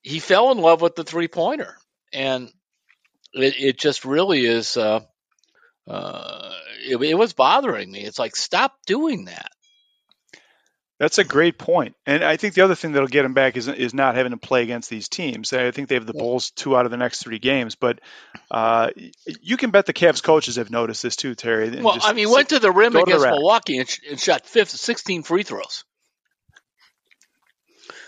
he 0.00 0.18
fell 0.18 0.50
in 0.52 0.58
love 0.58 0.80
with 0.80 0.94
the 0.94 1.04
three 1.04 1.28
pointer, 1.28 1.76
and 2.12 2.50
it, 3.32 3.54
it, 3.58 3.78
just 3.78 4.04
really 4.04 4.46
is 4.46 4.76
uh, 4.76 5.00
uh, 5.86 6.50
it, 6.88 6.96
it 6.96 7.14
was 7.14 7.32
bothering 7.32 7.90
me. 7.90 8.00
It's 8.00 8.18
like 8.18 8.36
stop 8.36 8.74
doing 8.86 9.26
that. 9.26 9.50
That's 11.00 11.18
a 11.18 11.24
great 11.24 11.58
point, 11.58 11.96
and 12.06 12.22
I 12.22 12.36
think 12.36 12.54
the 12.54 12.60
other 12.62 12.76
thing 12.76 12.92
that'll 12.92 13.08
get 13.08 13.24
him 13.24 13.34
back 13.34 13.56
is 13.56 13.66
is 13.66 13.92
not 13.92 14.14
having 14.14 14.30
to 14.30 14.38
play 14.38 14.62
against 14.62 14.88
these 14.88 15.08
teams. 15.08 15.52
I 15.52 15.72
think 15.72 15.88
they 15.88 15.96
have 15.96 16.06
the 16.06 16.14
Bulls 16.14 16.52
two 16.52 16.76
out 16.76 16.84
of 16.84 16.92
the 16.92 16.96
next 16.96 17.20
three 17.20 17.40
games, 17.40 17.74
but 17.74 18.00
uh, 18.48 18.90
you 19.40 19.56
can 19.56 19.70
bet 19.72 19.86
the 19.86 19.92
Cavs 19.92 20.22
coaches 20.22 20.54
have 20.54 20.70
noticed 20.70 21.02
this 21.02 21.16
too, 21.16 21.34
Terry. 21.34 21.68
Well, 21.82 21.98
I 22.00 22.12
mean, 22.12 22.28
sit, 22.28 22.34
went 22.34 22.48
to 22.50 22.60
the 22.60 22.70
rim 22.70 22.94
against 22.94 23.24
the 23.24 23.30
Milwaukee 23.30 23.78
and, 23.78 23.88
sh- 23.88 24.00
and 24.08 24.20
shot 24.20 24.46
fifth, 24.46 24.70
16 24.70 25.24
free 25.24 25.42
throws. 25.42 25.84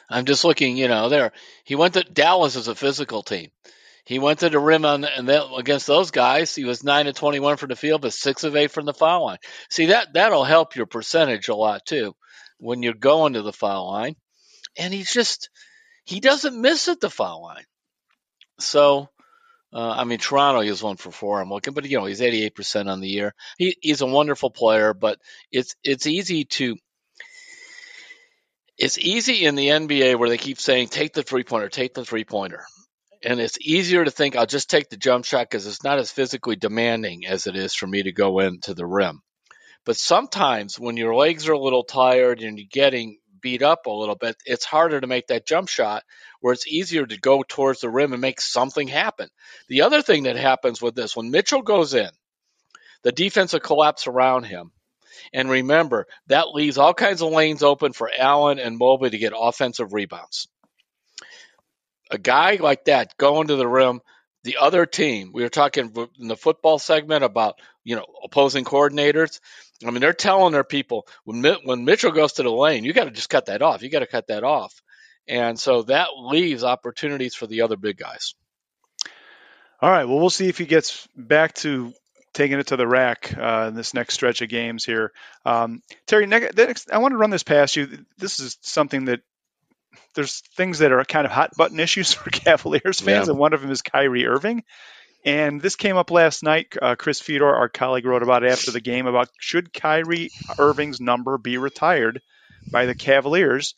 I'm 0.09 0.25
just 0.25 0.45
looking, 0.45 0.77
you 0.77 0.87
know, 0.87 1.09
there. 1.09 1.33
He 1.65 1.75
went 1.75 1.95
to 1.95 2.05
Dallas 2.05 2.55
as 2.55 2.69
a 2.69 2.77
physical 2.77 3.25
team. 3.25 3.51
He 4.05 4.21
went 4.21 4.39
to 4.39 4.49
the 4.49 4.61
rim 4.61 4.85
on 4.85 5.03
and 5.05 5.29
that, 5.29 5.53
against 5.57 5.89
those 5.89 6.13
guys. 6.13 6.55
He 6.55 6.65
was 6.65 6.85
nine 6.85 7.09
of 7.09 7.17
twenty-one 7.17 7.57
from 7.57 7.71
the 7.71 7.75
field, 7.75 8.03
but 8.03 8.13
six 8.13 8.45
of 8.45 8.55
eight 8.55 8.71
from 8.71 8.85
the 8.85 8.95
foul 8.95 9.25
line. 9.25 9.39
See 9.71 9.87
that 9.87 10.13
that'll 10.13 10.45
help 10.45 10.77
your 10.77 10.87
percentage 10.87 11.49
a 11.49 11.57
lot 11.57 11.85
too 11.85 12.15
when 12.59 12.83
you're 12.83 12.95
going 12.95 13.35
to 13.35 13.43
the 13.43 13.53
foul 13.53 13.91
line. 13.91 14.17
And 14.79 14.93
he's 14.93 15.13
just 15.13 15.51
he 16.05 16.21
doesn't 16.21 16.61
miss 16.61 16.89
at 16.89 17.01
the 17.01 17.11
foul 17.11 17.43
line. 17.43 17.65
So, 18.59 19.09
uh, 19.73 19.91
I 19.91 20.05
mean, 20.05 20.19
Toronto 20.19 20.61
he 20.61 20.71
was 20.71 20.83
one 20.83 20.97
for 20.97 21.11
four. 21.11 21.41
I'm 21.41 21.51
looking, 21.51 21.75
but 21.75 21.89
you 21.89 21.99
know 21.99 22.07
he's 22.07 22.23
88 22.23 22.55
percent 22.55 22.89
on 22.89 23.01
the 23.01 23.09
year. 23.09 23.35
He, 23.59 23.77
he's 23.81 24.03
a 24.03 24.07
wonderful 24.07 24.51
player, 24.51 24.95
but 24.95 25.19
it's 25.51 25.75
it's 25.83 26.07
easy 26.07 26.45
to 26.45 26.77
it's 28.79 28.99
easy 28.99 29.47
in 29.47 29.55
the 29.55 29.69
NBA 29.69 30.19
where 30.19 30.29
they 30.29 30.39
keep 30.39 30.61
saying 30.61 30.89
take 30.89 31.15
the 31.15 31.23
three 31.23 31.45
pointer, 31.45 31.69
take 31.69 31.95
the 31.95 32.05
three 32.05 32.25
pointer 32.25 32.67
and 33.23 33.41
it's 33.41 33.59
easier 33.61 34.05
to 34.05 34.11
think 34.11 34.37
I'll 34.37 34.47
just 34.47 34.71
take 34.71 34.89
the 34.89 34.97
jump 34.97 35.25
shot 35.25 35.49
because 35.51 35.67
it's 35.67 35.83
not 35.83 35.99
as 35.99 36.13
physically 36.13 36.57
demanding 36.57 37.27
as 37.27 37.47
it 37.47 37.57
is 37.57 37.75
for 37.75 37.87
me 37.87 38.05
to 38.05 38.13
go 38.13 38.39
into 38.41 38.75
the 38.75 38.87
rim. 38.87 39.21
But 39.87 39.97
sometimes 39.97 40.79
when 40.79 40.99
your 40.99 41.15
legs 41.15 41.49
are 41.49 41.55
a 41.55 41.59
little 41.59 41.85
tired 41.85 42.43
and 42.43 42.59
you're 42.59 42.69
getting 42.71 43.19
beat 43.41 43.63
up 43.63 43.87
a 43.87 43.91
little 43.91 44.17
bit, 44.17 44.37
it's 44.45 44.67
harder 44.67 45.01
to 45.01 45.07
make 45.07 45.29
that 45.29 45.47
jump 45.47 45.69
shot 45.69 46.03
where 46.41 46.53
it's 46.53 46.67
easier 46.67 47.07
to 47.07 47.19
go 47.19 47.43
towards 47.43 47.81
the 47.81 47.89
rim 47.89 48.13
and 48.13 48.21
make 48.21 48.41
something 48.41 48.89
happen. 48.89 49.29
The 49.69 49.83
other 49.83 50.03
thing 50.03 50.25
that 50.25 50.37
happens 50.37 50.83
with 50.83 50.95
this, 50.95 51.17
when 51.17 51.31
Mitchell 51.31 51.63
goes 51.63 51.95
in, 51.95 52.11
the 53.03 53.13
defense 53.13 53.55
will 53.55 53.61
collapse 53.61 54.07
around 54.07 54.45
him. 54.45 54.73
And 55.33 55.49
remember, 55.49 56.07
that 56.27 56.49
leaves 56.49 56.77
all 56.77 56.93
kinds 56.93 57.23
of 57.23 57.33
lanes 57.33 57.63
open 57.63 57.95
for 57.95 58.11
Allen 58.19 58.59
and 58.59 58.77
Mobley 58.77 59.11
to 59.11 59.19
get 59.19 59.33
offensive 59.35 59.95
rebounds 59.95 60.49
a 62.11 62.19
guy 62.19 62.57
like 62.57 62.85
that 62.85 63.17
going 63.17 63.49
to 63.49 63.57
the 63.57 63.67
rim, 63.67 64.01
the 64.45 64.59
other 64.61 64.87
team, 64.87 65.33
we 65.33 65.43
were 65.43 65.49
talking 65.49 65.93
in 66.19 66.29
the 66.29 66.37
football 66.37 66.79
segment 66.79 67.25
about, 67.25 67.57
you 67.85 67.97
know, 67.97 68.07
opposing 68.25 68.65
coordinators. 68.65 69.41
I 69.85 69.91
mean, 69.91 70.01
they're 70.01 70.13
telling 70.13 70.53
their 70.53 70.65
people 70.65 71.07
when 71.25 71.43
when 71.65 71.85
Mitchell 71.85 72.13
goes 72.13 72.35
to 72.35 72.43
the 72.43 72.51
lane, 72.51 72.85
you 72.85 72.93
got 72.93 73.05
to 73.05 73.11
just 73.11 73.29
cut 73.29 73.47
that 73.47 73.63
off. 73.63 73.83
You 73.83 73.91
got 73.91 74.01
to 74.01 74.07
cut 74.07 74.29
that 74.29 74.45
off. 74.45 74.81
And 75.29 75.59
so 75.59 75.83
that 75.83 76.09
leaves 76.17 76.65
opportunities 76.65 77.35
for 77.35 77.47
the 77.47 77.63
other 77.63 77.77
big 77.77 77.99
guys. 77.99 78.35
All 79.81 79.91
right. 79.91 80.05
Well, 80.05 80.19
we'll 80.19 80.31
see 80.31 80.49
if 80.49 80.59
he 80.59 80.67
gets 80.67 81.07
back 81.17 81.55
to 81.57 81.93
taking 82.33 82.59
it 82.59 82.69
to 82.69 82.77
the 82.77 82.87
rack 82.87 83.35
uh, 83.37 83.67
in 83.69 83.75
this 83.75 83.95
next 83.95 84.15
stretch 84.15 84.43
of 84.43 84.49
games 84.49 84.85
here. 84.85 85.13
Um, 85.45 85.83
Terry, 86.07 86.27
next, 86.27 86.91
I 86.91 86.99
want 86.99 87.13
to 87.13 87.19
run 87.19 87.31
this 87.31 87.43
past 87.43 87.77
you. 87.77 88.05
This 88.19 88.41
is 88.41 88.59
something 88.61 89.07
that 89.07 89.21
there's 90.15 90.41
things 90.55 90.79
that 90.79 90.93
are 90.93 91.05
kind 91.05 91.27
of 91.27 91.33
hot 91.33 91.51
button 91.57 91.81
issues 91.81 92.13
for 92.15 92.31
Cavaliers 92.31 93.01
fans, 93.01 93.27
yeah. 93.27 93.33
and 93.33 93.39
one 93.39 93.53
of 93.53 93.61
them 93.61 93.71
is 93.71 93.83
Kyrie 93.83 94.27
Irving. 94.27 94.65
And 95.27 95.61
this 95.61 95.75
came 95.75 95.97
up 95.97 96.13
last 96.13 96.45
night. 96.45 96.77
Uh, 96.81 96.95
Chris 96.95 97.21
Fedor, 97.21 97.53
our 97.53 97.69
colleague, 97.69 98.07
wrote 98.07 98.23
about 98.23 98.45
it 98.45 98.53
after 98.53 98.71
the 98.71 98.81
game 98.81 99.07
about 99.07 99.29
should 99.41 99.73
Kyrie 99.73 100.31
Irving's 100.57 101.01
number 101.01 101.37
be 101.37 101.59
retired 101.59 102.23
by 102.71 102.87
the 102.87 102.95
Cavaliers 102.95 103.75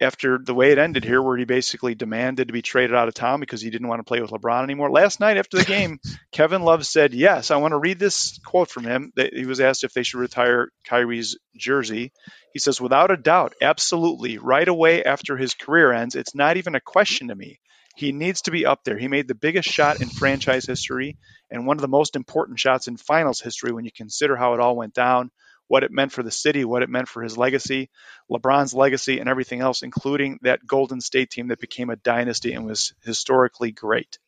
after 0.00 0.38
the 0.38 0.54
way 0.54 0.72
it 0.72 0.78
ended 0.78 1.04
here, 1.04 1.22
where 1.22 1.36
he 1.36 1.44
basically 1.44 1.94
demanded 1.94 2.48
to 2.48 2.52
be 2.52 2.62
traded 2.62 2.96
out 2.96 3.06
of 3.06 3.14
town 3.14 3.38
because 3.38 3.60
he 3.60 3.70
didn't 3.70 3.86
want 3.86 4.00
to 4.00 4.04
play 4.04 4.20
with 4.20 4.32
LeBron 4.32 4.64
anymore. 4.64 4.90
Last 4.90 5.20
night 5.20 5.36
after 5.36 5.56
the 5.56 5.64
game, 5.64 6.00
Kevin 6.32 6.62
Love 6.62 6.84
said, 6.84 7.14
Yes, 7.14 7.52
I 7.52 7.58
want 7.58 7.70
to 7.70 7.78
read 7.78 8.00
this 8.00 8.38
quote 8.44 8.68
from 8.68 8.82
him. 8.82 9.12
That 9.14 9.32
he 9.34 9.46
was 9.46 9.60
asked 9.60 9.84
if 9.84 9.92
they 9.92 10.02
should 10.02 10.18
retire 10.18 10.70
Kyrie's 10.84 11.38
jersey. 11.56 12.12
He 12.52 12.58
says, 12.58 12.80
Without 12.80 13.12
a 13.12 13.16
doubt, 13.16 13.54
absolutely. 13.62 14.38
Right 14.38 14.66
away 14.66 15.04
after 15.04 15.36
his 15.36 15.54
career 15.54 15.92
ends, 15.92 16.16
it's 16.16 16.34
not 16.34 16.56
even 16.56 16.74
a 16.74 16.80
question 16.80 17.28
to 17.28 17.36
me. 17.36 17.60
He 17.96 18.12
needs 18.12 18.42
to 18.42 18.50
be 18.50 18.66
up 18.66 18.84
there. 18.84 18.98
He 18.98 19.08
made 19.08 19.26
the 19.26 19.34
biggest 19.34 19.68
shot 19.68 20.00
in 20.00 20.08
franchise 20.08 20.66
history 20.66 21.16
and 21.50 21.66
one 21.66 21.76
of 21.76 21.80
the 21.80 21.88
most 21.88 22.14
important 22.14 22.58
shots 22.58 22.88
in 22.88 22.96
finals 22.96 23.40
history 23.40 23.72
when 23.72 23.84
you 23.84 23.90
consider 23.90 24.36
how 24.36 24.54
it 24.54 24.60
all 24.60 24.76
went 24.76 24.94
down 24.94 25.30
what 25.68 25.82
it 25.82 25.90
meant 25.90 26.12
for 26.12 26.22
the 26.22 26.30
city, 26.30 26.64
what 26.64 26.82
it 26.82 26.88
meant 26.88 27.08
for 27.08 27.22
his 27.22 27.36
legacy, 27.36 27.90
LeBron's 28.30 28.74
legacy, 28.74 29.18
and 29.18 29.28
everything 29.28 29.60
else, 29.60 29.82
including 29.82 30.38
that 30.42 30.66
Golden 30.66 31.00
State 31.00 31.30
team 31.30 31.48
that 31.48 31.60
became 31.60 31.90
a 31.90 31.96
dynasty 31.96 32.52
and 32.52 32.66
was 32.66 32.94
historically 33.04 33.72
great. 33.72 34.18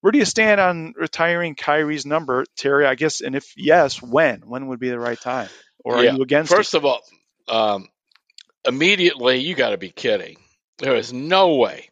Where 0.00 0.10
do 0.10 0.18
you 0.18 0.24
stand 0.24 0.60
on 0.60 0.94
retiring 0.96 1.54
Kyrie's 1.54 2.06
number, 2.06 2.44
Terry? 2.56 2.86
I 2.86 2.94
guess, 2.94 3.20
and 3.20 3.34
if 3.34 3.52
yes, 3.56 4.02
when? 4.02 4.40
When 4.40 4.68
would 4.68 4.78
be 4.78 4.90
the 4.90 4.98
right 4.98 5.20
time? 5.20 5.48
Or 5.84 5.96
are 5.96 6.04
yeah. 6.04 6.14
you 6.14 6.22
against 6.22 6.52
First 6.52 6.74
it? 6.74 6.78
of 6.78 6.84
all, 6.84 7.00
um, 7.48 7.88
immediately, 8.64 9.38
you 9.38 9.54
got 9.54 9.70
to 9.70 9.78
be 9.78 9.90
kidding. 9.90 10.36
There 10.78 10.96
is 10.96 11.12
no 11.12 11.54
way. 11.54 11.88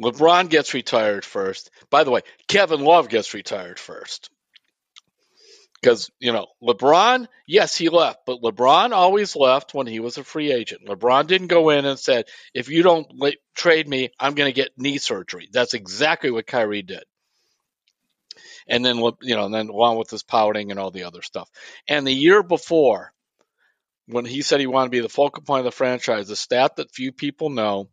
LeBron 0.00 0.48
gets 0.48 0.74
retired 0.74 1.24
first. 1.24 1.70
By 1.90 2.04
the 2.04 2.10
way, 2.10 2.22
Kevin 2.48 2.80
Love 2.80 3.08
gets 3.08 3.34
retired 3.34 3.78
first. 3.78 4.30
Because, 5.80 6.10
you 6.18 6.32
know, 6.32 6.46
LeBron, 6.62 7.26
yes, 7.46 7.76
he 7.76 7.90
left, 7.90 8.20
but 8.24 8.40
LeBron 8.40 8.92
always 8.92 9.36
left 9.36 9.74
when 9.74 9.86
he 9.86 10.00
was 10.00 10.16
a 10.16 10.24
free 10.24 10.50
agent. 10.50 10.86
LeBron 10.88 11.26
didn't 11.26 11.48
go 11.48 11.68
in 11.68 11.84
and 11.84 11.98
said, 11.98 12.24
if 12.54 12.70
you 12.70 12.82
don't 12.82 13.06
trade 13.54 13.86
me, 13.86 14.08
I'm 14.18 14.34
going 14.34 14.48
to 14.48 14.56
get 14.56 14.78
knee 14.78 14.96
surgery. 14.96 15.48
That's 15.52 15.74
exactly 15.74 16.30
what 16.30 16.46
Kyrie 16.46 16.80
did. 16.80 17.04
And 18.66 18.82
then, 18.82 18.96
you 19.20 19.36
know, 19.36 19.44
and 19.44 19.54
then 19.54 19.68
along 19.68 19.98
with 19.98 20.08
his 20.08 20.22
pouting 20.22 20.70
and 20.70 20.80
all 20.80 20.90
the 20.90 21.04
other 21.04 21.20
stuff. 21.20 21.50
And 21.86 22.06
the 22.06 22.14
year 22.14 22.42
before, 22.42 23.12
when 24.06 24.24
he 24.24 24.40
said 24.40 24.60
he 24.60 24.66
wanted 24.66 24.86
to 24.86 24.90
be 24.90 25.00
the 25.00 25.08
focal 25.10 25.42
point 25.42 25.60
of 25.60 25.64
the 25.66 25.70
franchise, 25.70 26.28
the 26.28 26.36
stat 26.36 26.76
that 26.76 26.94
few 26.94 27.12
people 27.12 27.50
know, 27.50 27.90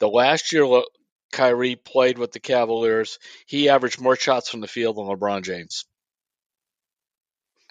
the 0.00 0.08
last 0.08 0.52
year 0.52 0.64
Kyrie 1.32 1.76
played 1.76 2.18
with 2.18 2.32
the 2.32 2.40
Cavaliers, 2.40 3.18
he 3.46 3.68
averaged 3.68 4.00
more 4.00 4.16
shots 4.16 4.48
from 4.48 4.60
the 4.60 4.68
field 4.68 4.96
than 4.96 5.04
LeBron 5.06 5.42
James 5.42 5.84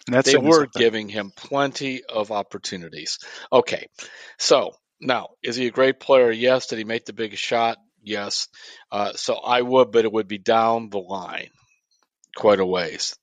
That's 0.08 0.32
they 0.32 0.38
were 0.38 0.62
something. 0.66 0.80
giving 0.82 1.10
him 1.10 1.32
plenty 1.36 2.04
of 2.04 2.32
opportunities. 2.32 3.20
Okay, 3.52 3.88
so 4.38 4.76
now 5.00 5.30
is 5.44 5.56
he 5.56 5.68
a 5.68 5.72
great 5.72 6.00
player? 6.00 6.32
Yes. 6.32 6.68
Did 6.68 6.78
he 6.80 6.84
make 6.84 7.06
the 7.06 7.14
biggest 7.14 7.44
shot? 7.44 7.78
Yes. 8.04 8.48
Uh, 8.92 9.14
so 9.14 9.36
I 9.36 9.62
would, 9.62 9.92
but 9.92 10.06
it 10.06 10.12
would 10.12 10.28
be 10.28 10.38
down 10.38 10.90
the 10.90 11.00
line 11.00 11.50
quite 12.36 12.60
a 12.60 12.66
ways. 12.66 13.16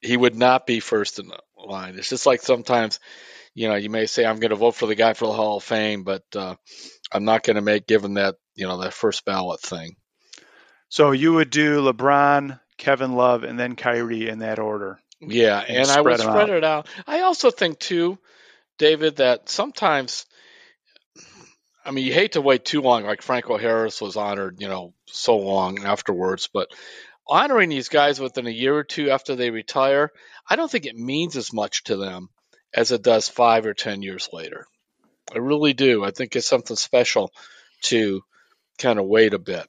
He 0.00 0.16
would 0.16 0.36
not 0.36 0.66
be 0.66 0.80
first 0.80 1.18
in 1.18 1.28
the 1.28 1.38
line. 1.56 1.96
It's 1.98 2.08
just 2.08 2.26
like 2.26 2.42
sometimes, 2.42 3.00
you 3.54 3.68
know, 3.68 3.74
you 3.74 3.90
may 3.90 4.06
say 4.06 4.24
I'm 4.24 4.38
going 4.38 4.50
to 4.50 4.56
vote 4.56 4.74
for 4.76 4.86
the 4.86 4.94
guy 4.94 5.14
for 5.14 5.26
the 5.26 5.32
Hall 5.32 5.56
of 5.56 5.64
Fame, 5.64 6.04
but 6.04 6.24
uh, 6.36 6.54
I'm 7.10 7.24
not 7.24 7.42
going 7.42 7.56
to 7.56 7.62
make 7.62 7.86
given 7.86 8.14
that 8.14 8.36
you 8.58 8.66
know 8.66 8.78
that 8.82 8.92
first 8.92 9.24
ballot 9.24 9.60
thing. 9.60 9.96
So 10.88 11.12
you 11.12 11.34
would 11.34 11.50
do 11.50 11.80
LeBron, 11.80 12.58
Kevin 12.76 13.12
Love, 13.12 13.44
and 13.44 13.58
then 13.58 13.76
Kyrie 13.76 14.28
in 14.28 14.40
that 14.40 14.58
order. 14.58 14.98
Yeah, 15.20 15.60
and, 15.60 15.78
and 15.78 15.90
I 15.90 16.00
would 16.00 16.18
spread 16.18 16.50
out. 16.50 16.56
it 16.56 16.64
out. 16.64 16.88
I 17.06 17.20
also 17.20 17.50
think 17.50 17.78
too, 17.78 18.18
David, 18.78 19.16
that 19.16 19.48
sometimes 19.48 20.26
I 21.84 21.92
mean 21.92 22.04
you 22.04 22.12
hate 22.12 22.32
to 22.32 22.40
wait 22.40 22.64
too 22.64 22.82
long, 22.82 23.04
like 23.04 23.22
Franco 23.22 23.58
Harris 23.58 24.00
was 24.00 24.16
honored, 24.16 24.60
you 24.60 24.68
know, 24.68 24.92
so 25.06 25.36
long 25.38 25.84
afterwards, 25.84 26.48
but 26.52 26.68
honoring 27.28 27.68
these 27.68 27.88
guys 27.88 28.18
within 28.18 28.46
a 28.46 28.50
year 28.50 28.74
or 28.74 28.84
two 28.84 29.10
after 29.10 29.36
they 29.36 29.50
retire, 29.50 30.10
I 30.48 30.56
don't 30.56 30.70
think 30.70 30.86
it 30.86 30.96
means 30.96 31.36
as 31.36 31.52
much 31.52 31.84
to 31.84 31.96
them 31.96 32.28
as 32.74 32.90
it 32.90 33.02
does 33.02 33.28
five 33.28 33.66
or 33.66 33.74
ten 33.74 34.02
years 34.02 34.28
later. 34.32 34.66
I 35.32 35.38
really 35.38 35.74
do. 35.74 36.04
I 36.04 36.10
think 36.10 36.34
it's 36.34 36.48
something 36.48 36.76
special 36.76 37.30
to 37.82 38.22
kind 38.78 38.98
of 38.98 39.06
wait 39.06 39.34
a 39.34 39.38
bit. 39.38 39.66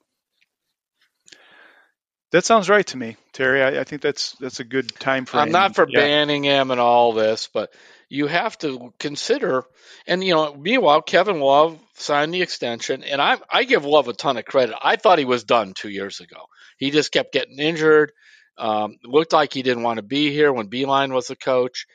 That 2.31 2.45
sounds 2.45 2.69
right 2.69 2.85
to 2.87 2.97
me, 2.97 3.17
Terry. 3.33 3.63
I, 3.63 3.81
I 3.81 3.83
think 3.83 4.03
that's 4.03 4.33
that's 4.33 4.59
a 4.59 4.63
good 4.63 4.93
time 4.99 5.25
frame. 5.25 5.43
I'm 5.43 5.51
not 5.51 5.75
for 5.75 5.87
yeah. 5.89 5.99
banning 5.99 6.43
him 6.43 6.69
and 6.69 6.79
all 6.79 7.13
this, 7.13 7.49
but 7.51 7.73
you 8.07 8.27
have 8.27 8.55
to 8.59 8.93
consider. 8.99 9.63
And 10.05 10.23
you 10.23 10.35
know, 10.35 10.53
meanwhile, 10.53 11.01
Kevin 11.01 11.39
Love 11.39 11.79
signed 11.95 12.33
the 12.33 12.43
extension, 12.43 13.03
and 13.03 13.19
I 13.19 13.37
I 13.49 13.63
give 13.63 13.83
Love 13.83 14.07
a 14.07 14.13
ton 14.13 14.37
of 14.37 14.45
credit. 14.45 14.75
I 14.81 14.95
thought 14.95 15.17
he 15.17 15.25
was 15.25 15.43
done 15.43 15.73
two 15.73 15.89
years 15.89 16.19
ago. 16.19 16.45
He 16.77 16.91
just 16.91 17.11
kept 17.11 17.33
getting 17.33 17.57
injured. 17.57 18.11
Um, 18.59 18.97
looked 19.03 19.33
like 19.33 19.53
he 19.53 19.63
didn't 19.63 19.83
want 19.83 19.97
to 19.97 20.03
be 20.03 20.31
here 20.31 20.53
when 20.53 20.69
Beilein 20.69 21.13
was 21.13 21.27
the 21.27 21.35
coach, 21.35 21.87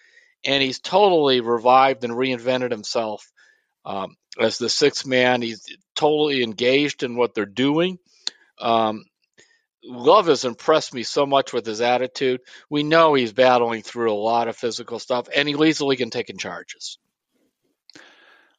and 0.44 0.62
he's 0.62 0.80
totally 0.80 1.42
revived 1.42 2.02
and 2.02 2.12
reinvented 2.12 2.72
himself 2.72 3.30
um, 3.84 4.16
as 4.38 4.58
the 4.58 4.68
sixth 4.68 5.06
man. 5.06 5.42
He's 5.42 5.64
totally 5.94 6.42
engaged 6.42 7.02
in 7.02 7.16
what 7.16 7.34
they're 7.34 7.46
doing. 7.46 7.98
Um, 8.60 9.04
Love 9.86 10.28
has 10.28 10.44
impressed 10.44 10.94
me 10.94 11.02
so 11.02 11.26
much 11.26 11.52
with 11.52 11.66
his 11.66 11.80
attitude. 11.80 12.40
We 12.70 12.82
know 12.82 13.12
he's 13.12 13.32
battling 13.32 13.82
through 13.82 14.12
a 14.12 14.14
lot 14.14 14.48
of 14.48 14.56
physical 14.56 14.98
stuff, 14.98 15.28
and 15.34 15.46
he 15.46 15.56
leads 15.56 15.78
the 15.78 15.86
league 15.86 16.00
in 16.00 16.10
taking 16.10 16.38
charges. 16.38 16.98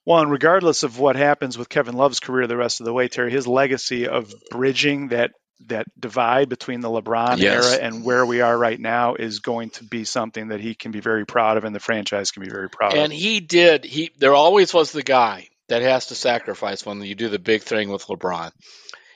Well, 0.06 0.20
and 0.20 0.32
regardless 0.32 0.84
of 0.84 1.00
what 1.00 1.16
happens 1.16 1.58
with 1.58 1.68
Kevin 1.68 1.96
Love's 1.96 2.20
career 2.20 2.46
the 2.46 2.56
rest 2.56 2.80
of 2.80 2.86
the 2.86 2.94
way, 2.94 3.08
Terry, 3.08 3.32
his 3.32 3.48
legacy 3.48 4.08
of 4.08 4.32
bridging 4.52 5.08
that 5.08 5.32
that 5.68 5.88
divide 6.00 6.50
between 6.50 6.82
the 6.82 6.90
LeBron 6.90 7.38
yes. 7.38 7.74
era 7.74 7.84
and 7.84 8.04
where 8.04 8.26
we 8.26 8.42
are 8.42 8.58
right 8.58 8.80
now 8.80 9.16
is 9.16 9.40
going 9.40 9.70
to 9.72 9.84
be 9.84 10.04
something 10.04 10.50
that 10.50 10.60
he 10.60 10.76
can 10.76 10.92
be 10.92 11.00
very 11.00 11.26
proud 11.26 11.58
of, 11.58 11.64
and 11.64 11.76
the 11.76 11.80
franchise 11.80 12.32
can 12.32 12.44
be 12.44 12.50
very 12.50 12.70
proud 12.70 12.92
and 12.92 13.00
of. 13.00 13.04
And 13.06 13.14
he 13.14 13.40
did. 13.40 13.86
He 13.86 14.12
there 14.18 14.34
always 14.34 14.74
was 14.74 14.92
the 14.92 15.04
guy 15.04 15.48
that 15.68 15.82
has 15.82 16.08
to 16.08 16.16
sacrifice 16.16 16.86
when 16.86 17.02
you 17.02 17.16
do 17.16 17.30
the 17.30 17.40
big 17.40 17.64
thing 17.64 17.90
with 17.90 18.06
LeBron. 18.06 18.52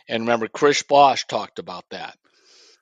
And 0.07 0.23
remember, 0.23 0.47
Chris 0.47 0.81
Bosh 0.81 1.27
talked 1.27 1.59
about 1.59 1.85
that. 1.91 2.17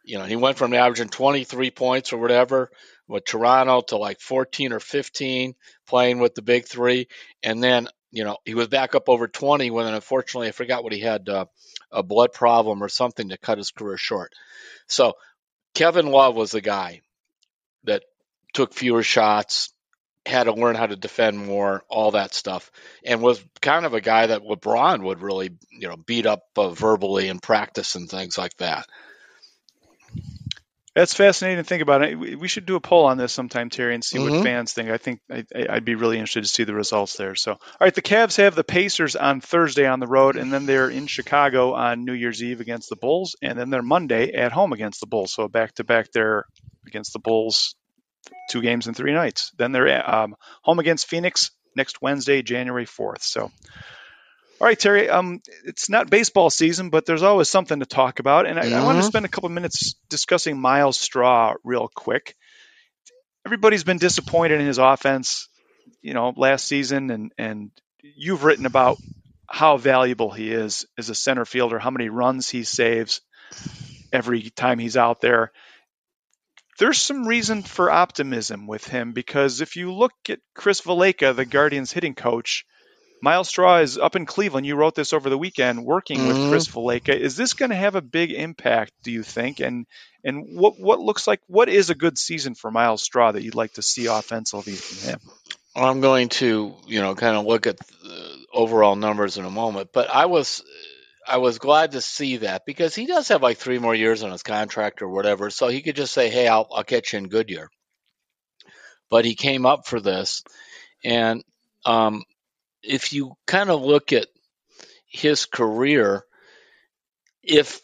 You 0.03 0.17
know, 0.17 0.23
he 0.23 0.37
went 0.37 0.57
from 0.57 0.73
averaging 0.73 1.09
23 1.09 1.71
points 1.71 2.13
or 2.13 2.17
whatever 2.17 2.71
with 3.07 3.25
Toronto 3.25 3.81
to 3.81 3.97
like 3.97 4.21
14 4.21 4.71
or 4.71 4.79
15 4.79 5.55
playing 5.85 6.19
with 6.19 6.35
the 6.35 6.41
big 6.41 6.65
three. 6.65 7.07
And 7.43 7.61
then, 7.61 7.89
you 8.11 8.23
know, 8.23 8.37
he 8.45 8.55
was 8.55 8.67
back 8.67 8.95
up 8.95 9.09
over 9.09 9.27
20 9.27 9.69
when 9.71 9.87
unfortunately 9.87 10.47
I 10.47 10.51
forgot 10.51 10.83
what 10.83 10.93
he 10.93 11.01
had 11.01 11.27
uh, 11.29 11.45
a 11.91 12.03
blood 12.03 12.33
problem 12.33 12.83
or 12.83 12.89
something 12.89 13.29
to 13.29 13.37
cut 13.37 13.57
his 13.57 13.71
career 13.71 13.97
short. 13.97 14.33
So 14.87 15.13
Kevin 15.73 16.07
Love 16.07 16.35
was 16.35 16.51
the 16.51 16.61
guy 16.61 17.01
that 17.83 18.03
took 18.53 18.73
fewer 18.73 19.03
shots, 19.03 19.71
had 20.25 20.45
to 20.45 20.53
learn 20.53 20.75
how 20.75 20.87
to 20.87 20.95
defend 20.95 21.37
more, 21.37 21.83
all 21.89 22.11
that 22.11 22.33
stuff, 22.33 22.71
and 23.03 23.21
was 23.21 23.43
kind 23.61 23.85
of 23.85 23.93
a 23.93 24.01
guy 24.01 24.27
that 24.27 24.41
LeBron 24.41 25.03
would 25.03 25.21
really, 25.21 25.51
you 25.71 25.87
know, 25.87 25.97
beat 25.97 26.25
up 26.25 26.43
uh, 26.55 26.69
verbally 26.69 27.27
in 27.27 27.39
practice 27.39 27.95
and 27.95 28.09
things 28.09 28.37
like 28.37 28.55
that. 28.57 28.87
That's 30.97 31.13
fascinating 31.13 31.57
to 31.57 31.63
think 31.63 31.83
about. 31.83 32.03
It. 32.03 32.15
We 32.15 32.47
should 32.47 32.65
do 32.65 32.75
a 32.75 32.79
poll 32.79 33.05
on 33.05 33.19
this 33.19 33.31
sometime, 33.31 33.69
Terry, 33.69 33.93
and 33.93 34.03
see 34.03 34.17
mm-hmm. 34.17 34.37
what 34.37 34.43
fans 34.43 34.73
think. 34.73 34.89
I 34.89 34.97
think 34.97 35.19
I, 35.29 35.75
would 35.75 35.85
be 35.85 35.93
really 35.93 36.17
interested 36.17 36.41
to 36.41 36.49
see 36.49 36.63
the 36.63 36.73
results 36.73 37.17
there. 37.17 37.35
So, 37.35 37.51
all 37.51 37.59
right, 37.79 37.93
the 37.93 38.01
Cavs 38.01 38.37
have 38.37 38.55
the 38.55 38.63
Pacers 38.63 39.15
on 39.15 39.39
Thursday 39.39 39.85
on 39.85 39.99
the 39.99 40.07
road, 40.07 40.37
and 40.37 40.51
then 40.51 40.65
they're 40.65 40.89
in 40.89 41.05
Chicago 41.05 41.73
on 41.73 42.03
New 42.03 42.13
Year's 42.13 42.41
Eve 42.41 42.61
against 42.61 42.89
the 42.89 42.95
Bulls, 42.95 43.35
and 43.43 43.59
then 43.59 43.69
they're 43.69 43.83
Monday 43.83 44.33
at 44.33 44.51
home 44.51 44.73
against 44.73 44.99
the 44.99 45.05
Bulls. 45.05 45.31
So 45.31 45.47
back 45.47 45.75
to 45.75 45.83
back 45.83 46.11
there 46.13 46.45
against 46.87 47.13
the 47.13 47.19
Bulls, 47.19 47.75
two 48.49 48.63
games 48.63 48.87
in 48.87 48.95
three 48.95 49.13
nights. 49.13 49.51
Then 49.55 49.73
they're 49.73 50.09
um, 50.09 50.35
home 50.63 50.79
against 50.79 51.07
Phoenix 51.07 51.51
next 51.75 52.01
Wednesday, 52.01 52.41
January 52.41 52.87
4th. 52.87 53.21
So 53.21 53.51
all 54.59 54.67
right, 54.67 54.79
Terry. 54.79 55.09
Um, 55.09 55.41
it's 55.65 55.89
not 55.89 56.09
baseball 56.09 56.49
season, 56.49 56.89
but 56.89 57.05
there's 57.05 57.23
always 57.23 57.47
something 57.47 57.79
to 57.79 57.85
talk 57.85 58.19
about, 58.19 58.47
and 58.47 58.59
I, 58.59 58.71
I 58.71 58.83
want 58.83 58.95
to 58.95 59.01
mm-hmm. 59.01 59.07
spend 59.07 59.25
a 59.25 59.29
couple 59.29 59.49
minutes 59.49 59.95
discussing 60.09 60.59
Myles 60.59 60.99
Straw 60.99 61.53
real 61.63 61.89
quick. 61.93 62.35
Everybody's 63.45 63.83
been 63.83 63.97
disappointed 63.99 64.59
in 64.59 64.65
his 64.65 64.79
offense, 64.79 65.47
you 66.01 66.13
know, 66.13 66.33
last 66.35 66.67
season, 66.67 67.11
and 67.11 67.31
and 67.37 67.71
you've 68.01 68.43
written 68.43 68.65
about 68.65 68.97
how 69.47 69.77
valuable 69.77 70.31
he 70.31 70.51
is 70.51 70.85
as 70.97 71.09
a 71.09 71.15
center 71.15 71.45
fielder, 71.45 71.77
how 71.77 71.91
many 71.91 72.09
runs 72.09 72.49
he 72.49 72.63
saves 72.63 73.21
every 74.11 74.49
time 74.49 74.79
he's 74.79 74.97
out 74.97 75.21
there. 75.21 75.51
There's 76.79 76.99
some 76.99 77.27
reason 77.27 77.63
for 77.63 77.89
optimism 77.89 78.67
with 78.67 78.87
him 78.87 79.13
because 79.13 79.61
if 79.61 79.75
you 79.75 79.93
look 79.93 80.13
at 80.29 80.39
Chris 80.53 80.81
Valaika, 80.81 81.35
the 81.35 81.45
Guardians 81.45 81.91
hitting 81.91 82.13
coach 82.13 82.65
Myles 83.21 83.47
Straw 83.47 83.79
is 83.79 83.97
up 83.97 84.15
in 84.15 84.25
Cleveland. 84.25 84.65
You 84.65 84.75
wrote 84.75 84.95
this 84.95 85.13
over 85.13 85.29
the 85.29 85.37
weekend, 85.37 85.83
working 85.83 86.19
mm-hmm. 86.19 86.27
with 86.27 86.49
Chris 86.49 86.67
Valaika. 86.67 87.17
Is 87.17 87.35
this 87.35 87.53
going 87.53 87.71
to 87.71 87.75
have 87.75 87.95
a 87.95 88.01
big 88.01 88.31
impact? 88.31 88.93
Do 89.03 89.11
you 89.11 89.23
think? 89.23 89.59
And 89.59 89.85
and 90.23 90.57
what 90.57 90.79
what 90.79 90.99
looks 90.99 91.27
like 91.27 91.41
what 91.47 91.69
is 91.69 91.89
a 91.89 91.95
good 91.95 92.17
season 92.17 92.55
for 92.55 92.71
Myles 92.71 93.01
Straw 93.01 93.31
that 93.31 93.43
you'd 93.43 93.55
like 93.55 93.73
to 93.73 93.81
see 93.81 94.05
offensively 94.05 94.73
from 94.73 95.09
him? 95.09 95.19
I'm 95.75 96.01
going 96.01 96.29
to 96.29 96.75
you 96.87 97.01
know 97.01 97.15
kind 97.15 97.35
of 97.35 97.45
look 97.45 97.67
at 97.67 97.77
the 97.77 98.45
overall 98.53 98.95
numbers 98.95 99.37
in 99.37 99.45
a 99.45 99.49
moment, 99.49 99.89
but 99.93 100.09
I 100.09 100.25
was 100.25 100.63
I 101.27 101.37
was 101.37 101.59
glad 101.59 101.91
to 101.91 102.01
see 102.01 102.37
that 102.37 102.65
because 102.65 102.95
he 102.95 103.05
does 103.05 103.27
have 103.27 103.41
like 103.41 103.57
three 103.57 103.79
more 103.79 103.93
years 103.93 104.23
on 104.23 104.31
his 104.31 104.43
contract 104.43 105.01
or 105.01 105.09
whatever, 105.09 105.49
so 105.49 105.67
he 105.67 105.81
could 105.81 105.95
just 105.95 106.13
say, 106.13 106.29
"Hey, 106.29 106.47
I'll 106.47 106.67
I'll 106.71 106.83
catch 106.83 107.13
you 107.13 107.19
in 107.19 107.27
Goodyear." 107.27 107.69
But 109.09 109.25
he 109.25 109.35
came 109.35 109.65
up 109.65 109.87
for 109.87 109.99
this, 109.99 110.43
and 111.03 111.43
um, 111.85 112.23
if 112.87 113.13
you 113.13 113.35
kind 113.45 113.69
of 113.69 113.81
look 113.81 114.13
at 114.13 114.27
his 115.07 115.45
career, 115.45 116.23
if 117.43 117.81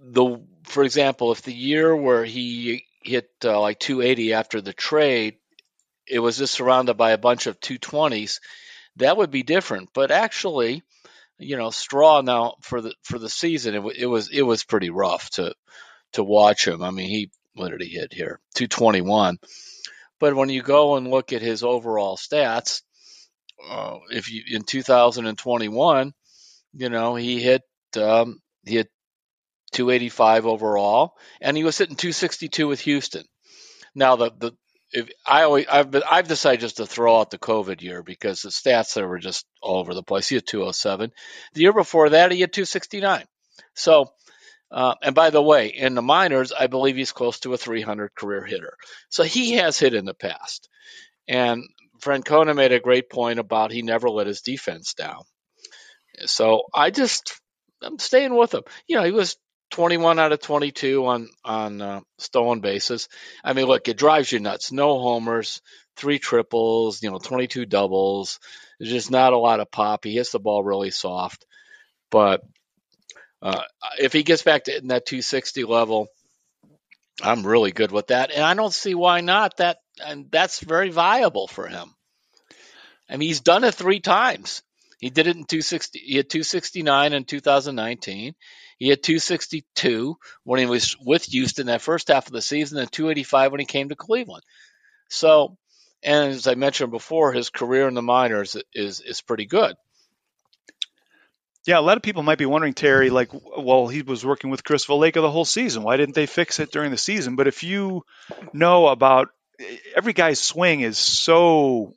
the, 0.00 0.42
for 0.64 0.82
example, 0.82 1.32
if 1.32 1.42
the 1.42 1.52
year 1.52 1.94
where 1.94 2.24
he 2.24 2.84
hit 3.02 3.30
uh, 3.44 3.60
like 3.60 3.78
280 3.78 4.32
after 4.32 4.60
the 4.60 4.72
trade, 4.72 5.36
it 6.06 6.18
was 6.18 6.38
just 6.38 6.54
surrounded 6.54 6.94
by 6.94 7.12
a 7.12 7.18
bunch 7.18 7.46
of 7.46 7.60
220s, 7.60 8.40
that 8.96 9.16
would 9.16 9.30
be 9.30 9.42
different. 9.42 9.90
But 9.94 10.10
actually, 10.10 10.82
you 11.38 11.56
know, 11.56 11.70
Straw 11.70 12.20
now 12.20 12.56
for 12.60 12.80
the 12.80 12.94
for 13.02 13.18
the 13.18 13.30
season, 13.30 13.74
it, 13.74 13.96
it 13.98 14.06
was 14.06 14.28
it 14.30 14.42
was 14.42 14.64
pretty 14.64 14.90
rough 14.90 15.30
to 15.30 15.54
to 16.12 16.22
watch 16.22 16.66
him. 16.66 16.82
I 16.82 16.90
mean, 16.90 17.08
he 17.08 17.30
what 17.54 17.70
did 17.70 17.82
he 17.82 17.88
hit 17.88 18.12
here? 18.12 18.40
221. 18.54 19.38
But 20.18 20.34
when 20.34 20.48
you 20.48 20.62
go 20.62 20.96
and 20.96 21.10
look 21.10 21.32
at 21.32 21.42
his 21.42 21.62
overall 21.62 22.16
stats, 22.16 22.82
uh, 23.68 23.98
if 24.10 24.30
you 24.30 24.42
in 24.50 24.62
2021, 24.62 26.12
you 26.74 26.88
know, 26.88 27.14
he 27.14 27.40
hit 27.40 27.62
um, 27.96 28.38
he 28.64 28.76
hit 28.76 28.88
285 29.72 30.46
overall, 30.46 31.14
and 31.40 31.56
he 31.56 31.64
was 31.64 31.78
hitting 31.78 31.96
262 31.96 32.68
with 32.68 32.80
Houston. 32.80 33.24
Now 33.94 34.16
the 34.16 34.32
the 34.38 34.52
if 34.92 35.08
I 35.26 35.42
always 35.42 35.66
I've 35.70 35.90
been, 35.90 36.02
I've 36.08 36.28
decided 36.28 36.60
just 36.60 36.76
to 36.76 36.86
throw 36.86 37.18
out 37.18 37.30
the 37.30 37.38
COVID 37.38 37.80
year 37.80 38.02
because 38.02 38.42
the 38.42 38.50
stats 38.50 38.94
there 38.94 39.08
were 39.08 39.18
just 39.18 39.46
all 39.62 39.80
over 39.80 39.94
the 39.94 40.02
place. 40.02 40.28
He 40.28 40.34
had 40.34 40.46
207. 40.46 41.10
The 41.54 41.60
year 41.62 41.72
before 41.72 42.10
that, 42.10 42.30
he 42.30 42.40
had 42.40 42.52
269. 42.52 43.24
So, 43.74 44.12
uh, 44.70 44.94
and 45.02 45.14
by 45.14 45.30
the 45.30 45.42
way, 45.42 45.68
in 45.68 45.94
the 45.94 46.02
minors, 46.02 46.52
I 46.52 46.66
believe 46.66 46.96
he's 46.96 47.12
close 47.12 47.40
to 47.40 47.54
a 47.54 47.58
300 47.58 48.14
career 48.14 48.44
hitter. 48.44 48.76
So 49.08 49.22
he 49.22 49.52
has 49.52 49.78
hit 49.78 49.94
in 49.94 50.04
the 50.04 50.14
past. 50.14 50.68
And 51.26 51.64
Francona 52.02 52.54
made 52.54 52.72
a 52.72 52.80
great 52.80 53.08
point 53.08 53.38
about 53.38 53.70
he 53.70 53.82
never 53.82 54.10
let 54.10 54.26
his 54.26 54.40
defense 54.42 54.94
down. 54.94 55.22
So 56.26 56.62
I 56.74 56.90
just 56.90 57.40
I'm 57.82 57.98
staying 57.98 58.34
with 58.36 58.54
him. 58.54 58.62
You 58.86 58.96
know, 58.96 59.04
he 59.04 59.12
was 59.12 59.36
21 59.70 60.18
out 60.18 60.32
of 60.32 60.40
22 60.40 61.06
on 61.06 61.28
on 61.44 61.80
uh, 61.80 62.00
stolen 62.18 62.60
bases. 62.60 63.08
I 63.42 63.52
mean, 63.52 63.66
look, 63.66 63.88
it 63.88 63.96
drives 63.96 64.30
you 64.30 64.38
nuts. 64.38 64.72
No 64.72 65.00
homers, 65.00 65.60
three 65.96 66.18
triples, 66.18 67.02
you 67.02 67.10
know, 67.10 67.18
22 67.18 67.66
doubles. 67.66 68.38
There's 68.78 68.92
just 68.92 69.10
not 69.10 69.32
a 69.32 69.38
lot 69.38 69.60
of 69.60 69.70
pop. 69.70 70.04
He 70.04 70.14
hits 70.14 70.32
the 70.32 70.40
ball 70.40 70.62
really 70.62 70.90
soft, 70.90 71.46
but 72.10 72.42
uh, 73.40 73.62
if 73.98 74.12
he 74.12 74.22
gets 74.22 74.42
back 74.42 74.64
to 74.64 74.76
in 74.76 74.88
that 74.88 75.06
260 75.06 75.64
level, 75.64 76.08
I'm 77.22 77.46
really 77.46 77.72
good 77.72 77.92
with 77.92 78.08
that, 78.08 78.30
and 78.30 78.44
I 78.44 78.54
don't 78.54 78.72
see 78.72 78.94
why 78.94 79.20
not. 79.20 79.56
That 79.56 79.78
and 80.04 80.30
that's 80.30 80.60
very 80.60 80.90
viable 80.90 81.46
for 81.46 81.66
him. 81.66 81.94
I 83.08 83.16
mean, 83.16 83.28
he's 83.28 83.40
done 83.40 83.64
it 83.64 83.74
three 83.74 84.00
times. 84.00 84.62
He 84.98 85.10
did 85.10 85.26
it 85.26 85.36
in 85.36 85.44
260. 85.44 85.98
He 85.98 86.16
had 86.16 86.30
269 86.30 87.12
in 87.12 87.24
2019. 87.24 88.34
He 88.78 88.88
had 88.88 89.02
262 89.02 90.16
when 90.44 90.60
he 90.60 90.66
was 90.66 90.96
with 91.04 91.24
Houston 91.24 91.66
that 91.66 91.82
first 91.82 92.08
half 92.08 92.26
of 92.26 92.32
the 92.32 92.42
season, 92.42 92.78
and 92.78 92.90
285 92.90 93.52
when 93.52 93.60
he 93.60 93.66
came 93.66 93.88
to 93.88 93.96
Cleveland. 93.96 94.44
So, 95.08 95.56
and 96.02 96.30
as 96.30 96.46
I 96.46 96.54
mentioned 96.54 96.90
before, 96.90 97.32
his 97.32 97.50
career 97.50 97.88
in 97.88 97.94
the 97.94 98.02
minors 98.02 98.56
is 98.74 99.00
is 99.00 99.20
pretty 99.20 99.46
good. 99.46 99.76
Yeah, 101.64 101.78
a 101.78 101.80
lot 101.80 101.96
of 101.96 102.02
people 102.02 102.24
might 102.24 102.38
be 102.38 102.46
wondering, 102.46 102.74
Terry, 102.74 103.10
like, 103.10 103.30
well, 103.32 103.86
he 103.86 104.02
was 104.02 104.26
working 104.26 104.50
with 104.50 104.64
Chris 104.64 104.86
Valaika 104.86 105.14
the 105.14 105.30
whole 105.30 105.44
season. 105.44 105.84
Why 105.84 105.96
didn't 105.96 106.16
they 106.16 106.26
fix 106.26 106.58
it 106.58 106.72
during 106.72 106.90
the 106.90 106.98
season? 106.98 107.36
But 107.36 107.46
if 107.46 107.62
you 107.62 108.02
know 108.52 108.88
about 108.88 109.28
every 109.96 110.12
guy's 110.12 110.40
swing 110.40 110.80
is 110.80 110.98
so 110.98 111.94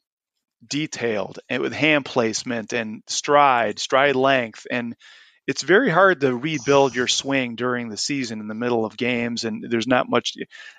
detailed 0.65 1.39
and 1.49 1.61
with 1.61 1.73
hand 1.73 2.05
placement 2.05 2.73
and 2.73 3.03
stride, 3.07 3.79
stride 3.79 4.15
length, 4.15 4.65
and 4.69 4.95
it's 5.47 5.61
very 5.61 5.89
hard 5.89 6.21
to 6.21 6.35
rebuild 6.35 6.95
your 6.95 7.07
swing 7.07 7.55
during 7.55 7.89
the 7.89 7.97
season 7.97 8.39
in 8.39 8.47
the 8.47 8.55
middle 8.55 8.85
of 8.85 8.97
games 8.97 9.43
and 9.43 9.63
there's 9.69 9.87
not 9.87 10.09
much 10.09 10.33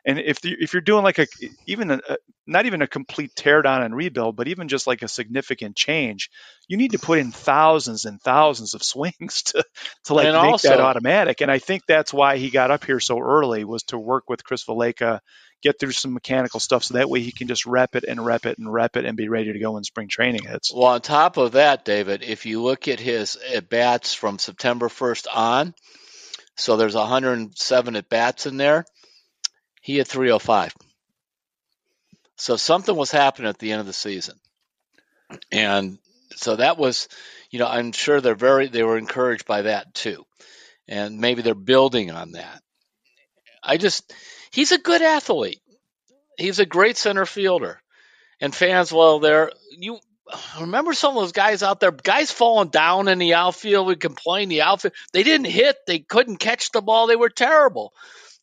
and 0.05 0.19
if 0.19 0.45
you, 0.45 0.57
if 0.59 0.73
you're 0.73 0.81
doing 0.81 1.05
like 1.05 1.19
a 1.19 1.27
even 1.67 1.91
a, 1.91 2.01
not 2.47 2.67
even 2.67 2.83
a 2.83 2.87
complete 2.87 3.33
teardown 3.35 3.85
and 3.85 3.95
rebuild 3.95 4.37
but 4.37 4.49
even 4.49 4.69
just 4.69 4.87
like 4.87 5.03
a 5.03 5.09
significant 5.09 5.77
change 5.77 6.31
you 6.69 6.77
need 6.77 6.93
to 6.93 6.99
put 6.99 7.19
in 7.19 7.31
thousands 7.31 8.05
and 8.05 8.21
thousands 8.21 8.75
of 8.75 8.83
swings 8.83 9.43
to 9.43 9.65
to 10.05 10.15
like 10.15 10.27
and 10.27 10.35
make 10.35 10.53
also, 10.53 10.69
that 10.69 10.81
automatic 10.81 11.41
and 11.41 11.51
I 11.51 11.59
think 11.59 11.83
that's 11.87 12.13
why 12.13 12.37
he 12.37 12.51
got 12.51 12.71
up 12.71 12.85
here 12.85 13.01
so 13.01 13.21
early 13.21 13.65
was 13.65 13.85
to 13.85 13.99
work 13.99 14.29
with 14.29 14.45
Chris 14.45 14.65
Valaika 14.65 15.21
get 15.63 15.79
through 15.81 15.93
some 15.93 16.13
mechanical 16.13 16.61
stuff 16.61 16.85
so 16.85 16.95
that 16.95 17.11
way 17.11 17.21
he 17.21 17.33
can 17.33 17.49
just 17.49 17.67
rep 17.67 17.97
it 17.97 18.05
and 18.05 18.25
rep 18.25 18.47
it 18.47 18.59
and 18.59 18.73
rep 18.73 18.97
it 18.97 19.05
and 19.05 19.17
be 19.17 19.29
ready 19.29 19.53
to 19.53 19.59
go 19.59 19.73
when 19.73 19.85
spring 19.85 20.09
training 20.09 20.45
hits. 20.45 20.73
Well, 20.73 20.87
on 20.87 21.01
top 21.01 21.37
of 21.37 21.53
that, 21.53 21.85
David, 21.85 22.23
if 22.23 22.47
you 22.47 22.63
look 22.63 22.89
at 22.89 23.01
his 23.01 23.37
at 23.37 23.69
bats 23.69 24.15
from 24.15 24.39
September 24.39 24.89
1st 24.89 25.27
on, 25.33 25.75
So 26.57 26.77
there's 26.77 26.95
107 26.95 27.97
at 27.97 28.09
bats 28.09 28.47
in 28.47 28.57
there. 28.57 28.85
He 29.83 29.99
had 29.99 30.09
305. 30.09 30.75
So 32.37 32.57
something 32.57 32.95
was 32.95 33.11
happening 33.11 33.49
at 33.49 33.59
the 33.59 33.73
end 33.73 33.81
of 33.81 33.87
the 33.87 33.93
season. 33.93 34.37
And 35.53 35.99
so 36.35 36.57
that 36.57 36.79
was, 36.79 37.09
you 37.51 37.59
know, 37.59 37.67
I'm 37.67 37.93
sure 37.93 38.21
they're 38.21 38.35
very, 38.35 38.69
they 38.69 38.83
were 38.83 38.99
encouraged 38.99 39.47
by 39.47 39.63
that 39.63 39.95
too. 39.95 40.25
And 40.89 41.19
maybe 41.19 41.43
they're 41.43 41.55
building 41.55 42.11
on 42.11 42.33
that. 42.33 42.63
I 43.63 43.77
just, 43.77 44.13
he's 44.57 44.73
a 44.73 44.79
good 44.79 45.03
athlete. 45.03 45.61
He's 46.39 46.59
a 46.59 46.67
great 46.67 46.97
center 46.97 47.27
fielder. 47.27 47.79
And 48.41 48.55
fans, 48.55 48.91
well, 48.91 49.19
there, 49.21 49.53
you, 49.79 49.99
remember 50.59 50.95
some 50.95 51.17
of 51.17 51.23
those 51.23 51.33
guys 51.33 51.63
out 51.63 51.79
there, 51.79 51.91
guys 51.91 52.33
falling 52.33 52.71
down 52.71 53.09
in 53.09 53.19
the 53.19 53.35
outfield. 53.35 53.87
We 53.87 53.97
complain 53.97 54.49
the 54.49 54.63
outfield. 54.63 54.95
They 55.13 55.23
didn't 55.23 55.47
hit. 55.47 55.77
They 55.87 55.99
couldn't 55.99 56.39
catch 56.39 56.73
the 56.73 56.81
ball. 56.81 57.07
They 57.07 57.17
were 57.17 57.29
terrible. 57.29 57.93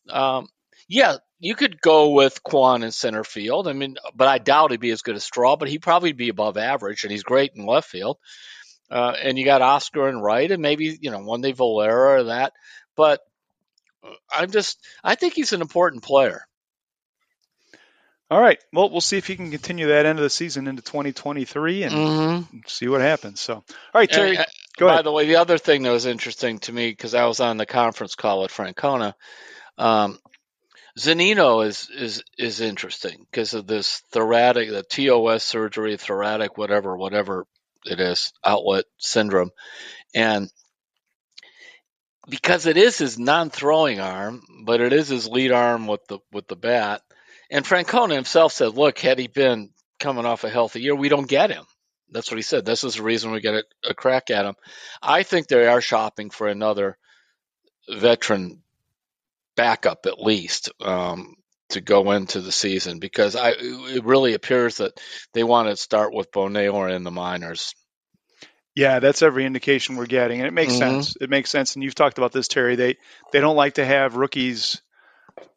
Um, 0.08 0.48
yeah, 0.88 1.16
you 1.40 1.56
could 1.56 1.80
go 1.80 2.10
with 2.10 2.42
Kwan 2.44 2.84
in 2.84 2.92
center 2.92 3.24
field. 3.24 3.66
I 3.66 3.72
mean, 3.72 3.96
but 4.14 4.28
I 4.28 4.38
doubt 4.38 4.70
he'd 4.70 4.80
be 4.80 4.90
as 4.90 5.02
good 5.02 5.16
as 5.16 5.24
Straw, 5.24 5.56
but 5.56 5.68
he'd 5.68 5.82
probably 5.82 6.12
be 6.12 6.28
above 6.28 6.56
average, 6.56 7.02
and 7.02 7.10
he's 7.10 7.24
great 7.24 7.52
in 7.56 7.66
left 7.66 7.88
field. 7.88 8.18
Uh, 8.90 9.14
and 9.20 9.36
you 9.36 9.44
got 9.44 9.62
Oscar 9.62 10.08
and 10.08 10.22
right, 10.22 10.50
and 10.50 10.62
maybe 10.62 10.96
you 11.00 11.10
know 11.10 11.20
one 11.20 11.40
day 11.40 11.52
Valera 11.52 12.20
or 12.20 12.24
that. 12.24 12.52
But 12.96 13.20
I'm 14.32 14.50
just, 14.50 14.78
I 15.02 15.14
think 15.14 15.34
he's 15.34 15.52
an 15.52 15.60
important 15.60 16.02
player. 16.02 16.46
All 18.30 18.40
right. 18.40 18.58
Well, 18.72 18.90
we'll 18.90 19.00
see 19.00 19.18
if 19.18 19.26
he 19.26 19.36
can 19.36 19.50
continue 19.50 19.88
that 19.88 20.06
end 20.06 20.18
of 20.18 20.22
the 20.22 20.30
season 20.30 20.66
into 20.66 20.82
2023 20.82 21.82
and 21.84 21.94
mm-hmm. 21.94 22.58
see 22.66 22.88
what 22.88 23.00
happens. 23.00 23.40
So, 23.40 23.54
all 23.54 23.64
right, 23.94 24.10
Terry. 24.10 24.36
And, 24.36 24.46
go 24.78 24.86
by 24.86 24.94
ahead. 24.94 25.04
the 25.04 25.12
way, 25.12 25.26
the 25.26 25.36
other 25.36 25.58
thing 25.58 25.82
that 25.82 25.92
was 25.92 26.06
interesting 26.06 26.58
to 26.60 26.72
me 26.72 26.90
because 26.90 27.14
I 27.14 27.26
was 27.26 27.40
on 27.40 27.58
the 27.58 27.66
conference 27.66 28.14
call 28.14 28.42
with 28.42 28.50
Francona, 28.50 29.12
um, 29.78 30.18
Zunino 30.98 31.66
is 31.66 31.90
is 31.90 32.22
is 32.38 32.60
interesting 32.60 33.26
because 33.30 33.54
of 33.54 33.66
this 33.66 34.02
thoracic, 34.12 34.70
the 34.70 34.84
TOS 34.84 35.42
surgery, 35.42 35.96
thoracic, 35.96 36.56
whatever, 36.56 36.96
whatever 36.96 37.46
it 37.84 38.00
is, 38.00 38.32
outlet 38.44 38.84
syndrome, 38.98 39.50
and 40.14 40.50
because 42.28 42.66
it 42.66 42.76
is 42.76 42.98
his 42.98 43.18
non-throwing 43.18 44.00
arm, 44.00 44.42
but 44.64 44.80
it 44.80 44.92
is 44.92 45.08
his 45.08 45.28
lead 45.28 45.52
arm 45.52 45.86
with 45.86 46.06
the 46.08 46.18
with 46.32 46.46
the 46.48 46.56
bat. 46.56 47.02
And 47.50 47.64
Francona 47.64 48.14
himself 48.14 48.52
said, 48.52 48.74
"Look, 48.74 48.98
had 48.98 49.18
he 49.18 49.26
been 49.26 49.70
coming 49.98 50.24
off 50.24 50.44
a 50.44 50.50
healthy 50.50 50.80
year, 50.80 50.94
we 50.94 51.08
don't 51.08 51.28
get 51.28 51.50
him." 51.50 51.64
That's 52.10 52.30
what 52.30 52.38
he 52.38 52.42
said. 52.42 52.64
This 52.64 52.84
is 52.84 52.94
the 52.94 53.02
reason 53.02 53.32
we 53.32 53.40
get 53.40 53.54
a, 53.54 53.64
a 53.90 53.94
crack 53.94 54.30
at 54.30 54.44
him. 54.44 54.54
I 55.02 55.22
think 55.22 55.48
they 55.48 55.66
are 55.66 55.80
shopping 55.80 56.30
for 56.30 56.46
another 56.48 56.96
veteran 57.88 58.62
backup 59.56 60.06
at 60.06 60.20
least 60.20 60.70
um, 60.80 61.34
to 61.70 61.80
go 61.80 62.12
into 62.12 62.40
the 62.40 62.52
season 62.52 62.98
because 62.98 63.36
I 63.36 63.52
it 63.58 64.04
really 64.04 64.34
appears 64.34 64.78
that 64.78 64.98
they 65.32 65.44
want 65.44 65.68
to 65.68 65.76
start 65.76 66.12
with 66.12 66.32
Bo 66.32 66.48
Naylor 66.48 66.88
in 66.88 67.04
the 67.04 67.10
minors. 67.10 67.74
Yeah, 68.74 68.98
that's 68.98 69.22
every 69.22 69.46
indication 69.46 69.96
we're 69.96 70.06
getting, 70.06 70.40
and 70.40 70.48
it 70.48 70.52
makes 70.52 70.72
mm-hmm. 70.72 71.00
sense. 71.00 71.16
It 71.20 71.30
makes 71.30 71.50
sense, 71.50 71.74
and 71.74 71.84
you've 71.84 71.94
talked 71.94 72.18
about 72.18 72.32
this, 72.32 72.48
Terry. 72.48 72.76
They 72.76 72.96
they 73.32 73.40
don't 73.40 73.56
like 73.56 73.74
to 73.74 73.84
have 73.84 74.16
rookies 74.16 74.80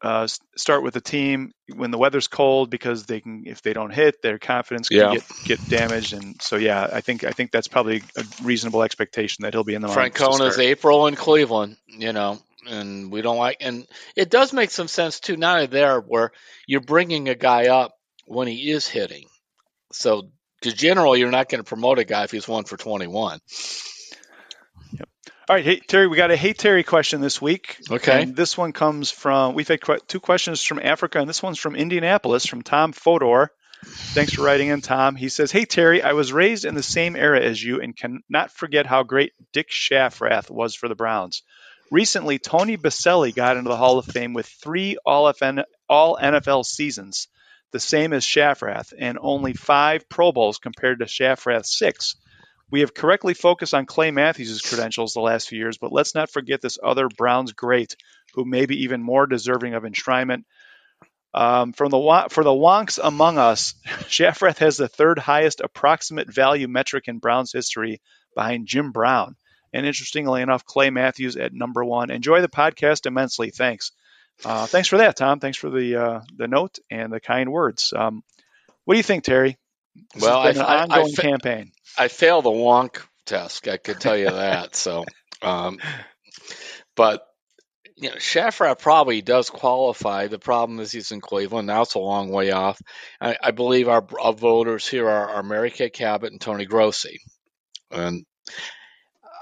uh, 0.00 0.28
start 0.56 0.82
with 0.82 0.94
the 0.94 1.00
team 1.00 1.52
when 1.74 1.90
the 1.90 1.98
weather's 1.98 2.28
cold 2.28 2.70
because 2.70 3.06
they 3.06 3.20
can 3.20 3.44
if 3.46 3.62
they 3.62 3.72
don't 3.72 3.90
hit 3.90 4.22
their 4.22 4.38
confidence 4.38 4.88
can 4.88 4.98
yeah. 4.98 5.12
get 5.12 5.24
get 5.44 5.68
damaged 5.68 6.12
and 6.12 6.40
so 6.40 6.56
yeah 6.56 6.88
I 6.92 7.00
think 7.00 7.24
I 7.24 7.32
think 7.32 7.50
that's 7.50 7.68
probably 7.68 8.02
a 8.16 8.24
reasonable 8.42 8.82
expectation 8.82 9.42
that 9.42 9.54
he'll 9.54 9.64
be 9.64 9.74
in 9.74 9.82
the 9.82 9.88
Francona's 9.88 10.58
April 10.58 11.06
in 11.06 11.16
Cleveland 11.16 11.76
you 11.86 12.12
know 12.12 12.38
and 12.68 13.10
we 13.10 13.22
don't 13.22 13.38
like 13.38 13.58
and 13.60 13.86
it 14.14 14.30
does 14.30 14.52
make 14.52 14.70
some 14.70 14.88
sense 14.88 15.20
too 15.20 15.36
not 15.36 15.56
only 15.56 15.66
there 15.66 16.00
where 16.00 16.30
you're 16.66 16.80
bringing 16.80 17.28
a 17.28 17.34
guy 17.34 17.68
up 17.68 17.94
when 18.26 18.46
he 18.46 18.70
is 18.70 18.86
hitting 18.86 19.26
so 19.92 20.30
to 20.62 20.72
general 20.72 21.16
you're 21.16 21.30
not 21.30 21.48
going 21.48 21.60
to 21.62 21.68
promote 21.68 21.98
a 21.98 22.04
guy 22.04 22.24
if 22.24 22.30
he's 22.30 22.48
one 22.48 22.64
for 22.64 22.76
21 22.76 23.40
yep. 24.92 25.08
all 25.48 25.56
right 25.56 25.64
hey 25.64 25.80
terry 25.80 26.06
we 26.06 26.16
got 26.16 26.30
a 26.30 26.36
hey 26.36 26.52
terry 26.52 26.84
question 26.84 27.20
this 27.20 27.40
week 27.40 27.78
okay 27.90 28.22
and 28.22 28.36
this 28.36 28.56
one 28.56 28.72
comes 28.72 29.10
from 29.10 29.54
we've 29.54 29.68
had 29.68 29.80
two 30.06 30.20
questions 30.20 30.62
from 30.62 30.80
africa 30.82 31.18
and 31.18 31.28
this 31.28 31.42
one's 31.42 31.58
from 31.58 31.76
indianapolis 31.76 32.46
from 32.46 32.62
tom 32.62 32.92
fodor 32.92 33.50
Thanks 33.84 34.34
for 34.34 34.42
writing 34.42 34.68
in, 34.68 34.80
Tom. 34.80 35.14
He 35.14 35.28
says, 35.28 35.52
Hey, 35.52 35.64
Terry, 35.64 36.02
I 36.02 36.12
was 36.12 36.32
raised 36.32 36.64
in 36.64 36.74
the 36.74 36.82
same 36.82 37.14
era 37.14 37.40
as 37.40 37.62
you 37.62 37.80
and 37.80 37.96
cannot 37.96 38.50
forget 38.50 38.86
how 38.86 39.04
great 39.04 39.32
Dick 39.52 39.70
Schafrath 39.70 40.50
was 40.50 40.74
for 40.74 40.88
the 40.88 40.96
Browns. 40.96 41.42
Recently, 41.90 42.38
Tony 42.38 42.76
Boselli 42.76 43.34
got 43.34 43.56
into 43.56 43.68
the 43.68 43.76
Hall 43.76 43.98
of 43.98 44.06
Fame 44.06 44.34
with 44.34 44.46
three 44.46 44.98
All, 45.06 45.32
FN, 45.32 45.64
all 45.88 46.18
NFL 46.20 46.64
seasons, 46.64 47.28
the 47.72 47.80
same 47.80 48.12
as 48.12 48.24
Schafrath, 48.24 48.92
and 48.98 49.18
only 49.20 49.52
five 49.52 50.08
Pro 50.08 50.32
Bowls 50.32 50.58
compared 50.58 51.00
to 51.00 51.04
Schafrath's 51.06 51.78
six. 51.78 52.16
We 52.70 52.80
have 52.80 52.94
correctly 52.94 53.34
focused 53.34 53.74
on 53.74 53.86
Clay 53.86 54.10
Matthews' 54.10 54.60
credentials 54.60 55.14
the 55.14 55.20
last 55.20 55.48
few 55.48 55.58
years, 55.58 55.78
but 55.78 55.92
let's 55.92 56.14
not 56.14 56.30
forget 56.30 56.60
this 56.60 56.78
other 56.82 57.08
Browns 57.08 57.52
great, 57.52 57.96
who 58.34 58.44
may 58.44 58.66
be 58.66 58.82
even 58.82 59.02
more 59.02 59.26
deserving 59.26 59.74
of 59.74 59.84
enshrinement. 59.84 60.44
Um, 61.34 61.72
from 61.72 61.90
the 61.90 62.26
for 62.30 62.44
the 62.44 62.50
wonks 62.50 62.98
among 63.02 63.38
us, 63.38 63.74
Schafrath 63.86 64.58
has 64.58 64.76
the 64.76 64.88
third 64.88 65.18
highest 65.18 65.60
approximate 65.60 66.32
value 66.32 66.68
metric 66.68 67.04
in 67.06 67.18
Browns 67.18 67.52
history, 67.52 68.00
behind 68.34 68.66
Jim 68.66 68.92
Brown. 68.92 69.36
And 69.72 69.84
interestingly 69.84 70.42
enough, 70.42 70.64
Clay 70.64 70.90
Matthews 70.90 71.36
at 71.36 71.52
number 71.52 71.84
one. 71.84 72.10
Enjoy 72.10 72.40
the 72.40 72.48
podcast 72.48 73.06
immensely. 73.06 73.50
Thanks. 73.50 73.92
Uh, 74.44 74.66
thanks 74.66 74.88
for 74.88 74.98
that, 74.98 75.16
Tom. 75.16 75.40
Thanks 75.40 75.58
for 75.58 75.70
the 75.70 75.96
uh, 75.96 76.20
the 76.36 76.46
note 76.46 76.78
and 76.90 77.12
the 77.12 77.20
kind 77.20 77.50
words. 77.50 77.92
Um, 77.96 78.22
what 78.84 78.94
do 78.94 78.98
you 78.98 79.04
think, 79.04 79.24
Terry? 79.24 79.58
This 80.14 80.22
well, 80.22 80.46
an 80.46 80.58
I, 80.58 80.82
ongoing 80.82 81.12
I 81.12 81.14
fa- 81.14 81.22
campaign. 81.22 81.72
I 81.98 82.08
failed 82.08 82.44
the 82.44 82.50
wonk 82.50 83.02
test. 83.26 83.66
I 83.66 83.78
could 83.78 84.00
tell 84.00 84.16
you 84.16 84.30
that. 84.30 84.76
so, 84.76 85.04
um, 85.42 85.78
but 86.94 87.22
you 87.96 88.10
know, 88.10 88.16
Schafrath 88.16 88.78
probably 88.78 89.22
does 89.22 89.50
qualify. 89.50 90.28
The 90.28 90.38
problem 90.38 90.78
is 90.78 90.92
he's 90.92 91.10
in 91.10 91.20
Cleveland. 91.20 91.66
Now 91.66 91.82
it's 91.82 91.94
a 91.94 91.98
long 91.98 92.30
way 92.30 92.52
off. 92.52 92.80
I, 93.20 93.36
I 93.42 93.50
believe 93.50 93.88
our, 93.88 94.06
our, 94.20 94.32
voters 94.32 94.86
here 94.86 95.08
are, 95.08 95.30
are 95.30 95.42
Mary 95.42 95.70
Kay 95.70 95.90
Cabot 95.90 96.30
and 96.30 96.40
Tony 96.40 96.64
Grossi. 96.64 97.18
And 97.90 98.24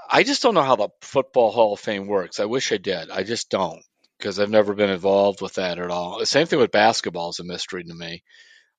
I 0.09 0.23
just 0.23 0.41
don't 0.41 0.55
know 0.55 0.63
how 0.63 0.75
the 0.75 0.89
Football 1.01 1.51
Hall 1.51 1.73
of 1.73 1.79
Fame 1.79 2.07
works. 2.07 2.39
I 2.39 2.45
wish 2.45 2.71
I 2.71 2.77
did. 2.77 3.11
I 3.11 3.21
just 3.21 3.51
don't 3.51 3.83
because 4.17 4.39
I've 4.39 4.49
never 4.49 4.73
been 4.73 4.89
involved 4.89 5.41
with 5.41 5.55
that 5.55 5.79
at 5.79 5.91
all. 5.91 6.19
The 6.19 6.25
same 6.25 6.47
thing 6.47 6.59
with 6.59 6.71
basketball 6.71 7.29
is 7.29 7.39
a 7.39 7.43
mystery 7.43 7.83
to 7.83 7.93
me. 7.93 8.23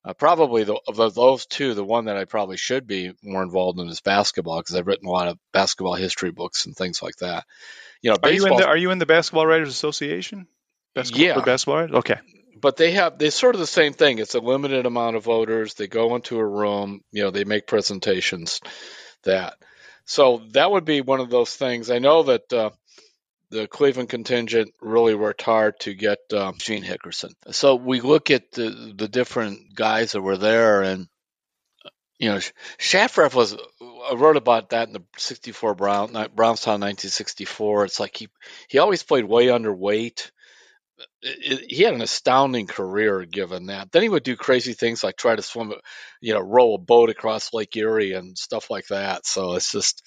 Uh, 0.05 0.13
probably 0.13 0.63
the, 0.63 0.79
of 0.87 1.13
those 1.13 1.45
two, 1.45 1.73
the 1.73 1.83
one 1.83 2.05
that 2.05 2.15
I 2.15 2.25
probably 2.25 2.55
should 2.57 2.87
be 2.87 3.11
more 3.21 3.43
involved 3.43 3.79
in 3.79 3.87
is 3.87 3.99
basketball 3.99 4.59
because 4.59 4.75
I've 4.75 4.87
written 4.87 5.07
a 5.07 5.11
lot 5.11 5.27
of 5.27 5.37
basketball 5.51 5.95
history 5.95 6.31
books 6.31 6.65
and 6.65 6.75
things 6.75 7.01
like 7.01 7.17
that. 7.17 7.45
You 8.01 8.11
know, 8.11 8.17
are 8.23 8.31
you 8.31 8.45
in 8.45 8.55
the 8.55 8.65
Are 8.65 8.77
you 8.77 8.91
in 8.91 8.97
the 8.97 9.05
Basketball 9.05 9.45
Writers 9.45 9.69
Association? 9.69 10.47
Basketball, 10.95 11.25
yeah, 11.25 11.41
basketball 11.41 11.75
writers? 11.75 11.95
Okay. 11.97 12.19
But 12.61 12.77
they 12.77 12.91
have 12.91 13.17
they 13.17 13.29
sort 13.29 13.55
of 13.55 13.59
the 13.59 13.67
same 13.67 13.93
thing. 13.93 14.19
It's 14.19 14.35
a 14.35 14.39
limited 14.39 14.85
amount 14.85 15.17
of 15.17 15.23
voters. 15.25 15.73
They 15.73 15.87
go 15.87 16.15
into 16.15 16.37
a 16.39 16.45
room. 16.45 17.01
You 17.11 17.23
know, 17.23 17.31
they 17.31 17.43
make 17.43 17.67
presentations. 17.67 18.61
That 19.23 19.55
so 20.05 20.43
that 20.53 20.71
would 20.71 20.85
be 20.85 21.01
one 21.01 21.19
of 21.19 21.29
those 21.29 21.53
things. 21.53 21.91
I 21.91 21.99
know 21.99 22.23
that 22.23 22.53
uh, 22.53 22.69
the 23.51 23.67
Cleveland 23.67 24.09
contingent 24.09 24.73
really 24.81 25.15
worked 25.15 25.41
hard 25.41 25.79
to 25.81 25.93
get 25.93 26.19
uh, 26.33 26.51
Gene 26.57 26.83
Hickerson. 26.83 27.33
So 27.51 27.75
we 27.75 28.01
look 28.01 28.31
at 28.31 28.51
the 28.51 28.93
the 28.95 29.07
different 29.07 29.75
guys 29.75 30.11
that 30.13 30.21
were 30.21 30.37
there, 30.37 30.81
and 30.81 31.07
you 32.19 32.29
know, 32.29 32.39
Schafrath 32.77 33.33
was. 33.33 33.55
I 34.09 34.15
wrote 34.15 34.37
about 34.37 34.69
that 34.69 34.87
in 34.87 34.93
the 34.93 35.03
'64 35.17 35.75
Brown 35.75 36.07
Brownstown 36.35 36.81
1964. 36.81 37.85
It's 37.85 37.99
like 37.99 38.15
he 38.17 38.29
he 38.67 38.77
always 38.79 39.03
played 39.03 39.25
way 39.25 39.47
underweight 39.47 40.31
he 41.21 41.83
had 41.83 41.93
an 41.93 42.01
astounding 42.01 42.67
career 42.67 43.25
given 43.25 43.67
that. 43.67 43.91
Then 43.91 44.03
he 44.03 44.09
would 44.09 44.23
do 44.23 44.35
crazy 44.35 44.73
things 44.73 45.03
like 45.03 45.17
try 45.17 45.35
to 45.35 45.41
swim, 45.41 45.73
you 46.21 46.33
know, 46.33 46.39
row 46.39 46.73
a 46.73 46.77
boat 46.77 47.09
across 47.09 47.53
Lake 47.53 47.75
Erie 47.75 48.13
and 48.13 48.37
stuff 48.37 48.69
like 48.69 48.87
that. 48.87 49.25
So 49.25 49.53
it's 49.53 49.71
just, 49.71 50.01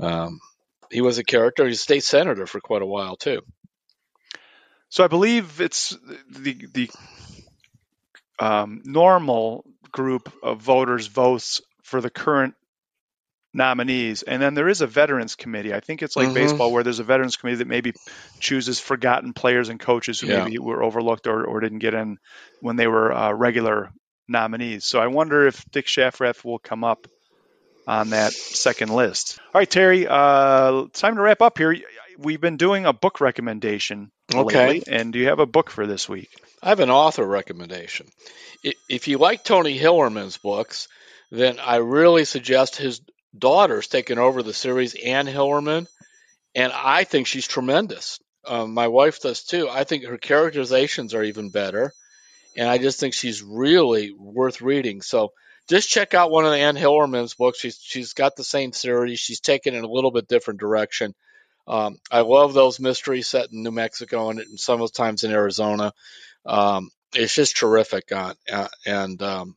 um, 0.00 0.40
he 0.90 1.00
was 1.00 1.18
a 1.18 1.24
character. 1.24 1.66
He's 1.66 1.78
a 1.78 1.82
state 1.82 2.04
senator 2.04 2.46
for 2.46 2.60
quite 2.60 2.82
a 2.82 2.86
while 2.86 3.16
too. 3.16 3.42
So 4.90 5.04
I 5.04 5.08
believe 5.08 5.60
it's 5.60 5.96
the 6.30 6.66
the 6.72 6.90
um, 8.38 8.82
normal 8.84 9.64
group 9.90 10.32
of 10.42 10.60
voters 10.60 11.06
votes 11.06 11.60
for 11.82 12.00
the 12.00 12.10
current 12.10 12.54
nominees. 13.54 14.22
And 14.22 14.40
then 14.40 14.54
there 14.54 14.68
is 14.68 14.80
a 14.80 14.86
veterans 14.86 15.34
committee. 15.34 15.74
I 15.74 15.80
think 15.80 16.02
it's 16.02 16.16
like 16.16 16.26
mm-hmm. 16.26 16.34
baseball 16.34 16.72
where 16.72 16.82
there's 16.82 16.98
a 16.98 17.04
veterans 17.04 17.36
committee 17.36 17.58
that 17.58 17.68
maybe 17.68 17.94
chooses 18.40 18.78
forgotten 18.78 19.32
players 19.32 19.68
and 19.68 19.80
coaches 19.80 20.20
who 20.20 20.28
yeah. 20.28 20.44
maybe 20.44 20.58
were 20.58 20.82
overlooked 20.82 21.26
or, 21.26 21.44
or 21.44 21.60
didn't 21.60 21.78
get 21.78 21.94
in 21.94 22.18
when 22.60 22.76
they 22.76 22.86
were 22.86 23.12
uh, 23.12 23.32
regular 23.32 23.90
nominees. 24.28 24.84
So 24.84 25.00
I 25.00 25.06
wonder 25.06 25.46
if 25.46 25.64
Dick 25.70 25.86
Schafrath 25.86 26.44
will 26.44 26.58
come 26.58 26.84
up 26.84 27.06
on 27.88 28.10
that 28.10 28.34
second 28.34 28.90
list. 28.90 29.38
All 29.54 29.60
right, 29.60 29.70
Terry, 29.70 30.06
uh, 30.06 30.84
time 30.92 31.16
to 31.16 31.22
wrap 31.22 31.40
up 31.40 31.56
here. 31.56 31.74
We've 32.18 32.40
been 32.40 32.58
doing 32.58 32.84
a 32.84 32.92
book 32.92 33.20
recommendation 33.22 34.10
okay. 34.32 34.66
lately, 34.66 34.92
and 34.94 35.10
do 35.12 35.18
you 35.18 35.28
have 35.28 35.38
a 35.38 35.46
book 35.46 35.70
for 35.70 35.86
this 35.86 36.06
week? 36.06 36.28
I 36.62 36.68
have 36.68 36.80
an 36.80 36.90
author 36.90 37.24
recommendation. 37.24 38.06
If 38.90 39.08
you 39.08 39.16
like 39.16 39.42
Tony 39.42 39.78
Hillerman's 39.78 40.36
books, 40.36 40.88
then 41.30 41.58
I 41.60 41.76
really 41.76 42.26
suggest 42.26 42.76
his 42.76 43.00
daughter's 43.36 43.86
taking 43.86 44.18
over 44.18 44.42
the 44.42 44.52
series, 44.52 44.94
Anne 44.94 45.26
Hillerman, 45.26 45.86
and 46.54 46.72
I 46.72 47.04
think 47.04 47.26
she's 47.26 47.46
tremendous. 47.46 48.18
Um, 48.46 48.74
my 48.74 48.88
wife 48.88 49.20
does 49.20 49.44
too. 49.44 49.66
I 49.70 49.84
think 49.84 50.04
her 50.04 50.18
characterizations 50.18 51.14
are 51.14 51.22
even 51.22 51.48
better, 51.48 51.94
and 52.54 52.68
I 52.68 52.76
just 52.76 53.00
think 53.00 53.14
she's 53.14 53.42
really 53.42 54.12
worth 54.12 54.60
reading. 54.60 55.00
So 55.00 55.32
just 55.68 55.88
check 55.88 56.14
out 56.14 56.30
one 56.30 56.46
of 56.46 56.52
Anne 56.52 56.76
Hillerman's 56.76 57.34
books. 57.34 57.60
She's 57.60 57.78
she's 57.80 58.12
got 58.14 58.36
the 58.36 58.44
same 58.44 58.72
series. 58.72 59.20
She's 59.20 59.40
taken 59.40 59.74
it 59.74 59.84
a 59.84 59.88
little 59.88 60.10
bit 60.10 60.28
different 60.28 60.60
direction. 60.60 61.14
Um, 61.66 61.98
I 62.10 62.20
love 62.20 62.54
those 62.54 62.80
mysteries 62.80 63.28
set 63.28 63.52
in 63.52 63.62
New 63.62 63.70
Mexico 63.70 64.30
and, 64.30 64.40
and 64.40 64.58
sometimes 64.58 65.24
in 65.24 65.32
Arizona. 65.32 65.92
Um, 66.46 66.90
it's 67.14 67.34
just 67.34 67.56
terrific, 67.56 68.10
uh, 68.10 68.34
uh, 68.50 68.68
and 68.86 69.20
um, 69.22 69.56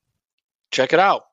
check 0.71 0.93
it 0.93 0.99
out. 0.99 1.23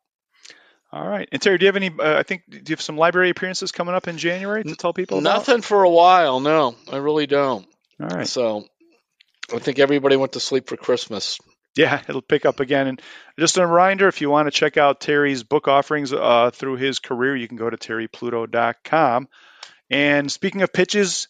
All 0.91 1.07
right. 1.07 1.29
And 1.33 1.43
Terry, 1.43 1.59
do 1.59 1.65
you 1.65 1.69
have 1.69 1.77
any? 1.77 1.91
Uh, 1.91 2.19
I 2.19 2.23
think 2.23 2.45
do 2.49 2.57
you 2.57 2.63
have 2.71 2.81
some 2.81 2.97
library 2.97 3.31
appearances 3.31 3.73
coming 3.73 3.95
up 3.95 4.09
in 4.09 4.17
January 4.17 4.65
to 4.65 4.75
tell 4.75 4.93
people? 4.93 5.21
Nothing 5.21 5.61
for 5.61 5.83
a 5.83 5.91
while. 5.91 6.41
No, 6.41 6.77
I 6.91 6.97
really 6.97 7.27
don't. 7.27 7.67
All 8.01 8.09
right. 8.09 8.27
So 8.27 8.65
I 9.53 9.59
think 9.59 9.79
everybody 9.81 10.17
went 10.17 10.33
to 10.33 10.41
sleep 10.41 10.69
for 10.69 10.77
Christmas. 10.77 11.39
Yeah, 11.79 12.03
it'll 12.09 12.23
pick 12.23 12.45
up 12.45 12.59
again. 12.59 12.89
And 12.89 13.03
just 13.39 13.57
a 13.57 13.65
reminder, 13.65 14.09
if 14.09 14.21
you 14.21 14.29
want 14.31 14.49
to 14.49 14.51
check 14.51 14.77
out 14.77 15.01
Terry's 15.01 15.45
book 15.45 15.69
offerings 15.69 16.13
uh, 16.13 16.51
through 16.53 16.75
his 16.75 16.99
career, 16.99 17.37
you 17.37 17.47
can 17.47 17.57
go 17.57 17.71
to 17.71 17.77
terrypluto.com. 17.77 19.29
And 19.89 20.33
speaking 20.33 20.63
of 20.63 20.73
pitches, 20.73 21.29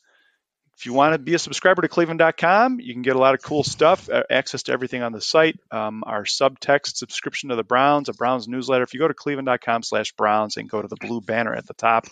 if 0.78 0.86
you 0.86 0.94
want 0.94 1.12
to 1.12 1.18
be 1.18 1.34
a 1.34 1.38
subscriber 1.38 1.82
to 1.82 1.88
cleveland.com, 1.88 2.80
you 2.80 2.94
can 2.94 3.02
get 3.02 3.14
a 3.14 3.18
lot 3.18 3.34
of 3.34 3.42
cool 3.42 3.62
stuff, 3.62 4.08
uh, 4.08 4.22
access 4.30 4.62
to 4.64 4.72
everything 4.72 5.02
on 5.02 5.12
the 5.12 5.20
site, 5.20 5.60
um, 5.70 6.02
our 6.06 6.24
subtext 6.24 6.96
subscription 6.96 7.50
to 7.50 7.56
the 7.56 7.62
Browns, 7.62 8.08
a 8.08 8.14
Browns 8.14 8.48
newsletter. 8.48 8.84
If 8.84 8.94
you 8.94 9.00
go 9.00 9.08
to 9.08 9.12
cleveland.com 9.12 9.82
slash 9.82 10.12
Browns 10.12 10.56
and 10.56 10.66
go 10.66 10.80
to 10.80 10.88
the 10.88 10.96
blue 10.96 11.20
banner 11.20 11.54
at 11.54 11.66
the 11.66 11.74
top, 11.74 12.06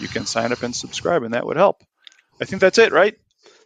you 0.00 0.08
can 0.08 0.24
sign 0.24 0.50
up 0.50 0.62
and 0.62 0.74
subscribe, 0.74 1.24
and 1.24 1.34
that 1.34 1.44
would 1.44 1.58
help. 1.58 1.84
I 2.40 2.46
think 2.46 2.62
that's 2.62 2.78
it, 2.78 2.90
right? 2.90 3.18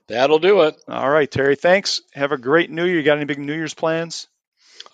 That'll 0.09 0.39
do 0.39 0.63
it. 0.63 0.77
All 0.89 1.11
right, 1.11 1.31
Terry. 1.31 1.57
Thanks. 1.57 2.01
Have 2.15 2.33
a 2.33 2.39
great 2.39 2.71
New 2.71 2.85
Year. 2.85 2.97
You 2.97 3.03
got 3.03 3.17
any 3.17 3.25
big 3.27 3.39
New 3.39 3.55
Year's 3.55 3.75
plans? 3.75 4.29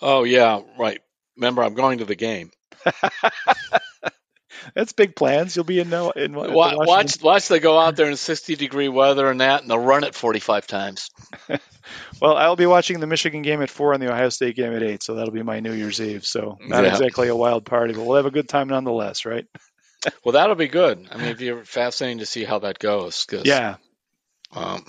Oh 0.01 0.23
yeah, 0.23 0.61
right. 0.77 0.99
Remember, 1.37 1.63
I'm 1.63 1.75
going 1.75 1.99
to 1.99 2.05
the 2.05 2.15
game. 2.15 2.51
That's 4.75 4.93
big 4.93 5.15
plans. 5.15 5.55
You'll 5.55 5.65
be 5.65 5.79
in 5.79 5.89
no 5.89 6.11
in 6.11 6.33
watch, 6.33 6.77
watch 6.77 7.21
watch 7.21 7.47
they 7.47 7.59
go 7.59 7.77
out 7.77 7.95
there 7.95 8.09
in 8.09 8.15
60 8.15 8.55
degree 8.55 8.87
weather 8.87 9.29
and 9.29 9.41
that, 9.41 9.61
and 9.61 9.69
they'll 9.69 9.77
run 9.77 10.03
it 10.03 10.15
45 10.15 10.67
times. 10.67 11.09
well, 12.21 12.37
I'll 12.37 12.55
be 12.55 12.65
watching 12.65 12.99
the 12.99 13.07
Michigan 13.07 13.41
game 13.41 13.61
at 13.61 13.69
four 13.69 13.93
and 13.93 14.01
the 14.01 14.11
Ohio 14.11 14.29
State 14.29 14.55
game 14.55 14.73
at 14.73 14.83
eight, 14.83 15.03
so 15.03 15.15
that'll 15.15 15.33
be 15.33 15.43
my 15.43 15.59
New 15.59 15.73
Year's 15.73 15.99
Eve. 16.01 16.25
So 16.25 16.57
not 16.61 16.83
yeah. 16.83 16.91
exactly 16.91 17.27
a 17.27 17.35
wild 17.35 17.65
party, 17.65 17.93
but 17.93 18.05
we'll 18.05 18.17
have 18.17 18.25
a 18.25 18.31
good 18.31 18.47
time 18.47 18.69
nonetheless, 18.69 19.25
right? 19.25 19.45
well, 20.23 20.33
that'll 20.33 20.55
be 20.55 20.67
good. 20.67 21.07
I 21.11 21.17
mean, 21.17 21.27
it'd 21.27 21.37
be 21.37 21.65
fascinating 21.65 22.19
to 22.19 22.25
see 22.25 22.43
how 22.43 22.59
that 22.59 22.79
goes. 22.79 23.27
yeah. 23.43 23.75
Um, 24.55 24.85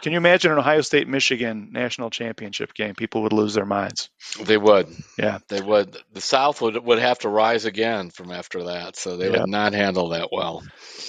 can 0.00 0.12
you 0.12 0.18
imagine 0.18 0.52
an 0.52 0.58
Ohio 0.58 0.80
State 0.80 1.08
Michigan 1.08 1.68
national 1.72 2.10
championship 2.10 2.74
game? 2.74 2.94
People 2.94 3.22
would 3.22 3.32
lose 3.32 3.54
their 3.54 3.66
minds. 3.66 4.08
They 4.42 4.56
would. 4.56 4.88
Yeah. 5.18 5.38
They 5.48 5.60
would. 5.60 5.96
The 6.12 6.20
South 6.20 6.60
would 6.60 6.76
would 6.82 6.98
have 6.98 7.18
to 7.20 7.28
rise 7.28 7.64
again 7.64 8.10
from 8.10 8.30
after 8.30 8.64
that, 8.64 8.96
so 8.96 9.16
they 9.16 9.30
yeah. 9.30 9.40
would 9.40 9.50
not 9.50 9.72
handle 9.72 10.10
that 10.10 10.28
well. 10.32 10.62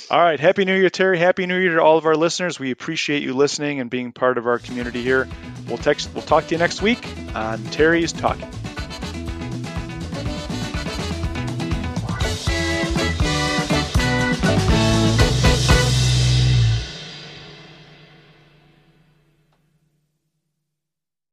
All 0.09 0.19
right. 0.19 0.39
Happy 0.39 0.65
New 0.65 0.75
Year, 0.75 0.89
Terry. 0.89 1.17
Happy 1.17 1.45
New 1.45 1.57
Year 1.57 1.75
to 1.75 1.81
all 1.81 1.97
of 1.97 2.05
our 2.05 2.15
listeners. 2.15 2.59
We 2.59 2.71
appreciate 2.71 3.23
you 3.23 3.33
listening 3.33 3.79
and 3.79 3.89
being 3.89 4.11
part 4.11 4.37
of 4.37 4.47
our 4.47 4.59
community 4.59 5.01
here. 5.01 5.27
We'll 5.67 5.77
text 5.77 6.09
we'll 6.13 6.23
talk 6.23 6.47
to 6.47 6.55
you 6.55 6.59
next 6.59 6.81
week 6.81 7.05
on 7.35 7.63
Terry's 7.65 8.11
Talkin'. 8.11 8.70